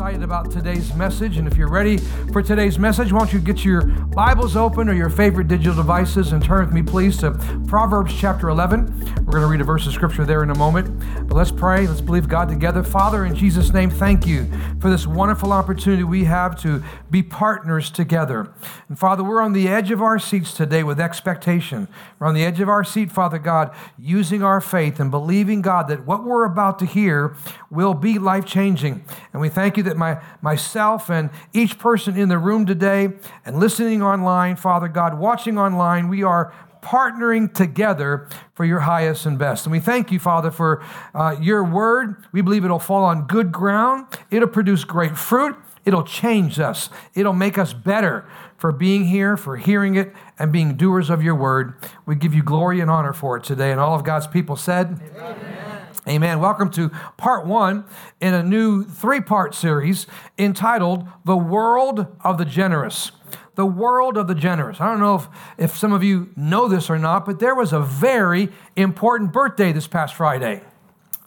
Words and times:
excited 0.00 0.22
about 0.22 0.50
today's 0.50 0.94
message. 0.94 1.36
And 1.36 1.46
if 1.46 1.58
you're 1.58 1.68
ready 1.68 1.98
for 2.32 2.40
today's 2.40 2.78
message, 2.78 3.12
why 3.12 3.18
don't 3.18 3.34
you 3.34 3.38
get 3.38 3.66
your 3.66 3.82
Bibles 4.14 4.56
open 4.56 4.88
or 4.88 4.92
your 4.92 5.08
favorite 5.08 5.46
digital 5.46 5.72
devices 5.72 6.32
and 6.32 6.42
turn 6.42 6.66
with 6.66 6.74
me, 6.74 6.82
please, 6.82 7.18
to 7.18 7.30
Proverbs 7.68 8.12
chapter 8.18 8.48
11. 8.48 9.24
We're 9.24 9.30
going 9.30 9.42
to 9.42 9.46
read 9.46 9.60
a 9.60 9.64
verse 9.64 9.86
of 9.86 9.92
scripture 9.92 10.24
there 10.24 10.42
in 10.42 10.50
a 10.50 10.54
moment. 10.56 11.28
But 11.28 11.36
let's 11.36 11.52
pray. 11.52 11.86
Let's 11.86 12.00
believe 12.00 12.28
God 12.28 12.48
together. 12.48 12.82
Father, 12.82 13.24
in 13.24 13.36
Jesus' 13.36 13.72
name, 13.72 13.88
thank 13.88 14.26
you 14.26 14.50
for 14.80 14.90
this 14.90 15.06
wonderful 15.06 15.52
opportunity 15.52 16.02
we 16.02 16.24
have 16.24 16.60
to 16.62 16.82
be 17.08 17.22
partners 17.22 17.88
together. 17.88 18.52
And 18.88 18.98
Father, 18.98 19.22
we're 19.22 19.40
on 19.40 19.52
the 19.52 19.68
edge 19.68 19.92
of 19.92 20.02
our 20.02 20.18
seats 20.18 20.54
today 20.54 20.82
with 20.82 20.98
expectation. 20.98 21.86
We're 22.18 22.26
on 22.26 22.34
the 22.34 22.44
edge 22.44 22.58
of 22.58 22.68
our 22.68 22.82
seat, 22.82 23.12
Father 23.12 23.38
God, 23.38 23.72
using 23.96 24.42
our 24.42 24.60
faith 24.60 24.98
and 24.98 25.12
believing, 25.12 25.62
God, 25.62 25.86
that 25.86 26.04
what 26.04 26.24
we're 26.24 26.44
about 26.44 26.80
to 26.80 26.84
hear 26.84 27.36
will 27.70 27.94
be 27.94 28.18
life 28.18 28.44
changing. 28.44 29.04
And 29.32 29.40
we 29.40 29.48
thank 29.48 29.76
you 29.76 29.84
that 29.84 29.96
my, 29.96 30.20
myself 30.42 31.08
and 31.08 31.30
each 31.52 31.78
person 31.78 32.16
in 32.16 32.28
the 32.28 32.38
room 32.38 32.66
today 32.66 33.10
and 33.44 33.60
listening 33.60 33.99
online, 34.02 34.56
Father 34.56 34.88
God, 34.88 35.18
watching 35.18 35.58
online, 35.58 36.08
we 36.08 36.22
are 36.22 36.52
partnering 36.82 37.52
together 37.52 38.28
for 38.54 38.64
your 38.64 38.80
highest 38.80 39.26
and 39.26 39.38
best. 39.38 39.66
And 39.66 39.72
we 39.72 39.80
thank 39.80 40.10
you, 40.10 40.18
Father, 40.18 40.50
for 40.50 40.82
uh, 41.14 41.36
your 41.40 41.62
word. 41.62 42.24
We 42.32 42.40
believe 42.40 42.64
it'll 42.64 42.78
fall 42.78 43.04
on 43.04 43.26
good 43.26 43.52
ground, 43.52 44.06
it'll 44.30 44.48
produce 44.48 44.84
great 44.84 45.16
fruit, 45.16 45.56
it'll 45.84 46.04
change 46.04 46.58
us, 46.58 46.88
it'll 47.14 47.32
make 47.32 47.58
us 47.58 47.72
better 47.72 48.26
for 48.56 48.72
being 48.72 49.06
here, 49.06 49.36
for 49.36 49.56
hearing 49.56 49.94
it, 49.94 50.12
and 50.38 50.52
being 50.52 50.76
doers 50.76 51.10
of 51.10 51.22
your 51.22 51.34
word. 51.34 51.74
We 52.06 52.14
give 52.14 52.34
you 52.34 52.42
glory 52.42 52.80
and 52.80 52.90
honor 52.90 53.12
for 53.12 53.36
it 53.36 53.44
today. 53.44 53.70
And 53.70 53.80
all 53.80 53.94
of 53.94 54.04
God's 54.04 54.26
people 54.26 54.56
said, 54.56 55.00
Amen. 55.16 55.60
Amen. 56.08 56.40
Welcome 56.40 56.70
to 56.72 56.88
part 57.18 57.46
one 57.46 57.84
in 58.20 58.32
a 58.32 58.42
new 58.42 58.84
three 58.84 59.20
part 59.20 59.54
series 59.54 60.06
entitled 60.38 61.06
The 61.24 61.36
World 61.36 62.06
of 62.24 62.38
the 62.38 62.44
Generous. 62.44 63.12
The 63.60 63.66
World 63.66 64.16
of 64.16 64.26
the 64.26 64.34
Generous. 64.34 64.80
I 64.80 64.86
don't 64.86 65.00
know 65.00 65.16
if, 65.16 65.28
if 65.58 65.76
some 65.76 65.92
of 65.92 66.02
you 66.02 66.30
know 66.34 66.66
this 66.66 66.88
or 66.88 66.98
not, 66.98 67.26
but 67.26 67.40
there 67.40 67.54
was 67.54 67.74
a 67.74 67.80
very 67.80 68.48
important 68.74 69.34
birthday 69.34 69.70
this 69.70 69.86
past 69.86 70.14
Friday. 70.14 70.62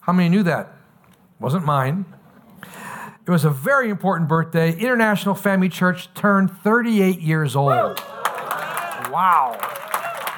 How 0.01 0.13
many 0.13 0.29
knew 0.29 0.41
that? 0.41 0.65
It 0.65 1.43
Wasn't 1.43 1.63
mine. 1.63 2.05
It 3.27 3.29
was 3.29 3.45
a 3.45 3.51
very 3.51 3.91
important 3.91 4.29
birthday. 4.29 4.75
International 4.75 5.35
Family 5.35 5.69
Church 5.69 6.11
turned 6.15 6.49
38 6.63 7.21
years 7.21 7.55
old. 7.55 7.69
Wow. 7.69 7.93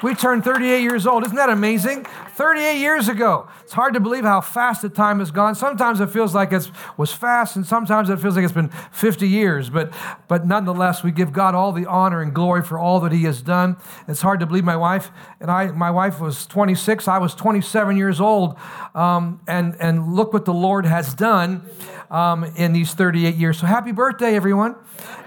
We 0.06 0.14
turned 0.14 0.44
38 0.44 0.82
years 0.82 1.04
old. 1.04 1.24
Isn't 1.24 1.34
that 1.34 1.50
amazing? 1.50 2.04
38 2.36 2.78
years 2.78 3.08
ago. 3.08 3.48
It's 3.64 3.72
hard 3.72 3.92
to 3.94 3.98
believe 3.98 4.22
how 4.22 4.40
fast 4.40 4.82
the 4.82 4.88
time 4.88 5.18
has 5.18 5.32
gone. 5.32 5.56
Sometimes 5.56 5.98
it 5.98 6.10
feels 6.10 6.32
like 6.32 6.52
it 6.52 6.70
was 6.96 7.12
fast, 7.12 7.56
and 7.56 7.66
sometimes 7.66 8.08
it 8.08 8.20
feels 8.20 8.36
like 8.36 8.44
it's 8.44 8.52
been 8.52 8.68
50 8.92 9.26
years. 9.26 9.68
But, 9.68 9.92
but 10.28 10.46
nonetheless, 10.46 11.02
we 11.02 11.10
give 11.10 11.32
God 11.32 11.56
all 11.56 11.72
the 11.72 11.86
honor 11.86 12.22
and 12.22 12.32
glory 12.32 12.62
for 12.62 12.78
all 12.78 13.00
that 13.00 13.10
He 13.10 13.24
has 13.24 13.42
done. 13.42 13.78
It's 14.06 14.20
hard 14.20 14.38
to 14.38 14.46
believe 14.46 14.62
my 14.62 14.76
wife 14.76 15.10
and 15.40 15.50
I, 15.50 15.72
my 15.72 15.90
wife 15.90 16.20
was 16.20 16.46
26, 16.46 17.08
I 17.08 17.18
was 17.18 17.34
27 17.34 17.96
years 17.96 18.20
old. 18.20 18.56
Um, 18.94 19.40
and, 19.48 19.74
and 19.80 20.14
look 20.14 20.32
what 20.32 20.44
the 20.44 20.54
Lord 20.54 20.86
has 20.86 21.14
done 21.14 21.68
um, 22.12 22.44
in 22.44 22.72
these 22.72 22.94
38 22.94 23.34
years. 23.34 23.58
So 23.58 23.66
happy 23.66 23.90
birthday, 23.90 24.36
everyone. 24.36 24.76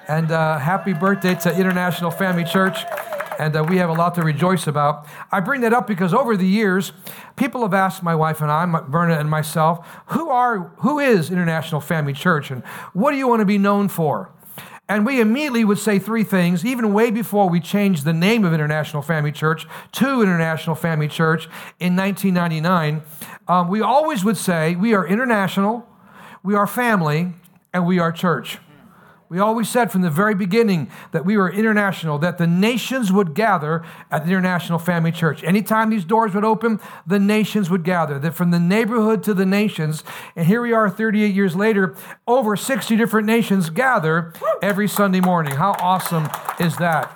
And 0.07 0.31
uh, 0.31 0.57
happy 0.57 0.93
birthday 0.93 1.35
to 1.35 1.53
International 1.53 2.11
Family 2.11 2.45
Church 2.45 2.85
and 3.39 3.55
uh, 3.55 3.63
we 3.63 3.77
have 3.77 3.89
a 3.89 3.93
lot 3.93 4.13
to 4.15 4.21
rejoice 4.21 4.67
about. 4.67 5.07
I 5.31 5.39
bring 5.39 5.61
that 5.61 5.73
up 5.73 5.87
because 5.87 6.13
over 6.13 6.35
the 6.35 6.45
years, 6.45 6.91
people 7.37 7.61
have 7.61 7.73
asked 7.73 8.03
my 8.03 8.13
wife 8.13 8.41
and 8.41 8.51
I, 8.51 8.65
Verna 8.87 9.15
and 9.15 9.29
myself, 9.29 9.87
who 10.07 10.29
are 10.29 10.71
who 10.79 10.99
is 10.99 11.31
International 11.31 11.81
Family 11.81 12.13
Church, 12.13 12.51
and 12.51 12.63
what 12.93 13.11
do 13.11 13.17
you 13.17 13.27
want 13.27 13.39
to 13.39 13.45
be 13.45 13.57
known 13.57 13.87
for? 13.87 14.31
And 14.89 15.05
we 15.05 15.21
immediately 15.21 15.63
would 15.63 15.77
say 15.77 15.99
three 15.99 16.23
things, 16.23 16.65
even 16.65 16.93
way 16.93 17.11
before 17.11 17.47
we 17.47 17.59
changed 17.59 18.05
the 18.05 18.13
name 18.13 18.43
of 18.43 18.53
International 18.53 19.03
Family 19.03 19.31
Church 19.31 19.67
to 19.93 20.21
International 20.21 20.75
Family 20.75 21.07
Church 21.07 21.45
in 21.79 21.95
1999. 21.95 23.03
Um, 23.47 23.69
we 23.69 23.81
always 23.81 24.25
would 24.25 24.37
say 24.37 24.75
we 24.75 24.95
are 24.95 25.07
international, 25.07 25.87
we 26.43 26.55
are 26.55 26.67
family, 26.67 27.33
and 27.71 27.85
we 27.85 27.99
are 27.99 28.11
church. 28.11 28.57
We 29.29 29.37
always 29.37 29.69
said 29.69 29.91
from 29.91 30.01
the 30.01 30.09
very 30.09 30.33
beginning 30.33 30.89
that 31.11 31.23
we 31.23 31.37
were 31.37 31.51
international, 31.51 32.17
that 32.17 32.39
the 32.39 32.47
nations 32.47 33.11
would 33.11 33.35
gather 33.35 33.83
at 34.09 34.23
the 34.23 34.29
International 34.29 34.79
Family 34.79 35.11
Church. 35.11 35.43
Anytime 35.43 35.91
these 35.91 36.03
doors 36.03 36.33
would 36.33 36.43
open, 36.43 36.79
the 37.05 37.19
nations 37.19 37.69
would 37.69 37.83
gather, 37.83 38.17
that 38.17 38.33
from 38.33 38.49
the 38.49 38.59
neighborhood 38.59 39.21
to 39.23 39.35
the 39.35 39.45
nations. 39.45 40.03
And 40.35 40.47
here 40.47 40.63
we 40.63 40.73
are 40.73 40.89
38 40.89 41.35
years 41.35 41.55
later, 41.55 41.95
over 42.27 42.55
60 42.55 42.97
different 42.97 43.27
nations 43.27 43.69
gather 43.69 44.33
every 44.63 44.87
Sunday 44.87 45.21
morning. 45.21 45.53
How 45.53 45.75
awesome 45.79 46.27
is 46.59 46.77
that? 46.77 47.15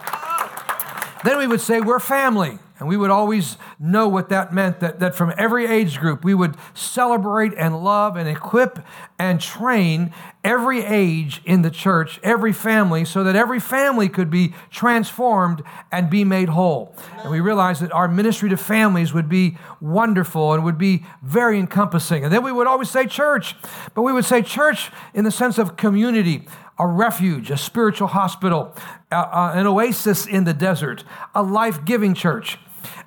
Then 1.24 1.40
we 1.40 1.48
would 1.48 1.62
say 1.62 1.82
we're 1.82 2.00
family. 2.00 2.60
And 2.80 2.88
we 2.88 2.98
would 2.98 3.12
always 3.12 3.58
know 3.80 4.08
what 4.08 4.30
that 4.30 4.52
meant 4.52 4.80
that, 4.80 5.00
that 5.00 5.16
from 5.16 5.32
every 5.38 5.68
age 5.68 6.00
group, 6.00 6.24
we 6.24 6.34
would 6.34 6.58
celebrate 6.74 7.54
and 7.56 7.84
love 7.84 8.18
and 8.18 8.28
equip 8.28 8.80
and 9.20 9.40
train 9.40 10.12
every 10.44 10.84
age 10.84 11.42
in 11.46 11.62
the 11.62 11.70
church, 11.70 12.20
every 12.24 12.52
family, 12.52 13.06
so 13.06 13.24
that 13.24 13.36
every 13.36 13.60
family 13.60 14.10
could 14.10 14.30
be 14.30 14.54
transformed 14.72 15.62
and 15.92 16.10
be 16.10 16.24
made 16.24 16.50
whole. 16.50 16.96
And 17.20 17.30
we 17.32 17.40
realized 17.40 17.82
that 17.82 17.92
our 17.92 18.08
ministry 18.08 18.50
to 18.50 18.58
families 18.58 19.14
would 19.14 19.30
be 19.30 19.58
wonderful 19.80 20.54
and 20.54 20.64
would 20.64 20.80
be 20.80 21.06
very 21.22 21.60
encompassing. 21.60 22.24
And 22.24 22.34
then 22.34 22.44
we 22.44 22.52
would 22.52 22.68
always 22.68 22.90
say 22.90 23.06
church, 23.06 23.56
but 23.94 24.02
we 24.02 24.12
would 24.12 24.26
say 24.26 24.42
church 24.42 24.92
in 25.14 25.24
the 25.24 25.32
sense 25.32 25.58
of 25.60 25.78
community, 25.78 26.48
a 26.80 26.88
refuge, 26.88 27.52
a 27.52 27.58
spiritual 27.58 28.08
hospital, 28.08 28.76
an 29.12 29.68
oasis 29.68 30.26
in 30.26 30.44
the 30.44 30.54
desert, 30.54 31.04
a 31.36 31.44
life 31.44 31.86
giving 31.86 32.14
church. 32.14 32.58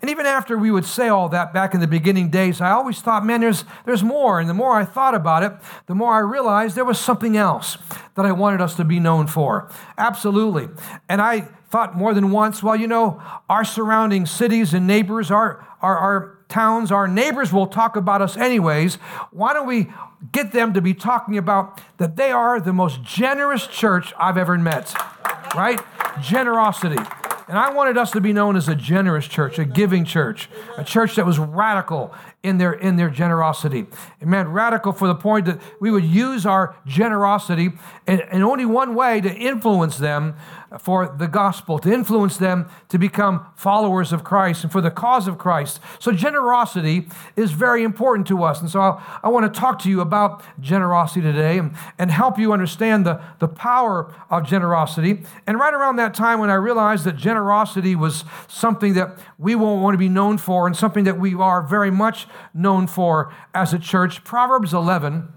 And 0.01 0.11
even 0.11 0.27
after 0.27 0.57
we 0.57 0.71
would 0.71 0.85
say 0.85 1.09
all 1.09 1.29
that 1.31 1.53
back 1.53 1.75
in 1.75 1.81
the 1.81 1.87
beginning 1.87 2.31
days, 2.31 2.61
I 2.61 2.71
always 2.71 3.01
thought, 3.01 3.25
man, 3.25 3.41
there's, 3.41 3.65
there's 3.85 4.03
more. 4.03 4.41
And 4.41 4.49
the 4.49 4.55
more 4.55 4.73
I 4.73 4.85
thought 4.85 5.15
about 5.15 5.43
it, 5.43 5.53
the 5.87 5.95
more 5.95 6.13
I 6.13 6.21
realized 6.21 6.77
there 6.77 6.85
was 6.85 6.99
something 6.99 7.37
else 7.37 7.77
that 8.15 8.25
I 8.25 8.33
wanted 8.33 8.61
us 8.61 8.75
to 8.77 8.85
be 8.85 9.01
known 9.01 9.27
for. 9.27 9.71
Absolutely. 9.99 10.69
And 11.09 11.21
I 11.21 11.41
thought 11.71 11.97
more 11.97 12.15
than 12.15 12.31
once, 12.31 12.63
well, 12.63 12.77
you 12.77 12.87
know, 12.87 13.23
our 13.49 13.65
surrounding 13.65 14.27
cities 14.27 14.73
and 14.73 14.87
neighbors, 14.87 15.31
our, 15.31 15.67
our, 15.83 15.99
our 15.99 16.36
towns, 16.49 16.93
our 16.93 17.09
neighbors 17.09 17.53
will 17.53 17.67
talk 17.67 17.97
about 17.97 18.23
us 18.23 18.37
anyways. 18.37 18.97
Why 19.31 19.53
don't 19.53 19.67
we 19.67 19.93
get 20.33 20.53
them 20.53 20.73
to 20.75 20.81
be 20.81 20.95
talking 20.95 21.39
about 21.39 21.81
that 21.99 22.17
they 22.17 22.31
are 22.31 22.61
the 22.61 22.73
most 22.73 23.03
generous 23.03 23.67
church 23.67 24.13
I've 24.19 24.39
ever 24.39 24.57
met? 24.59 24.95
Right? 25.55 25.81
Generosity. 26.21 27.03
And 27.49 27.57
I 27.57 27.73
wanted 27.73 27.97
us 27.97 28.11
to 28.13 28.21
be 28.21 28.33
known 28.33 28.57
as 28.57 28.69
a 28.69 28.75
generous 28.75 29.27
church, 29.29 29.59
a 29.59 29.65
giving 29.65 30.05
church, 30.05 30.49
a 30.77 30.83
church 30.83 31.15
that 31.15 31.25
was 31.25 31.39
radical 31.39 32.13
in 32.47 32.59
their, 32.59 32.73
in 32.73 32.97
their 32.97 33.11
generosity. 33.11 33.87
Amen. 34.23 34.49
Radical 34.49 34.93
for 34.93 35.09
the 35.09 35.15
point 35.15 35.47
that 35.47 35.61
we 35.81 35.91
would 35.91 36.05
use 36.05 36.47
our 36.47 36.77
generosity 36.87 37.73
in, 38.07 38.21
in 38.21 38.43
only 38.43 38.65
one 38.65 38.95
way 38.95 39.21
to 39.21 39.35
influence 39.35 39.99
them 39.99 40.37
for 40.79 41.15
the 41.17 41.27
gospel, 41.27 41.79
to 41.79 41.93
influence 41.93 42.37
them 42.37 42.69
to 42.89 42.99
become 42.99 43.47
followers 43.57 44.13
of 44.13 44.25
Christ 44.25 44.65
and 44.65 44.73
for 44.73 44.81
the 44.81 44.91
cause 44.91 45.29
of 45.29 45.39
Christ. 45.39 45.81
So, 45.99 46.13
generosity 46.13 47.09
is 47.37 47.53
very 47.53 47.83
important 47.83 48.27
to 48.29 48.43
us. 48.43 48.61
And 48.61 48.71
so, 48.71 48.81
I, 48.81 49.21
I 49.23 49.29
want 49.29 49.53
to 49.53 49.61
talk 49.61 49.79
to 49.81 49.89
you 49.89 50.01
about 50.01 50.43
generosity 50.61 51.23
today 51.23 51.59
and, 51.59 51.75
and 51.99 52.11
help 52.11 52.39
you 52.39 52.53
understand 52.53 53.07
the, 53.07 53.21
the 53.39 53.49
power 53.49 54.13
of 54.29 54.47
generosity. 54.47 55.23
And 55.47 55.59
right 55.59 55.73
around 55.73 55.97
that 55.97 56.15
time 56.15 56.41
when 56.41 56.51
I 56.51 56.55
realized 56.55 57.05
that 57.05 57.17
generosity 57.17 57.95
was 57.95 58.25
something 58.49 58.95
that 58.95 59.19
we 59.39 59.55
won't 59.55 59.83
want 59.83 59.95
to 59.95 59.99
be 59.99 60.09
known 60.09 60.37
for 60.39 60.67
and 60.67 60.77
something 60.77 61.05
that 61.05 61.19
we 61.19 61.35
are 61.35 61.63
very 61.63 61.91
much 61.91 62.27
known 62.55 62.87
for 62.87 63.33
as 63.55 63.73
a 63.73 63.79
church, 63.79 64.25
Proverbs 64.25 64.73
11 64.73 65.29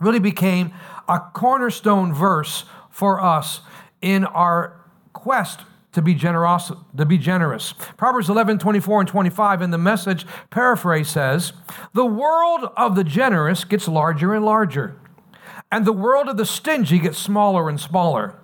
really 0.00 0.18
became 0.18 0.72
a 1.08 1.20
cornerstone 1.32 2.12
verse 2.12 2.64
for 2.90 3.20
us 3.20 3.60
in 4.00 4.24
our 4.24 4.80
quest 5.12 5.60
to 5.92 6.02
be 6.02 6.14
generous 6.14 6.72
to 6.96 7.04
be 7.04 7.18
generous. 7.18 7.74
Proverbs 7.96 8.28
11 8.28 8.58
24 8.58 9.00
and 9.00 9.08
25 9.08 9.62
in 9.62 9.70
the 9.70 9.78
message 9.78 10.26
paraphrase 10.50 11.08
says 11.08 11.52
the 11.92 12.06
world 12.06 12.70
of 12.76 12.96
the 12.96 13.04
generous 13.04 13.64
gets 13.64 13.86
larger 13.86 14.34
and 14.34 14.44
larger 14.44 14.98
and 15.70 15.84
the 15.84 15.92
world 15.92 16.28
of 16.28 16.36
the 16.36 16.46
stingy 16.46 16.98
gets 16.98 17.18
smaller 17.18 17.68
and 17.68 17.80
smaller. 17.80 18.38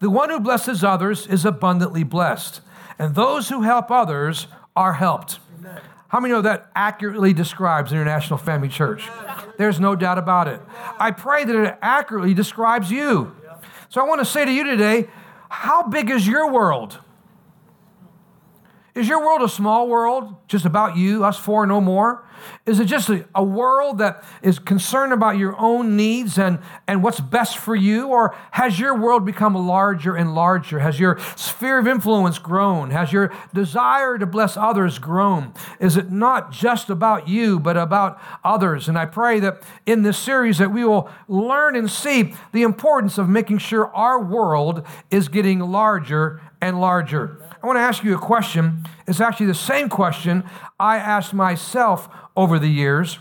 The 0.00 0.10
one 0.10 0.30
who 0.30 0.40
blesses 0.40 0.82
others 0.84 1.26
is 1.26 1.44
abundantly 1.44 2.04
blessed 2.04 2.60
and 2.98 3.14
those 3.14 3.48
who 3.48 3.62
help 3.62 3.90
others 3.90 4.46
are 4.76 4.94
helped 4.94 5.38
how 6.12 6.20
many 6.20 6.34
know 6.34 6.42
that 6.42 6.70
accurately 6.74 7.32
describes 7.32 7.90
International 7.90 8.38
Family 8.38 8.68
Church? 8.68 9.08
There's 9.56 9.80
no 9.80 9.96
doubt 9.96 10.18
about 10.18 10.46
it. 10.46 10.60
I 10.98 11.10
pray 11.10 11.46
that 11.46 11.56
it 11.56 11.78
accurately 11.80 12.34
describes 12.34 12.90
you. 12.90 13.34
So 13.88 13.98
I 13.98 14.04
want 14.06 14.20
to 14.20 14.26
say 14.26 14.44
to 14.44 14.52
you 14.52 14.62
today 14.62 15.08
how 15.48 15.88
big 15.88 16.10
is 16.10 16.26
your 16.26 16.52
world? 16.52 16.98
Is 18.94 19.08
your 19.08 19.20
world 19.20 19.40
a 19.40 19.48
small 19.48 19.88
world, 19.88 20.34
just 20.48 20.66
about 20.66 20.98
you, 20.98 21.24
us 21.24 21.38
four, 21.38 21.66
no 21.66 21.80
more? 21.80 22.26
Is 22.66 22.78
it 22.78 22.84
just 22.86 23.08
a, 23.08 23.26
a, 23.34 23.42
world 23.42 23.98
that 23.98 24.22
is 24.42 24.58
concerned 24.58 25.12
about 25.12 25.38
your 25.38 25.56
own 25.58 25.96
needs 25.96 26.38
and, 26.38 26.58
and 26.86 27.02
what's 27.02 27.20
best 27.20 27.56
for 27.56 27.74
you? 27.74 28.08
Or 28.08 28.36
has 28.50 28.78
your 28.78 28.94
world 28.94 29.24
become 29.24 29.54
larger 29.54 30.14
and 30.14 30.34
larger? 30.34 30.80
Has 30.80 31.00
your 31.00 31.18
sphere 31.36 31.78
of 31.78 31.86
influence 31.86 32.38
grown? 32.38 32.90
Has 32.90 33.12
your 33.12 33.32
desire 33.54 34.18
to 34.18 34.26
bless 34.26 34.56
others 34.56 34.98
grown? 34.98 35.54
Is 35.80 35.96
it 35.96 36.10
not 36.10 36.52
just 36.52 36.90
about 36.90 37.28
you, 37.28 37.58
but 37.58 37.76
about 37.76 38.20
others? 38.44 38.88
And 38.88 38.98
I 38.98 39.06
pray 39.06 39.40
that 39.40 39.62
in 39.86 40.02
this 40.02 40.18
series 40.18 40.58
that 40.58 40.70
we 40.70 40.84
will 40.84 41.08
learn 41.28 41.76
and 41.76 41.90
see 41.90 42.34
the 42.52 42.62
importance 42.62 43.16
of 43.16 43.28
making 43.28 43.58
sure 43.58 43.86
our 43.94 44.22
world 44.22 44.86
is 45.10 45.28
getting 45.28 45.60
larger 45.60 46.42
and 46.60 46.80
larger. 46.80 47.38
I 47.62 47.66
want 47.66 47.76
to 47.76 47.80
ask 47.80 48.02
you 48.02 48.14
a 48.14 48.18
question. 48.18 48.84
It's 49.06 49.20
actually 49.20 49.46
the 49.46 49.54
same 49.54 49.88
question 49.88 50.44
I 50.80 50.96
asked 50.96 51.32
myself 51.32 52.08
over 52.36 52.58
the 52.58 52.68
years. 52.68 53.18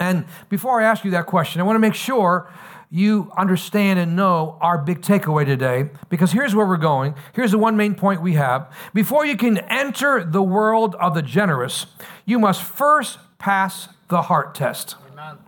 And 0.00 0.24
before 0.48 0.80
I 0.80 0.84
ask 0.84 1.04
you 1.04 1.12
that 1.12 1.26
question, 1.26 1.60
I 1.60 1.64
want 1.64 1.76
to 1.76 1.80
make 1.80 1.94
sure 1.94 2.50
you 2.90 3.30
understand 3.36 3.98
and 3.98 4.16
know 4.16 4.58
our 4.60 4.78
big 4.78 5.00
takeaway 5.00 5.44
today 5.44 5.90
because 6.08 6.32
here's 6.32 6.54
where 6.54 6.66
we're 6.66 6.76
going. 6.76 7.14
Here's 7.34 7.50
the 7.50 7.58
one 7.58 7.76
main 7.76 7.94
point 7.94 8.20
we 8.20 8.34
have. 8.34 8.72
Before 8.94 9.24
you 9.24 9.36
can 9.36 9.58
enter 9.58 10.24
the 10.24 10.42
world 10.42 10.94
of 10.96 11.14
the 11.14 11.22
generous, 11.22 11.86
you 12.24 12.38
must 12.38 12.62
first 12.62 13.18
pass 13.38 13.88
the 14.08 14.22
heart 14.22 14.54
test. 14.54 14.96
Amen. 15.12 15.38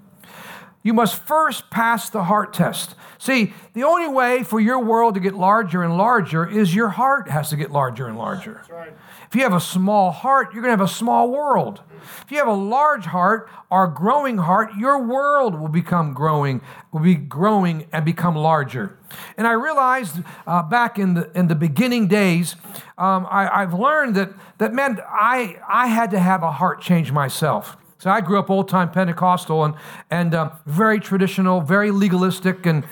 You 0.82 0.94
must 0.94 1.26
first 1.26 1.70
pass 1.70 2.08
the 2.08 2.24
heart 2.24 2.52
test. 2.52 2.94
See, 3.18 3.52
the 3.74 3.82
only 3.82 4.08
way 4.08 4.44
for 4.44 4.60
your 4.60 4.78
world 4.78 5.14
to 5.14 5.20
get 5.20 5.34
larger 5.34 5.82
and 5.82 5.98
larger 5.98 6.48
is 6.48 6.74
your 6.74 6.90
heart 6.90 7.28
has 7.28 7.50
to 7.50 7.56
get 7.56 7.72
larger 7.72 8.06
and 8.06 8.16
larger. 8.16 8.62
Right. 8.70 8.92
If 9.28 9.34
you 9.34 9.42
have 9.42 9.52
a 9.52 9.60
small 9.60 10.12
heart, 10.12 10.54
you're 10.54 10.62
going 10.62 10.74
to 10.74 10.82
have 10.82 10.88
a 10.88 10.92
small 10.92 11.30
world. 11.30 11.82
If 12.22 12.30
you 12.30 12.38
have 12.38 12.46
a 12.46 12.52
large 12.52 13.06
heart 13.06 13.50
or 13.70 13.84
a 13.84 13.90
growing 13.90 14.38
heart, 14.38 14.70
your 14.78 15.04
world 15.04 15.58
will 15.58 15.68
become 15.68 16.14
growing, 16.14 16.60
will 16.92 17.00
be 17.00 17.16
growing 17.16 17.86
and 17.92 18.04
become 18.04 18.36
larger. 18.36 18.96
And 19.36 19.46
I 19.46 19.52
realized 19.52 20.22
uh, 20.46 20.62
back 20.62 20.98
in 20.98 21.14
the 21.14 21.30
in 21.32 21.48
the 21.48 21.54
beginning 21.54 22.08
days, 22.08 22.56
um, 22.96 23.26
I, 23.30 23.60
have 23.60 23.74
learned 23.74 24.14
that 24.14 24.30
that 24.58 24.72
meant 24.72 25.00
I 25.00 25.58
I 25.68 25.88
had 25.88 26.10
to 26.12 26.18
have 26.18 26.42
a 26.42 26.52
heart 26.52 26.80
change 26.80 27.10
myself. 27.10 27.76
So 27.98 28.10
I 28.10 28.20
grew 28.20 28.38
up 28.38 28.48
old 28.48 28.68
time 28.68 28.92
Pentecostal 28.92 29.64
and 29.64 29.74
and 30.08 30.32
uh, 30.32 30.50
very 30.66 31.00
traditional, 31.00 31.60
very 31.60 31.90
legalistic, 31.90 32.64
and 32.64 32.84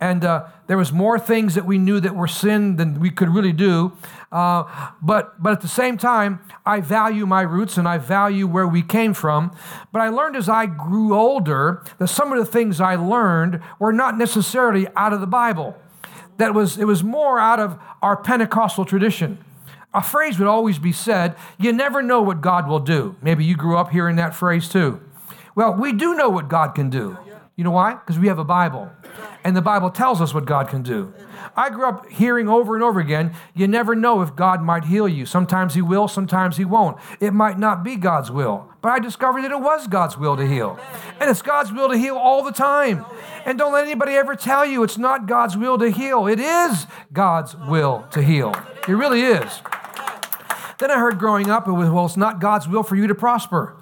and 0.00 0.24
uh, 0.24 0.46
there 0.68 0.78
was 0.78 0.90
more 0.90 1.18
things 1.18 1.54
that 1.54 1.66
we 1.66 1.76
knew 1.76 2.00
that 2.00 2.16
were 2.16 2.26
sin 2.26 2.76
than 2.76 2.98
we 2.98 3.10
could 3.10 3.28
really 3.28 3.52
do. 3.52 3.92
Uh, 4.32 4.64
but 5.02 5.42
but 5.42 5.52
at 5.52 5.60
the 5.60 5.68
same 5.68 5.98
time, 5.98 6.40
I 6.64 6.80
value 6.80 7.26
my 7.26 7.42
roots 7.42 7.76
and 7.76 7.86
I 7.86 7.98
value 7.98 8.46
where 8.46 8.66
we 8.66 8.82
came 8.82 9.12
from. 9.12 9.54
But 9.92 10.00
I 10.00 10.08
learned 10.08 10.34
as 10.34 10.48
I 10.48 10.64
grew 10.64 11.14
older 11.14 11.84
that 11.98 12.08
some 12.08 12.32
of 12.32 12.38
the 12.38 12.50
things 12.50 12.80
I 12.80 12.96
learned 12.96 13.60
were 13.78 13.92
not 13.92 14.16
necessarily 14.16 14.88
out 14.96 15.12
of 15.12 15.20
the 15.20 15.26
Bible. 15.26 15.76
That 16.38 16.54
was 16.54 16.78
it 16.78 16.86
was 16.86 17.04
more 17.04 17.38
out 17.38 17.60
of 17.60 17.78
our 18.00 18.16
Pentecostal 18.16 18.86
tradition 18.86 19.44
a 19.94 20.02
phrase 20.02 20.38
would 20.38 20.48
always 20.48 20.78
be 20.78 20.92
said 20.92 21.36
you 21.58 21.72
never 21.72 22.02
know 22.02 22.20
what 22.20 22.40
God 22.40 22.68
will 22.68 22.80
do. 22.80 23.16
Maybe 23.22 23.44
you 23.44 23.56
grew 23.56 23.76
up 23.76 23.90
hearing 23.90 24.16
that 24.16 24.34
phrase 24.34 24.68
too. 24.68 25.00
Well, 25.54 25.74
we 25.74 25.92
do 25.92 26.14
know 26.14 26.28
what 26.28 26.48
God 26.48 26.74
can 26.74 26.90
do. 26.90 27.16
You 27.56 27.62
know 27.62 27.70
why? 27.70 27.94
Because 27.94 28.18
we 28.18 28.26
have 28.26 28.40
a 28.40 28.44
Bible. 28.44 28.90
And 29.44 29.56
the 29.56 29.62
Bible 29.62 29.90
tells 29.90 30.20
us 30.20 30.34
what 30.34 30.44
God 30.44 30.68
can 30.68 30.82
do. 30.82 31.14
I 31.56 31.70
grew 31.70 31.86
up 31.86 32.10
hearing 32.10 32.48
over 32.48 32.74
and 32.74 32.82
over 32.82 32.98
again, 32.98 33.32
you 33.54 33.68
never 33.68 33.94
know 33.94 34.22
if 34.22 34.34
God 34.34 34.60
might 34.60 34.84
heal 34.84 35.06
you. 35.06 35.24
Sometimes 35.24 35.74
He 35.74 35.82
will, 35.82 36.08
sometimes 36.08 36.56
He 36.56 36.64
won't. 36.64 36.98
It 37.20 37.32
might 37.32 37.58
not 37.58 37.84
be 37.84 37.94
God's 37.94 38.30
will. 38.30 38.68
But 38.82 38.88
I 38.88 38.98
discovered 38.98 39.42
that 39.42 39.52
it 39.52 39.60
was 39.60 39.86
God's 39.86 40.18
will 40.18 40.36
to 40.36 40.46
heal. 40.46 40.80
And 41.20 41.30
it's 41.30 41.42
God's 41.42 41.72
will 41.72 41.90
to 41.90 41.96
heal 41.96 42.16
all 42.16 42.42
the 42.42 42.50
time. 42.50 43.04
And 43.46 43.56
don't 43.56 43.72
let 43.72 43.84
anybody 43.84 44.14
ever 44.14 44.34
tell 44.34 44.66
you 44.66 44.82
it's 44.82 44.98
not 44.98 45.28
God's 45.28 45.56
will 45.56 45.78
to 45.78 45.90
heal. 45.90 46.26
It 46.26 46.40
is 46.40 46.86
God's 47.12 47.54
will 47.54 48.04
to 48.10 48.22
heal. 48.22 48.52
It 48.88 48.92
really 48.92 49.20
is. 49.20 49.62
Then 50.78 50.90
I 50.90 50.98
heard 50.98 51.18
growing 51.18 51.50
up, 51.50 51.68
it 51.68 51.72
was, 51.72 51.90
well, 51.90 52.06
it's 52.06 52.16
not 52.16 52.40
God's 52.40 52.68
will 52.68 52.82
for 52.82 52.96
you 52.96 53.06
to 53.06 53.14
prosper. 53.14 53.76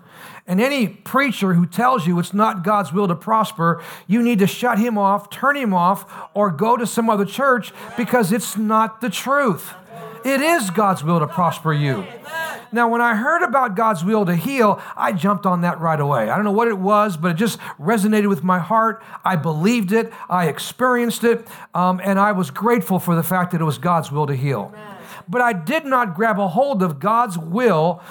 And 0.47 0.61
any 0.61 0.89
preacher 0.89 1.55
who 1.55 1.67
tells 1.67 2.07
you 2.07 2.19
it's 2.19 2.35
not 2.35 2.65
God's 2.65 2.93
will 2.93 3.09
to 3.09 3.15
prosper, 3.15 3.83
you 4.07 4.23
need 4.23 4.41
to 4.41 4.47
shut 4.47 4.79
him 4.79 4.99
off, 4.99 5.31
turn 5.31 5.57
him 5.57 5.73
off, 5.73 6.31
or 6.35 6.51
go 6.51 6.77
to 6.77 6.87
some 6.87 7.09
other 7.09 7.25
church 7.25 7.73
because 7.97 8.33
it's 8.33 8.57
not 8.57 9.01
the 9.01 9.11
truth. 9.11 9.73
It 10.25 10.41
is 10.41 10.71
God's 10.71 11.05
will 11.05 11.21
to 11.21 11.27
prosper 11.27 11.73
you. 11.73 12.05
Now, 12.75 12.89
when 12.89 13.03
I 13.03 13.15
heard 13.15 13.43
about 13.43 13.77
God's 13.77 14.03
will 14.03 14.25
to 14.25 14.35
heal, 14.35 14.81
I 14.97 15.13
jumped 15.13 15.45
on 15.45 15.61
that 15.61 15.79
right 15.81 16.01
away. 16.01 16.31
I 16.31 16.37
don't 16.37 16.45
know 16.45 16.53
what 16.53 16.69
it 16.69 16.79
was, 16.79 17.17
but 17.19 17.33
it 17.33 17.35
just 17.35 17.59
resonated 17.79 18.29
with 18.29 18.43
my 18.43 18.59
heart. 18.59 19.03
I 19.25 19.37
believed 19.37 19.93
it, 19.93 20.11
I 20.31 20.49
experienced 20.49 21.23
it, 21.23 21.47
um, 21.75 22.01
and 22.03 22.19
I 22.19 22.33
was 22.33 22.51
grateful 22.51 22.99
for 22.99 23.15
the 23.15 23.23
fact 23.23 23.53
that 23.53 23.61
it 23.61 23.65
was 23.65 23.77
God's 23.79 24.11
will 24.11 24.27
to 24.27 24.35
heal. 24.35 24.75
But 25.29 25.41
I 25.41 25.53
did 25.53 25.85
not 25.85 26.15
grab 26.15 26.39
a 26.39 26.49
hold 26.49 26.83
of 26.83 27.01
God's 27.01 27.39
will 27.39 28.03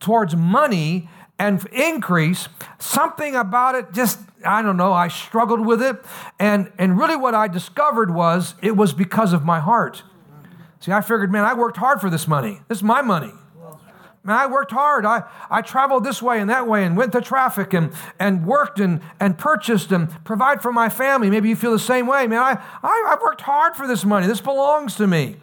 towards 0.00 0.36
money 0.36 1.08
and 1.38 1.64
increase, 1.66 2.48
something 2.78 3.34
about 3.34 3.74
it 3.74 3.92
just, 3.92 4.20
I 4.44 4.62
don't 4.62 4.76
know, 4.76 4.92
I 4.92 5.08
struggled 5.08 5.66
with 5.66 5.82
it. 5.82 5.96
And, 6.38 6.72
and 6.78 6.98
really, 6.98 7.16
what 7.16 7.34
I 7.34 7.48
discovered 7.48 8.14
was 8.14 8.54
it 8.62 8.76
was 8.76 8.92
because 8.92 9.32
of 9.32 9.44
my 9.44 9.60
heart. 9.60 10.02
See, 10.80 10.92
I 10.92 11.00
figured, 11.00 11.30
man, 11.30 11.44
I 11.44 11.54
worked 11.54 11.76
hard 11.76 12.00
for 12.00 12.08
this 12.08 12.26
money. 12.26 12.60
This 12.68 12.78
is 12.78 12.84
my 12.84 13.02
money. 13.02 13.32
Man, 14.24 14.36
I 14.36 14.46
worked 14.46 14.72
hard. 14.72 15.04
I, 15.06 15.22
I 15.48 15.62
traveled 15.62 16.04
this 16.04 16.20
way 16.20 16.40
and 16.40 16.50
that 16.50 16.66
way 16.66 16.84
and 16.84 16.96
went 16.96 17.12
to 17.12 17.20
traffic 17.20 17.72
and, 17.72 17.92
and 18.18 18.44
worked 18.44 18.80
and, 18.80 19.00
and 19.20 19.38
purchased 19.38 19.92
and 19.92 20.08
provide 20.24 20.62
for 20.62 20.72
my 20.72 20.88
family. 20.88 21.30
Maybe 21.30 21.48
you 21.48 21.54
feel 21.56 21.70
the 21.70 21.78
same 21.78 22.08
way. 22.08 22.26
Man, 22.26 22.40
I, 22.40 22.60
I, 22.82 23.10
I've 23.12 23.20
worked 23.20 23.42
hard 23.42 23.76
for 23.76 23.86
this 23.86 24.04
money. 24.04 24.26
This 24.26 24.40
belongs 24.40 24.96
to 24.96 25.06
me. 25.06 25.36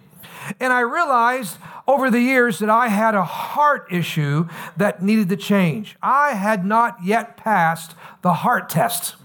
And 0.60 0.74
I 0.74 0.82
realized 0.82 1.58
over 1.88 2.10
the 2.10 2.20
years 2.20 2.60
that 2.60 2.70
I 2.70 2.88
had 2.88 3.16
a 3.16 3.24
heart 3.24 3.88
issue 3.92 4.48
that 4.78 5.02
needed 5.02 5.30
to 5.30 5.38
change. 5.38 5.96
I 6.02 6.34
had 6.34 6.66
not 6.66 6.98
yet 7.04 7.38
passed 7.38 7.96
the 8.22 8.34
heart 8.34 8.70
test. 8.70 9.16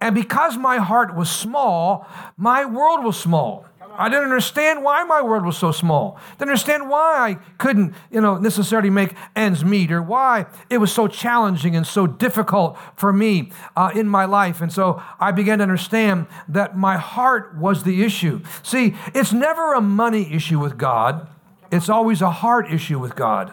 And 0.00 0.14
because 0.14 0.56
my 0.56 0.78
heart 0.78 1.14
was 1.14 1.30
small, 1.30 2.08
my 2.36 2.64
world 2.64 3.04
was 3.04 3.16
small. 3.16 3.66
I 3.94 4.08
didn't 4.08 4.24
understand 4.24 4.82
why 4.82 5.04
my 5.04 5.22
world 5.22 5.44
was 5.44 5.58
so 5.58 5.72
small. 5.72 6.18
Didn't 6.32 6.50
understand 6.50 6.88
why 6.88 7.30
I 7.30 7.34
couldn't, 7.58 7.94
you 8.10 8.20
know, 8.20 8.38
necessarily 8.38 8.90
make 8.90 9.14
ends 9.36 9.64
meet, 9.64 9.92
or 9.92 10.02
why 10.02 10.46
it 10.70 10.78
was 10.78 10.92
so 10.92 11.08
challenging 11.08 11.76
and 11.76 11.86
so 11.86 12.06
difficult 12.06 12.78
for 12.96 13.12
me 13.12 13.52
uh, 13.76 13.90
in 13.94 14.08
my 14.08 14.24
life. 14.24 14.60
And 14.60 14.72
so 14.72 15.02
I 15.20 15.32
began 15.32 15.58
to 15.58 15.62
understand 15.62 16.26
that 16.48 16.76
my 16.76 16.96
heart 16.96 17.56
was 17.56 17.84
the 17.84 18.02
issue. 18.02 18.42
See, 18.62 18.94
it's 19.14 19.32
never 19.32 19.74
a 19.74 19.80
money 19.80 20.32
issue 20.32 20.58
with 20.58 20.78
God. 20.78 21.28
It's 21.70 21.88
always 21.88 22.22
a 22.22 22.30
heart 22.30 22.70
issue 22.72 22.98
with 22.98 23.14
God. 23.14 23.52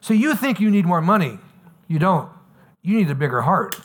So 0.00 0.14
you 0.14 0.34
think 0.34 0.60
you 0.60 0.70
need 0.70 0.86
more 0.86 1.02
money. 1.02 1.38
You 1.88 1.98
don't. 1.98 2.30
You 2.82 2.96
need 2.96 3.10
a 3.10 3.14
bigger 3.14 3.42
heart. 3.42 3.76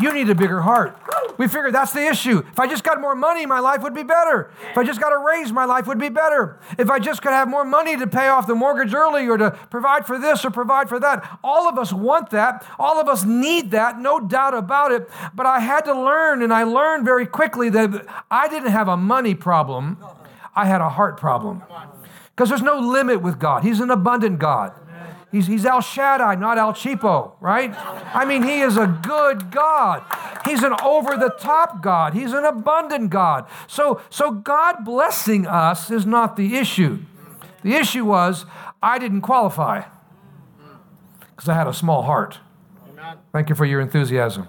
You 0.00 0.12
need 0.12 0.28
a 0.28 0.34
bigger 0.34 0.62
heart. 0.62 0.98
We 1.38 1.48
figured 1.48 1.74
that's 1.74 1.92
the 1.92 2.06
issue. 2.06 2.38
If 2.38 2.58
I 2.58 2.66
just 2.66 2.84
got 2.84 3.00
more 3.00 3.14
money, 3.14 3.46
my 3.46 3.58
life 3.58 3.82
would 3.82 3.94
be 3.94 4.02
better. 4.02 4.50
If 4.70 4.78
I 4.78 4.84
just 4.84 5.00
got 5.00 5.12
a 5.12 5.18
raise, 5.18 5.52
my 5.52 5.64
life 5.64 5.86
would 5.86 5.98
be 5.98 6.08
better. 6.08 6.58
If 6.78 6.90
I 6.90 6.98
just 6.98 7.22
could 7.22 7.32
have 7.32 7.48
more 7.48 7.64
money 7.64 7.96
to 7.96 8.06
pay 8.06 8.28
off 8.28 8.46
the 8.46 8.54
mortgage 8.54 8.94
early 8.94 9.26
or 9.26 9.36
to 9.36 9.50
provide 9.70 10.06
for 10.06 10.18
this 10.18 10.44
or 10.44 10.50
provide 10.50 10.88
for 10.88 11.00
that. 11.00 11.38
All 11.42 11.68
of 11.68 11.78
us 11.78 11.92
want 11.92 12.30
that. 12.30 12.64
All 12.78 13.00
of 13.00 13.08
us 13.08 13.24
need 13.24 13.70
that, 13.72 13.98
no 13.98 14.20
doubt 14.20 14.54
about 14.54 14.92
it. 14.92 15.08
But 15.34 15.46
I 15.46 15.60
had 15.60 15.82
to 15.82 15.94
learn, 15.94 16.42
and 16.42 16.52
I 16.52 16.64
learned 16.64 17.04
very 17.04 17.26
quickly 17.26 17.68
that 17.70 18.06
I 18.30 18.48
didn't 18.48 18.70
have 18.70 18.88
a 18.88 18.96
money 18.96 19.34
problem. 19.34 19.98
I 20.54 20.66
had 20.66 20.80
a 20.80 20.88
heart 20.88 21.18
problem. 21.18 21.62
Because 22.34 22.48
there's 22.48 22.62
no 22.62 22.78
limit 22.78 23.22
with 23.22 23.38
God, 23.38 23.62
He's 23.62 23.80
an 23.80 23.90
abundant 23.90 24.38
God. 24.38 24.72
He's, 25.34 25.48
he's 25.48 25.66
El 25.66 25.80
Shaddai, 25.80 26.36
not 26.36 26.58
El 26.58 26.72
Cheapo, 26.74 27.32
right? 27.40 27.74
I 28.14 28.24
mean, 28.24 28.44
He 28.44 28.60
is 28.60 28.76
a 28.76 28.86
good 28.86 29.50
God. 29.50 30.04
He's 30.44 30.62
an 30.62 30.74
over 30.80 31.16
the 31.16 31.30
top 31.40 31.82
God. 31.82 32.14
He's 32.14 32.32
an 32.32 32.44
abundant 32.44 33.10
God. 33.10 33.48
So, 33.66 34.00
so 34.10 34.30
God 34.30 34.84
blessing 34.84 35.44
us 35.44 35.90
is 35.90 36.06
not 36.06 36.36
the 36.36 36.54
issue. 36.54 37.00
The 37.64 37.74
issue 37.74 38.04
was 38.04 38.46
I 38.80 39.00
didn't 39.00 39.22
qualify 39.22 39.82
because 41.34 41.48
I 41.48 41.54
had 41.54 41.66
a 41.66 41.74
small 41.74 42.02
heart. 42.02 42.38
Thank 43.32 43.48
you 43.48 43.56
for 43.56 43.64
your 43.64 43.80
enthusiasm. 43.80 44.48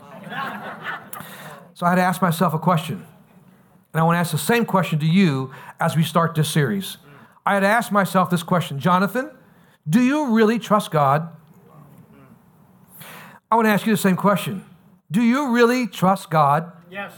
So 1.73 1.87
I 1.87 1.89
had 1.89 1.95
to 1.95 2.03
ask 2.03 2.21
myself 2.21 2.53
a 2.53 2.59
question. 2.59 3.03
And 3.91 4.01
I 4.01 4.03
want 4.03 4.17
to 4.17 4.19
ask 4.19 4.31
the 4.31 4.37
same 4.37 4.65
question 4.65 4.99
to 4.99 5.07
you 5.07 5.51
as 5.79 5.95
we 5.95 6.03
start 6.03 6.35
this 6.35 6.47
series. 6.47 6.97
I 7.43 7.55
had 7.55 7.61
to 7.61 7.67
ask 7.67 7.91
myself 7.91 8.29
this 8.29 8.43
question 8.43 8.77
Jonathan, 8.77 9.31
do 9.87 10.01
you 10.01 10.33
really 10.33 10.59
trust 10.59 10.91
God? 10.91 11.29
I 13.51 13.55
want 13.55 13.67
to 13.67 13.69
ask 13.69 13.85
you 13.85 13.93
the 13.93 13.97
same 13.97 14.15
question. 14.15 14.65
Do 15.11 15.21
you 15.21 15.51
really 15.51 15.87
trust 15.87 16.29
God? 16.29 16.71
Yes. 16.89 17.13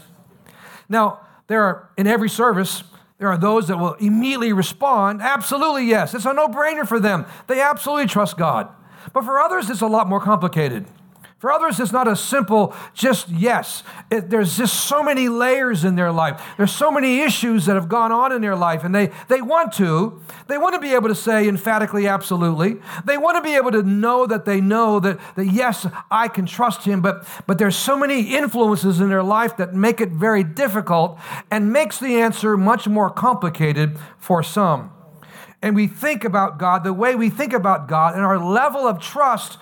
Now, 0.88 1.20
there 1.46 1.62
are 1.62 1.90
in 1.96 2.06
every 2.06 2.28
service, 2.28 2.84
There 3.18 3.28
are 3.28 3.36
those 3.36 3.66
that 3.66 3.78
will 3.78 3.94
immediately 3.94 4.52
respond, 4.52 5.20
absolutely 5.22 5.86
yes. 5.86 6.14
It's 6.14 6.24
a 6.24 6.32
no 6.32 6.46
brainer 6.46 6.86
for 6.86 7.00
them. 7.00 7.26
They 7.48 7.60
absolutely 7.60 8.06
trust 8.06 8.36
God. 8.36 8.68
But 9.12 9.24
for 9.24 9.40
others, 9.40 9.68
it's 9.68 9.80
a 9.80 9.86
lot 9.86 10.08
more 10.08 10.20
complicated. 10.20 10.86
For 11.38 11.52
others, 11.52 11.78
it's 11.78 11.92
not 11.92 12.08
a 12.08 12.16
simple 12.16 12.74
just 12.94 13.28
yes. 13.28 13.84
It, 14.10 14.28
there's 14.28 14.56
just 14.56 14.88
so 14.88 15.04
many 15.04 15.28
layers 15.28 15.84
in 15.84 15.94
their 15.94 16.10
life. 16.10 16.42
There's 16.56 16.72
so 16.72 16.90
many 16.90 17.20
issues 17.20 17.66
that 17.66 17.76
have 17.76 17.88
gone 17.88 18.10
on 18.10 18.32
in 18.32 18.42
their 18.42 18.56
life, 18.56 18.82
and 18.82 18.92
they, 18.92 19.12
they 19.28 19.40
want 19.40 19.72
to. 19.74 20.20
They 20.48 20.58
want 20.58 20.74
to 20.74 20.80
be 20.80 20.94
able 20.94 21.08
to 21.08 21.14
say 21.14 21.46
emphatically, 21.48 22.08
absolutely. 22.08 22.78
They 23.04 23.16
want 23.16 23.36
to 23.36 23.42
be 23.48 23.54
able 23.54 23.70
to 23.70 23.84
know 23.84 24.26
that 24.26 24.46
they 24.46 24.60
know 24.60 24.98
that, 24.98 25.20
that 25.36 25.46
yes, 25.46 25.86
I 26.10 26.26
can 26.26 26.44
trust 26.44 26.82
him, 26.82 27.00
but, 27.00 27.24
but 27.46 27.58
there's 27.58 27.76
so 27.76 27.96
many 27.96 28.34
influences 28.34 28.98
in 28.98 29.08
their 29.08 29.22
life 29.22 29.56
that 29.58 29.74
make 29.74 30.00
it 30.00 30.10
very 30.10 30.42
difficult 30.42 31.20
and 31.52 31.72
makes 31.72 32.00
the 32.00 32.20
answer 32.20 32.56
much 32.56 32.88
more 32.88 33.10
complicated 33.10 33.96
for 34.18 34.42
some. 34.42 34.90
And 35.60 35.74
we 35.74 35.88
think 35.88 36.24
about 36.24 36.58
God, 36.58 36.84
the 36.84 36.92
way 36.92 37.14
we 37.14 37.30
think 37.30 37.52
about 37.52 37.88
God 37.88 38.14
and 38.14 38.24
our 38.24 38.38
level 38.38 38.86
of 38.86 39.00
trust 39.00 39.58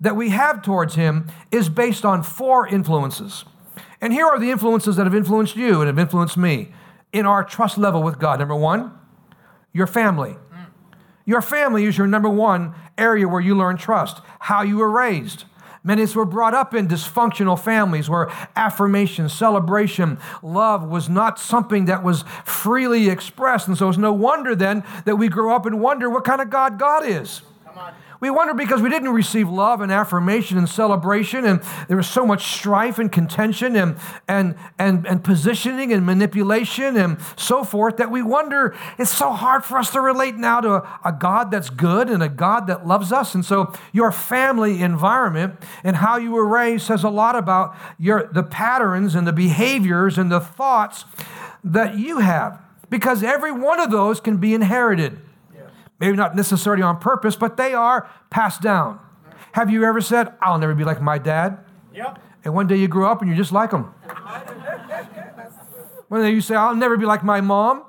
that 0.00 0.16
we 0.16 0.30
have 0.30 0.62
towards 0.62 0.94
him 0.94 1.26
is 1.50 1.68
based 1.68 2.04
on 2.04 2.22
four 2.22 2.66
influences. 2.66 3.44
And 4.00 4.12
here 4.12 4.26
are 4.26 4.38
the 4.38 4.50
influences 4.50 4.96
that 4.96 5.04
have 5.04 5.14
influenced 5.14 5.56
you 5.56 5.80
and 5.80 5.86
have 5.86 5.98
influenced 5.98 6.36
me 6.36 6.72
in 7.12 7.26
our 7.26 7.44
trust 7.44 7.76
level 7.76 8.02
with 8.02 8.18
God. 8.18 8.38
Number 8.38 8.56
one, 8.56 8.92
your 9.72 9.86
family. 9.86 10.36
Your 11.26 11.42
family 11.42 11.84
is 11.84 11.98
your 11.98 12.06
number 12.06 12.28
one 12.28 12.74
area 12.96 13.28
where 13.28 13.40
you 13.40 13.54
learn 13.54 13.76
trust, 13.76 14.20
how 14.40 14.62
you 14.62 14.78
were 14.78 14.90
raised. 14.90 15.44
Many 15.82 16.02
of 16.02 16.10
us 16.10 16.14
were 16.14 16.26
brought 16.26 16.54
up 16.54 16.74
in 16.74 16.88
dysfunctional 16.88 17.58
families 17.58 18.10
where 18.10 18.28
affirmation, 18.56 19.28
celebration, 19.28 20.18
love 20.42 20.82
was 20.82 21.08
not 21.08 21.38
something 21.38 21.86
that 21.86 22.02
was 22.02 22.24
freely 22.44 23.08
expressed. 23.08 23.68
And 23.68 23.78
so 23.78 23.88
it's 23.88 23.96
no 23.96 24.12
wonder 24.12 24.54
then 24.54 24.84
that 25.04 25.16
we 25.16 25.28
grow 25.28 25.54
up 25.54 25.66
and 25.66 25.80
wonder 25.80 26.10
what 26.10 26.24
kind 26.24 26.40
of 26.40 26.50
God 26.50 26.78
God 26.78 27.06
is. 27.06 27.42
We 28.20 28.28
wonder 28.28 28.52
because 28.52 28.82
we 28.82 28.90
didn't 28.90 29.08
receive 29.08 29.48
love 29.48 29.80
and 29.80 29.90
affirmation 29.90 30.58
and 30.58 30.68
celebration, 30.68 31.46
and 31.46 31.62
there 31.88 31.96
was 31.96 32.06
so 32.06 32.26
much 32.26 32.54
strife 32.54 32.98
and 32.98 33.10
contention 33.10 33.74
and, 33.76 33.96
and, 34.28 34.56
and, 34.78 35.06
and 35.06 35.24
positioning 35.24 35.90
and 35.90 36.04
manipulation 36.04 36.98
and 36.98 37.18
so 37.36 37.64
forth 37.64 37.96
that 37.96 38.10
we 38.10 38.22
wonder 38.22 38.76
it's 38.98 39.10
so 39.10 39.30
hard 39.30 39.64
for 39.64 39.78
us 39.78 39.90
to 39.92 40.02
relate 40.02 40.36
now 40.36 40.60
to 40.60 40.74
a, 40.74 41.00
a 41.06 41.12
God 41.12 41.50
that's 41.50 41.70
good 41.70 42.10
and 42.10 42.22
a 42.22 42.28
God 42.28 42.66
that 42.66 42.86
loves 42.86 43.10
us. 43.10 43.34
And 43.34 43.42
so 43.42 43.72
your 43.92 44.12
family 44.12 44.82
environment 44.82 45.54
and 45.82 45.96
how 45.96 46.18
you 46.18 46.32
were 46.32 46.46
raised 46.46 46.86
says 46.86 47.02
a 47.04 47.08
lot 47.08 47.36
about 47.36 47.74
your, 47.98 48.28
the 48.34 48.42
patterns 48.42 49.14
and 49.14 49.26
the 49.26 49.32
behaviors 49.32 50.18
and 50.18 50.30
the 50.30 50.40
thoughts 50.40 51.06
that 51.64 51.96
you 51.96 52.18
have 52.18 52.60
because 52.90 53.22
every 53.22 53.52
one 53.52 53.80
of 53.80 53.90
those 53.90 54.20
can 54.20 54.36
be 54.36 54.52
inherited. 54.52 55.18
Maybe 56.00 56.16
not 56.16 56.34
necessarily 56.34 56.82
on 56.82 56.98
purpose, 56.98 57.36
but 57.36 57.56
they 57.56 57.74
are 57.74 58.10
passed 58.30 58.62
down. 58.62 58.98
Have 59.52 59.70
you 59.70 59.84
ever 59.84 60.00
said, 60.00 60.32
I'll 60.40 60.58
never 60.58 60.74
be 60.74 60.84
like 60.84 61.00
my 61.00 61.18
dad? 61.18 61.58
Yep. 61.94 62.18
And 62.44 62.54
one 62.54 62.66
day 62.66 62.76
you 62.76 62.88
grow 62.88 63.10
up 63.10 63.20
and 63.20 63.28
you're 63.28 63.36
just 63.36 63.52
like 63.52 63.70
him. 63.70 63.82
one 66.08 66.22
day 66.22 66.30
you 66.30 66.40
say, 66.40 66.54
I'll 66.54 66.74
never 66.74 66.96
be 66.96 67.06
like 67.06 67.22
my 67.22 67.40
mom. 67.40 67.84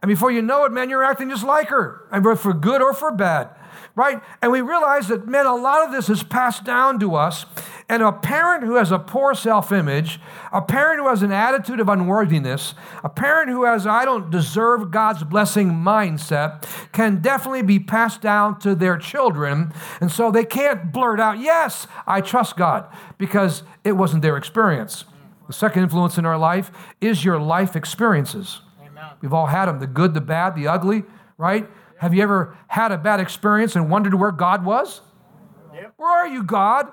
And 0.00 0.08
before 0.08 0.30
you 0.30 0.40
know 0.40 0.64
it, 0.64 0.72
man, 0.72 0.88
you're 0.88 1.02
acting 1.02 1.28
just 1.28 1.44
like 1.44 1.68
her, 1.68 2.06
and 2.12 2.24
for 2.38 2.54
good 2.54 2.80
or 2.80 2.94
for 2.94 3.10
bad 3.10 3.50
right? 3.98 4.22
And 4.40 4.52
we 4.52 4.60
realize 4.60 5.08
that, 5.08 5.26
man, 5.26 5.44
a 5.44 5.56
lot 5.56 5.84
of 5.84 5.92
this 5.92 6.08
is 6.08 6.22
passed 6.22 6.64
down 6.64 7.00
to 7.00 7.16
us. 7.16 7.44
And 7.90 8.02
a 8.02 8.12
parent 8.12 8.64
who 8.64 8.74
has 8.74 8.92
a 8.92 8.98
poor 8.98 9.34
self 9.34 9.72
image, 9.72 10.20
a 10.52 10.60
parent 10.60 11.00
who 11.00 11.08
has 11.08 11.22
an 11.22 11.32
attitude 11.32 11.80
of 11.80 11.88
unworthiness, 11.88 12.74
a 13.02 13.08
parent 13.08 13.48
who 13.48 13.64
has, 13.64 13.86
I 13.86 14.04
don't 14.04 14.30
deserve 14.30 14.90
God's 14.90 15.24
blessing 15.24 15.70
mindset, 15.70 16.66
can 16.92 17.22
definitely 17.22 17.62
be 17.62 17.78
passed 17.78 18.20
down 18.20 18.58
to 18.60 18.74
their 18.74 18.98
children. 18.98 19.72
And 20.02 20.12
so 20.12 20.30
they 20.30 20.44
can't 20.44 20.92
blurt 20.92 21.18
out, 21.18 21.38
yes, 21.38 21.86
I 22.06 22.20
trust 22.20 22.58
God, 22.58 22.86
because 23.16 23.62
it 23.84 23.92
wasn't 23.92 24.20
their 24.20 24.36
experience. 24.36 25.06
The 25.46 25.54
second 25.54 25.82
influence 25.82 26.18
in 26.18 26.26
our 26.26 26.36
life 26.36 26.70
is 27.00 27.24
your 27.24 27.38
life 27.38 27.74
experiences. 27.74 28.60
Amen. 28.82 29.12
We've 29.22 29.32
all 29.32 29.46
had 29.46 29.64
them 29.64 29.80
the 29.80 29.86
good, 29.86 30.12
the 30.12 30.20
bad, 30.20 30.54
the 30.54 30.68
ugly, 30.68 31.04
right? 31.38 31.66
Have 32.00 32.12
you 32.12 32.22
ever 32.22 32.54
had 32.68 32.92
a 32.92 32.98
bad 32.98 33.18
experience 33.18 33.74
and 33.74 33.90
wondered 33.90 34.14
where 34.14 34.30
God 34.30 34.62
was? 34.62 35.00
Yep. 35.74 35.94
Where 35.96 36.10
are 36.10 36.28
you, 36.28 36.42
God? 36.42 36.92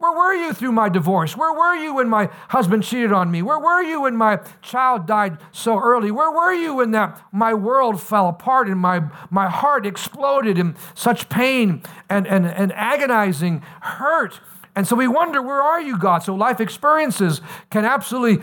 Where 0.00 0.12
were 0.16 0.32
you 0.32 0.54
through 0.54 0.72
my 0.72 0.88
divorce? 0.88 1.36
Where 1.36 1.52
were 1.52 1.74
you 1.74 1.96
when 1.96 2.08
my 2.08 2.30
husband 2.48 2.84
cheated 2.84 3.12
on 3.12 3.30
me? 3.30 3.42
Where 3.42 3.58
were 3.58 3.82
you 3.82 4.00
when 4.00 4.16
my 4.16 4.40
child 4.62 5.06
died 5.06 5.36
so 5.52 5.78
early? 5.78 6.10
Where 6.10 6.30
were 6.30 6.54
you 6.54 6.76
when 6.76 6.92
that 6.92 7.22
my 7.32 7.52
world 7.52 8.00
fell 8.00 8.26
apart 8.26 8.68
and 8.68 8.80
my, 8.80 9.02
my 9.28 9.50
heart 9.50 9.84
exploded 9.84 10.56
in 10.56 10.74
such 10.94 11.28
pain 11.28 11.82
and, 12.08 12.26
and, 12.26 12.46
and 12.46 12.72
agonizing 12.72 13.60
hurt? 13.82 14.40
And 14.74 14.88
so 14.88 14.96
we 14.96 15.06
wonder, 15.06 15.42
where 15.42 15.60
are 15.60 15.82
you, 15.82 15.98
God? 15.98 16.22
So 16.22 16.34
life 16.34 16.62
experiences 16.62 17.42
can 17.68 17.84
absolutely 17.84 18.42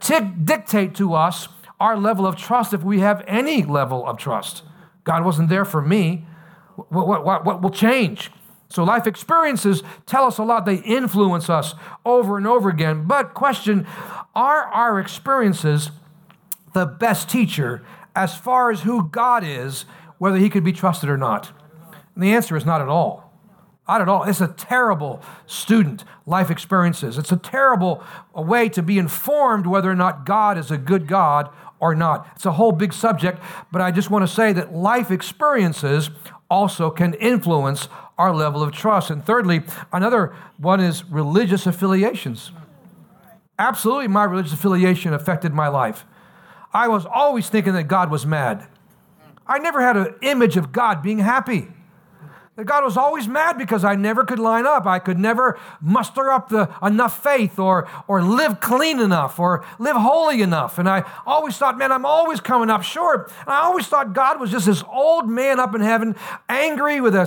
t- 0.00 0.18
dictate 0.42 0.96
to 0.96 1.14
us 1.14 1.46
our 1.78 1.96
level 1.96 2.26
of 2.26 2.34
trust 2.34 2.74
if 2.74 2.82
we 2.82 2.98
have 2.98 3.22
any 3.28 3.62
level 3.62 4.04
of 4.04 4.18
trust. 4.18 4.64
God 5.04 5.24
wasn't 5.24 5.48
there 5.48 5.64
for 5.64 5.80
me. 5.80 6.26
What, 6.74 7.06
what, 7.06 7.24
what, 7.24 7.44
what 7.44 7.62
will 7.62 7.70
change? 7.70 8.32
So 8.68 8.84
life 8.84 9.06
experiences 9.06 9.82
tell 10.06 10.24
us 10.24 10.38
a 10.38 10.44
lot. 10.44 10.66
They 10.66 10.76
influence 10.76 11.48
us 11.48 11.74
over 12.04 12.36
and 12.36 12.46
over 12.46 12.68
again. 12.68 13.04
But 13.06 13.34
question, 13.34 13.86
are 14.34 14.64
our 14.64 15.00
experiences 15.00 15.90
the 16.74 16.84
best 16.84 17.30
teacher 17.30 17.82
as 18.14 18.36
far 18.36 18.70
as 18.70 18.82
who 18.82 19.08
God 19.08 19.42
is, 19.42 19.84
whether 20.18 20.36
he 20.36 20.50
could 20.50 20.64
be 20.64 20.72
trusted 20.72 21.08
or 21.08 21.16
not? 21.16 21.50
And 22.14 22.22
the 22.22 22.32
answer 22.32 22.56
is 22.56 22.66
not 22.66 22.80
at 22.80 22.88
all. 22.88 23.32
Not 23.88 24.02
at 24.02 24.08
all. 24.08 24.24
It's 24.24 24.42
a 24.42 24.48
terrible 24.48 25.22
student, 25.46 26.04
life 26.26 26.50
experiences. 26.50 27.16
It's 27.16 27.32
a 27.32 27.38
terrible 27.38 28.04
way 28.34 28.68
to 28.68 28.82
be 28.82 28.98
informed 28.98 29.66
whether 29.66 29.90
or 29.90 29.94
not 29.94 30.26
God 30.26 30.58
is 30.58 30.70
a 30.70 30.76
good 30.76 31.06
God 31.06 31.48
or 31.80 31.94
not. 31.94 32.28
It's 32.34 32.44
a 32.44 32.52
whole 32.52 32.72
big 32.72 32.92
subject, 32.92 33.40
but 33.72 33.80
I 33.80 33.90
just 33.90 34.10
want 34.10 34.28
to 34.28 34.34
say 34.34 34.52
that 34.52 34.74
life 34.74 35.10
experiences 35.10 36.10
also 36.50 36.90
can 36.90 37.14
influence 37.14 37.88
our 38.18 38.34
level 38.34 38.62
of 38.62 38.72
trust. 38.72 39.10
And 39.10 39.24
thirdly, 39.24 39.62
another 39.92 40.34
one 40.58 40.80
is 40.80 41.04
religious 41.04 41.66
affiliations. 41.66 42.50
Absolutely, 43.58 44.08
my 44.08 44.24
religious 44.24 44.52
affiliation 44.52 45.14
affected 45.14 45.54
my 45.54 45.68
life. 45.68 46.04
I 46.72 46.88
was 46.88 47.06
always 47.06 47.48
thinking 47.48 47.72
that 47.74 47.84
God 47.84 48.10
was 48.10 48.26
mad. 48.26 48.66
I 49.46 49.58
never 49.58 49.80
had 49.80 49.96
an 49.96 50.14
image 50.20 50.56
of 50.56 50.72
God 50.72 51.02
being 51.02 51.18
happy. 51.18 51.68
That 52.56 52.66
God 52.66 52.84
was 52.84 52.96
always 52.96 53.28
mad 53.28 53.56
because 53.56 53.84
I 53.84 53.94
never 53.94 54.24
could 54.24 54.40
line 54.40 54.66
up. 54.66 54.84
I 54.84 54.98
could 54.98 55.18
never 55.18 55.58
muster 55.80 56.28
up 56.28 56.48
the, 56.48 56.68
enough 56.82 57.22
faith 57.22 57.56
or, 57.56 57.88
or 58.08 58.20
live 58.20 58.58
clean 58.58 58.98
enough 58.98 59.38
or 59.38 59.64
live 59.78 59.94
holy 59.96 60.42
enough. 60.42 60.76
And 60.76 60.88
I 60.88 61.08
always 61.24 61.56
thought, 61.56 61.78
man, 61.78 61.92
I'm 61.92 62.04
always 62.04 62.40
coming 62.40 62.68
up 62.68 62.82
short. 62.82 63.32
And 63.42 63.50
I 63.50 63.60
always 63.60 63.86
thought 63.86 64.12
God 64.12 64.40
was 64.40 64.50
just 64.50 64.66
this 64.66 64.82
old 64.92 65.28
man 65.28 65.60
up 65.60 65.72
in 65.76 65.80
heaven, 65.80 66.16
angry 66.48 67.00
with 67.00 67.14
a 67.14 67.26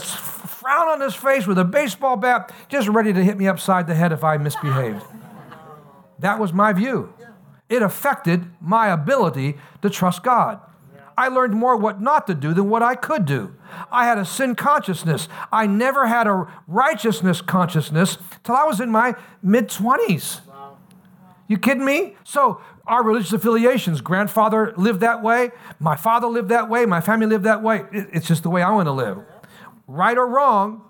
frown 0.61 0.87
on 0.87 1.01
his 1.01 1.15
face, 1.15 1.47
with 1.47 1.57
a 1.57 1.65
baseball 1.65 2.15
bat, 2.15 2.51
just 2.69 2.87
ready 2.87 3.11
to 3.11 3.23
hit 3.23 3.35
me 3.35 3.47
upside 3.47 3.87
the 3.87 3.95
head 3.95 4.11
if 4.11 4.23
I 4.23 4.37
misbehaved. 4.37 5.03
That 6.19 6.39
was 6.39 6.53
my 6.53 6.71
view. 6.71 7.13
It 7.67 7.81
affected 7.81 8.45
my 8.61 8.89
ability 8.89 9.57
to 9.81 9.89
trust 9.89 10.21
God. 10.21 10.59
I 11.17 11.27
learned 11.29 11.53
more 11.53 11.75
what 11.75 11.99
not 11.99 12.27
to 12.27 12.35
do 12.35 12.53
than 12.53 12.69
what 12.69 12.83
I 12.83 12.95
could 12.95 13.25
do. 13.25 13.55
I 13.91 14.05
had 14.05 14.17
a 14.17 14.25
sin 14.25 14.55
consciousness. 14.55 15.27
I 15.51 15.65
never 15.67 16.07
had 16.07 16.27
a 16.27 16.47
righteousness 16.67 17.41
consciousness 17.41 18.17
till 18.43 18.55
I 18.55 18.63
was 18.63 18.79
in 18.79 18.91
my 18.91 19.15
mid 19.41 19.69
20s. 19.69 20.41
You 21.47 21.57
kidding 21.57 21.83
me? 21.83 22.15
So, 22.23 22.61
our 22.85 23.03
religious 23.03 23.33
affiliations, 23.33 24.01
grandfather 24.01 24.73
lived 24.77 25.01
that 25.01 25.21
way, 25.21 25.51
my 25.79 25.95
father 25.95 26.27
lived 26.27 26.49
that 26.49 26.69
way, 26.69 26.85
my 26.85 27.01
family 27.01 27.27
lived 27.27 27.43
that 27.45 27.61
way. 27.61 27.83
It's 27.91 28.27
just 28.27 28.43
the 28.43 28.49
way 28.49 28.61
I 28.61 28.71
want 28.71 28.87
to 28.87 28.91
live. 28.91 29.23
Right 29.91 30.17
or 30.17 30.25
wrong, 30.25 30.83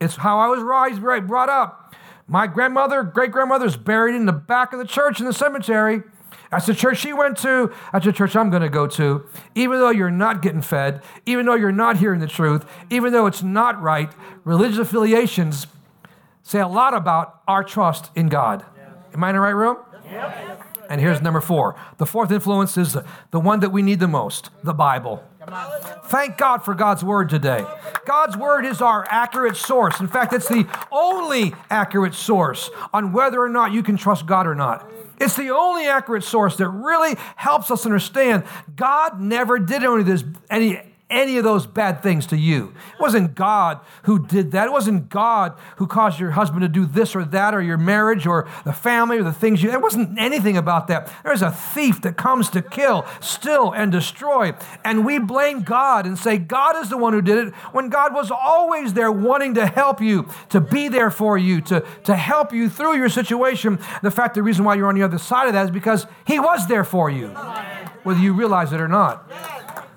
it's 0.00 0.16
how 0.16 0.38
I 0.38 0.46
was 0.48 0.62
raised, 0.62 1.28
brought 1.28 1.50
up. 1.50 1.94
My 2.26 2.46
grandmother, 2.46 3.02
great 3.02 3.30
grandmother 3.30 3.66
is 3.66 3.76
buried 3.76 4.14
in 4.14 4.24
the 4.24 4.32
back 4.32 4.72
of 4.72 4.78
the 4.78 4.86
church 4.86 5.20
in 5.20 5.26
the 5.26 5.34
cemetery. 5.34 6.02
That's 6.50 6.64
the 6.64 6.74
church 6.74 6.96
she 6.96 7.12
went 7.12 7.36
to. 7.38 7.70
That's 7.92 8.06
the 8.06 8.14
church 8.14 8.34
I'm 8.34 8.48
going 8.48 8.62
to 8.62 8.70
go 8.70 8.86
to. 8.86 9.26
Even 9.54 9.80
though 9.80 9.90
you're 9.90 10.10
not 10.10 10.40
getting 10.40 10.62
fed, 10.62 11.02
even 11.26 11.44
though 11.44 11.56
you're 11.56 11.70
not 11.70 11.98
hearing 11.98 12.20
the 12.20 12.26
truth, 12.26 12.64
even 12.88 13.12
though 13.12 13.26
it's 13.26 13.42
not 13.42 13.82
right, 13.82 14.10
religious 14.44 14.78
affiliations 14.78 15.66
say 16.42 16.60
a 16.60 16.68
lot 16.68 16.94
about 16.94 17.42
our 17.46 17.62
trust 17.62 18.10
in 18.14 18.28
God. 18.28 18.64
Am 19.12 19.22
I 19.22 19.28
in 19.28 19.34
the 19.36 19.40
right 19.40 19.50
room? 19.50 19.76
And 20.88 21.02
here's 21.02 21.20
number 21.20 21.42
four. 21.42 21.76
The 21.98 22.06
fourth 22.06 22.30
influence 22.30 22.78
is 22.78 22.96
the 23.30 23.40
one 23.40 23.60
that 23.60 23.70
we 23.72 23.82
need 23.82 24.00
the 24.00 24.08
most 24.08 24.48
the 24.64 24.72
Bible. 24.72 25.22
Thank 26.06 26.36
God 26.36 26.64
for 26.64 26.74
God's 26.74 27.04
word 27.04 27.28
today. 27.28 27.64
God's 28.04 28.36
word 28.36 28.64
is 28.64 28.80
our 28.80 29.06
accurate 29.08 29.56
source. 29.56 30.00
In 30.00 30.08
fact, 30.08 30.32
it's 30.32 30.48
the 30.48 30.66
only 30.90 31.54
accurate 31.70 32.14
source 32.14 32.70
on 32.92 33.12
whether 33.12 33.40
or 33.40 33.48
not 33.48 33.72
you 33.72 33.82
can 33.82 33.96
trust 33.96 34.26
God 34.26 34.46
or 34.46 34.54
not. 34.54 34.90
It's 35.18 35.36
the 35.36 35.50
only 35.50 35.86
accurate 35.86 36.24
source 36.24 36.56
that 36.56 36.68
really 36.68 37.16
helps 37.36 37.70
us 37.70 37.86
understand 37.86 38.44
God 38.74 39.20
never 39.20 39.58
did 39.58 39.82
any 39.82 40.00
of 40.00 40.06
this, 40.06 40.24
any 40.50 40.80
any 41.08 41.38
of 41.38 41.44
those 41.44 41.66
bad 41.66 42.02
things 42.02 42.26
to 42.26 42.36
you. 42.36 42.74
It 42.94 43.00
wasn't 43.00 43.36
God 43.36 43.80
who 44.04 44.26
did 44.26 44.50
that. 44.52 44.66
It 44.66 44.72
wasn't 44.72 45.08
God 45.08 45.56
who 45.76 45.86
caused 45.86 46.18
your 46.18 46.32
husband 46.32 46.62
to 46.62 46.68
do 46.68 46.84
this 46.84 47.14
or 47.14 47.24
that 47.24 47.54
or 47.54 47.62
your 47.62 47.78
marriage 47.78 48.26
or 48.26 48.48
the 48.64 48.72
family 48.72 49.18
or 49.18 49.22
the 49.22 49.32
things 49.32 49.62
you. 49.62 49.70
It 49.70 49.80
wasn't 49.80 50.18
anything 50.18 50.56
about 50.56 50.88
that. 50.88 51.12
There's 51.22 51.42
a 51.42 51.52
thief 51.52 52.02
that 52.02 52.16
comes 52.16 52.50
to 52.50 52.62
kill, 52.62 53.06
steal, 53.20 53.72
and 53.72 53.92
destroy. 53.92 54.54
And 54.84 55.06
we 55.06 55.20
blame 55.20 55.62
God 55.62 56.06
and 56.06 56.18
say 56.18 56.38
God 56.38 56.76
is 56.82 56.90
the 56.90 56.98
one 56.98 57.12
who 57.12 57.22
did 57.22 57.48
it 57.48 57.54
when 57.72 57.88
God 57.88 58.12
was 58.12 58.32
always 58.32 58.94
there 58.94 59.12
wanting 59.12 59.54
to 59.54 59.66
help 59.66 60.00
you, 60.00 60.28
to 60.48 60.60
be 60.60 60.88
there 60.88 61.10
for 61.10 61.38
you, 61.38 61.60
to, 61.62 61.84
to 62.04 62.16
help 62.16 62.52
you 62.52 62.68
through 62.68 62.96
your 62.96 63.08
situation. 63.08 63.78
The 64.02 64.10
fact, 64.10 64.34
the 64.34 64.42
reason 64.42 64.64
why 64.64 64.74
you're 64.74 64.88
on 64.88 64.96
the 64.96 65.04
other 65.04 65.18
side 65.18 65.46
of 65.46 65.52
that 65.52 65.66
is 65.66 65.70
because 65.70 66.06
He 66.26 66.40
was 66.40 66.66
there 66.66 66.84
for 66.84 67.10
you, 67.10 67.28
whether 68.02 68.18
you 68.18 68.32
realize 68.32 68.72
it 68.72 68.80
or 68.80 68.88
not. 68.88 69.30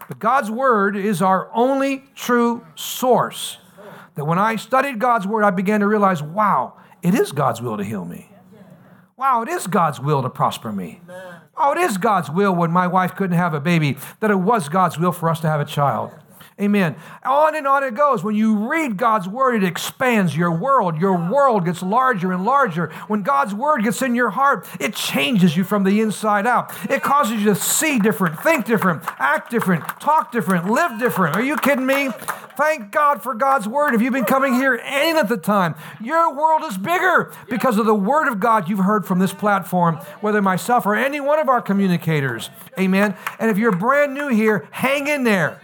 But 0.10 0.18
God's 0.18 0.50
Word 0.50 0.98
is 0.98 1.22
our 1.22 1.50
only 1.54 2.04
true 2.16 2.66
source. 2.76 3.58
That 4.16 4.26
when 4.26 4.40
I 4.40 4.56
studied 4.56 5.00
God's 5.00 5.28
Word, 5.28 5.44
I 5.44 5.52
began 5.52 5.80
to 5.82 5.88
realize 5.88 6.22
wow, 6.22 6.74
it 7.04 7.14
is 7.14 7.32
God's 7.32 7.62
will 7.62 7.78
to 7.78 7.84
heal 7.84 8.04
me. 8.04 8.30
Wow, 9.16 9.44
it 9.44 9.50
is 9.50 9.68
God's 9.68 10.00
will 10.00 10.24
to 10.24 10.30
prosper 10.30 10.72
me. 10.72 11.02
Oh, 11.56 11.74
it 11.74 11.78
is 11.78 11.98
God's 11.98 12.30
will 12.32 12.56
when 12.56 12.72
my 12.72 12.88
wife 12.88 13.16
couldn't 13.16 13.38
have 13.38 13.54
a 13.54 13.60
baby, 13.60 13.98
that 14.20 14.32
it 14.32 14.38
was 14.38 14.68
God's 14.68 14.98
will 14.98 15.12
for 15.12 15.30
us 15.30 15.42
to 15.42 15.48
have 15.48 15.62
a 15.62 15.66
child. 15.66 16.12
Amen. 16.60 16.98
On 17.24 17.56
and 17.56 17.66
on 17.66 17.86
it 17.86 17.96
goes. 17.96 18.22
When 18.22 18.36
you 18.36 18.70
read 18.70 18.98
God's 18.98 19.30
word, 19.30 19.64
it 19.64 19.68
expands 19.68 20.36
your 20.36 20.52
world. 20.52 21.00
Your 21.00 21.16
world 21.16 21.64
gets 21.64 21.82
larger 21.82 22.34
and 22.34 22.44
larger. 22.44 22.92
When 23.08 23.24
God's 23.24 23.54
word 23.54 23.84
gets 23.84 24.02
in 24.02 24.14
your 24.14 24.32
heart, 24.32 24.68
it 24.78 24.94
changes 24.94 25.56
you 25.56 25.64
from 25.64 25.86
the 25.86 26.02
inside 26.02 26.46
out. 26.46 26.74
It 26.90 27.02
causes 27.02 27.40
you 27.42 27.46
to 27.46 27.56
see 27.56 27.98
different, 27.98 28.42
think 28.42 28.66
different, 28.66 29.04
act 29.20 29.52
different, 29.52 29.86
talk 30.02 30.34
different, 30.34 30.70
live 30.70 31.00
different. 31.00 31.38
Are 31.38 31.42
you 31.42 31.56
kidding 31.56 31.86
me? 31.86 32.10
Thank 32.58 32.92
God 32.92 33.24
for 33.24 33.34
God's 33.36 33.66
word. 33.66 33.94
If 33.94 34.02
you've 34.02 34.12
been 34.12 34.26
coming 34.26 34.54
here 34.54 34.82
any 34.84 35.18
of 35.18 35.30
the 35.30 35.38
time, 35.38 35.76
your 36.02 36.36
world 36.36 36.64
is 36.66 36.78
bigger 36.78 37.32
because 37.50 37.78
of 37.78 37.86
the 37.86 37.96
word 37.96 38.28
of 38.28 38.42
God 38.42 38.68
you've 38.68 38.80
heard 38.80 39.06
from 39.06 39.20
this 39.20 39.34
platform, 39.34 39.96
whether 40.20 40.42
myself 40.42 40.86
or 40.86 40.94
any 40.94 41.22
one 41.22 41.40
of 41.40 41.48
our 41.48 41.62
communicators. 41.62 42.50
Amen. 42.78 43.16
And 43.40 43.50
if 43.50 43.58
you're 43.58 43.72
brand 43.72 44.14
new 44.14 44.28
here, 44.28 44.68
hang 44.72 45.08
in 45.08 45.24
there. 45.24 45.62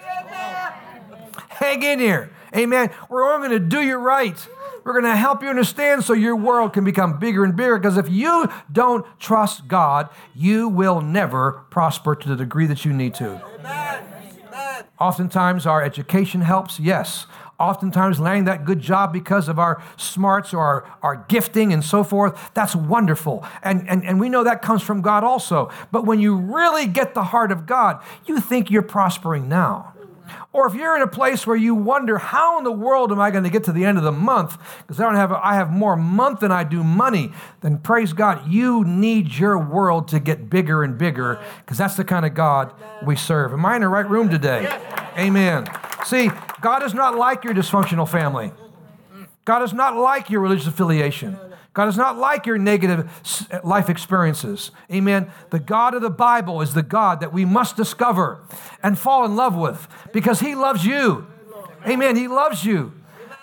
In 1.84 2.00
here. 2.00 2.32
Amen. 2.56 2.90
We're 3.10 3.30
all 3.30 3.40
going 3.40 3.52
to 3.52 3.60
do 3.60 3.82
you 3.82 3.98
right. 3.98 4.48
We're 4.84 4.94
going 4.94 5.06
to 5.06 5.16
help 5.16 5.42
you 5.42 5.50
understand 5.50 6.04
so 6.04 6.14
your 6.14 6.36
world 6.36 6.74
can 6.74 6.84
become 6.84 7.20
bigger 7.20 7.44
and 7.44 7.56
bigger. 7.56 7.78
Because 7.78 7.98
if 7.98 8.10
you 8.10 8.50
don't 8.72 9.06
trust 9.20 9.68
God, 9.68 10.10
you 10.34 10.70
will 10.70 11.02
never 11.02 11.64
prosper 11.70 12.16
to 12.16 12.30
the 12.30 12.36
degree 12.36 12.68
that 12.68 12.86
you 12.86 12.94
need 12.94 13.14
to. 13.16 13.42
Amen. 13.60 14.06
Oftentimes, 15.00 15.66
our 15.66 15.84
education 15.84 16.42
helps, 16.42 16.80
yes. 16.80 17.26
Oftentimes, 17.60 18.20
landing 18.20 18.46
that 18.46 18.64
good 18.64 18.80
job 18.80 19.12
because 19.12 19.50
of 19.50 19.60
our 19.60 19.82
smarts 19.98 20.54
or 20.54 20.60
our, 20.60 20.98
our 21.02 21.26
gifting 21.28 21.74
and 21.74 21.84
so 21.84 22.04
forth, 22.04 22.52
that's 22.54 22.76
wonderful. 22.76 23.46
And, 23.64 23.88
and, 23.90 24.06
and 24.06 24.20
we 24.20 24.30
know 24.30 24.44
that 24.44 24.62
comes 24.62 24.82
from 24.82 25.02
God 25.02 25.24
also. 25.24 25.70
But 25.92 26.06
when 26.06 26.20
you 26.20 26.36
really 26.36 26.86
get 26.86 27.14
the 27.14 27.24
heart 27.24 27.52
of 27.52 27.66
God, 27.66 28.02
you 28.26 28.40
think 28.40 28.72
you're 28.72 28.82
prospering 28.82 29.50
now. 29.50 29.95
Or 30.54 30.68
if 30.68 30.74
you're 30.74 30.96
in 30.96 31.02
a 31.02 31.08
place 31.08 31.46
where 31.46 31.56
you 31.56 31.76
wonder, 31.76 32.18
how 32.18 32.58
in 32.58 32.64
the 32.64 32.72
world 32.72 33.12
am 33.12 33.20
I 33.20 33.32
going 33.32 33.44
to 33.44 33.50
get 33.50 33.64
to 33.66 33.72
the 33.72 33.86
end 33.86 33.98
of 33.98 34.04
the 34.04 34.12
month? 34.12 34.58
Because 34.80 35.00
I 35.00 35.04
don't 35.04 35.16
have, 35.16 35.32
I 35.32 35.56
have 35.56 35.72
more 35.72 35.96
month 35.96 36.40
than 36.40 36.52
I 36.52 36.64
do 36.64 36.84
money. 36.84 37.32
Then 37.62 37.78
praise 37.78 38.14
God, 38.14 38.48
you 38.52 38.84
need 38.86 39.36
your 39.36 39.58
world 39.58 40.08
to 40.10 40.20
get 40.20 40.50
bigger 40.50 40.84
and 40.84 40.98
bigger 40.98 41.40
because 41.60 41.78
that's 41.78 41.96
the 41.96 42.04
kind 42.04 42.26
of 42.26 42.34
God 42.34 42.74
we 43.06 43.16
serve. 43.16 43.54
Am 43.54 43.66
I 43.66 43.76
in 43.76 43.82
the 43.82 43.90
right 43.90 44.10
room 44.10 44.30
today? 44.30 44.68
Amen. 45.18 45.68
See, 46.06 46.30
God 46.62 46.84
is 46.84 46.94
not 46.94 47.16
like 47.16 47.44
your 47.44 47.54
dysfunctional 47.54 48.08
family. 48.08 48.52
God 49.46 49.62
is 49.62 49.74
not 49.74 49.96
like 49.96 50.30
your 50.30 50.42
religious 50.42 50.68
affiliation. 50.68 51.38
God 51.76 51.90
is 51.90 51.98
not 51.98 52.18
like 52.18 52.46
your 52.46 52.58
negative 52.58 53.12
life 53.64 53.90
experiences. 53.90 54.72
Amen. 54.92 55.30
The 55.52 55.60
God 55.60 55.94
of 55.94 56.02
the 56.02 56.10
Bible 56.10 56.62
is 56.62 56.74
the 56.74 56.82
God 56.82 57.20
that 57.20 57.34
we 57.34 57.44
must 57.44 57.76
discover 57.76 58.42
and 58.82 58.98
fall 58.98 59.26
in 59.26 59.36
love 59.36 59.56
with 59.56 59.88
because 60.14 60.40
He 60.40 60.56
loves 60.56 60.86
you. 60.86 61.28
Amen. 61.86 62.16
He 62.16 62.30
loves 62.30 62.64
you. 62.64 62.94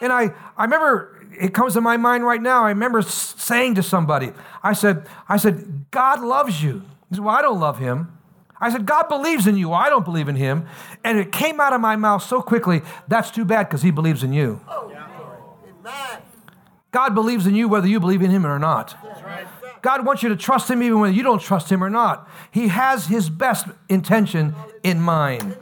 And 0.01 0.12
I, 0.12 0.33
I 0.57 0.64
remember 0.64 1.23
it 1.38 1.53
comes 1.53 1.75
to 1.75 1.81
my 1.81 1.97
mind 1.99 2.25
right 2.25 2.40
now. 2.40 2.64
I 2.64 2.68
remember 2.68 3.03
saying 3.03 3.75
to 3.77 3.83
somebody, 3.83 4.33
I 4.62 4.73
said, 4.73 5.07
I 5.29 5.37
said, 5.37 5.90
God 5.90 6.21
loves 6.21 6.62
you. 6.62 6.83
He 7.11 7.16
said, 7.16 7.25
Well, 7.25 7.37
I 7.37 7.42
don't 7.42 7.61
love 7.61 7.79
him. 7.79 8.18
I 8.62 8.71
said, 8.71 8.87
God 8.87 9.09
believes 9.09 9.47
in 9.47 9.57
you. 9.57 9.73
I 9.73 9.90
don't 9.90 10.05
believe 10.05 10.29
in 10.29 10.37
him. 10.37 10.66
And 11.03 11.18
it 11.18 11.33
came 11.33 11.61
out 11.61 11.73
of 11.73 11.81
my 11.81 11.97
mouth 11.97 12.23
so 12.23 12.40
quickly, 12.40 12.81
that's 13.09 13.31
too 13.31 13.45
bad 13.45 13.64
because 13.64 13.83
he 13.83 13.90
believes 13.90 14.23
in 14.23 14.33
you. 14.33 14.61
God 16.93 17.15
believes 17.15 17.47
in 17.47 17.55
you 17.55 17.69
whether 17.69 17.89
you 17.89 17.99
believe 17.99 18.23
in 18.23 18.31
Him 18.31 18.47
or 18.47 18.59
not. 18.59 18.97
God 19.81 20.07
wants 20.07 20.23
you 20.23 20.29
to 20.29 20.37
trust 20.37 20.71
Him 20.71 20.83
even 20.83 21.01
when 21.01 21.13
you 21.13 21.23
don't 21.23 21.41
trust 21.41 21.73
Him 21.73 21.83
or 21.83 21.91
not. 21.91 22.29
He 22.51 22.69
has 22.69 23.07
His 23.07 23.29
best 23.29 23.67
intention 23.89 24.55
in 24.85 25.01
mind. 25.01 25.57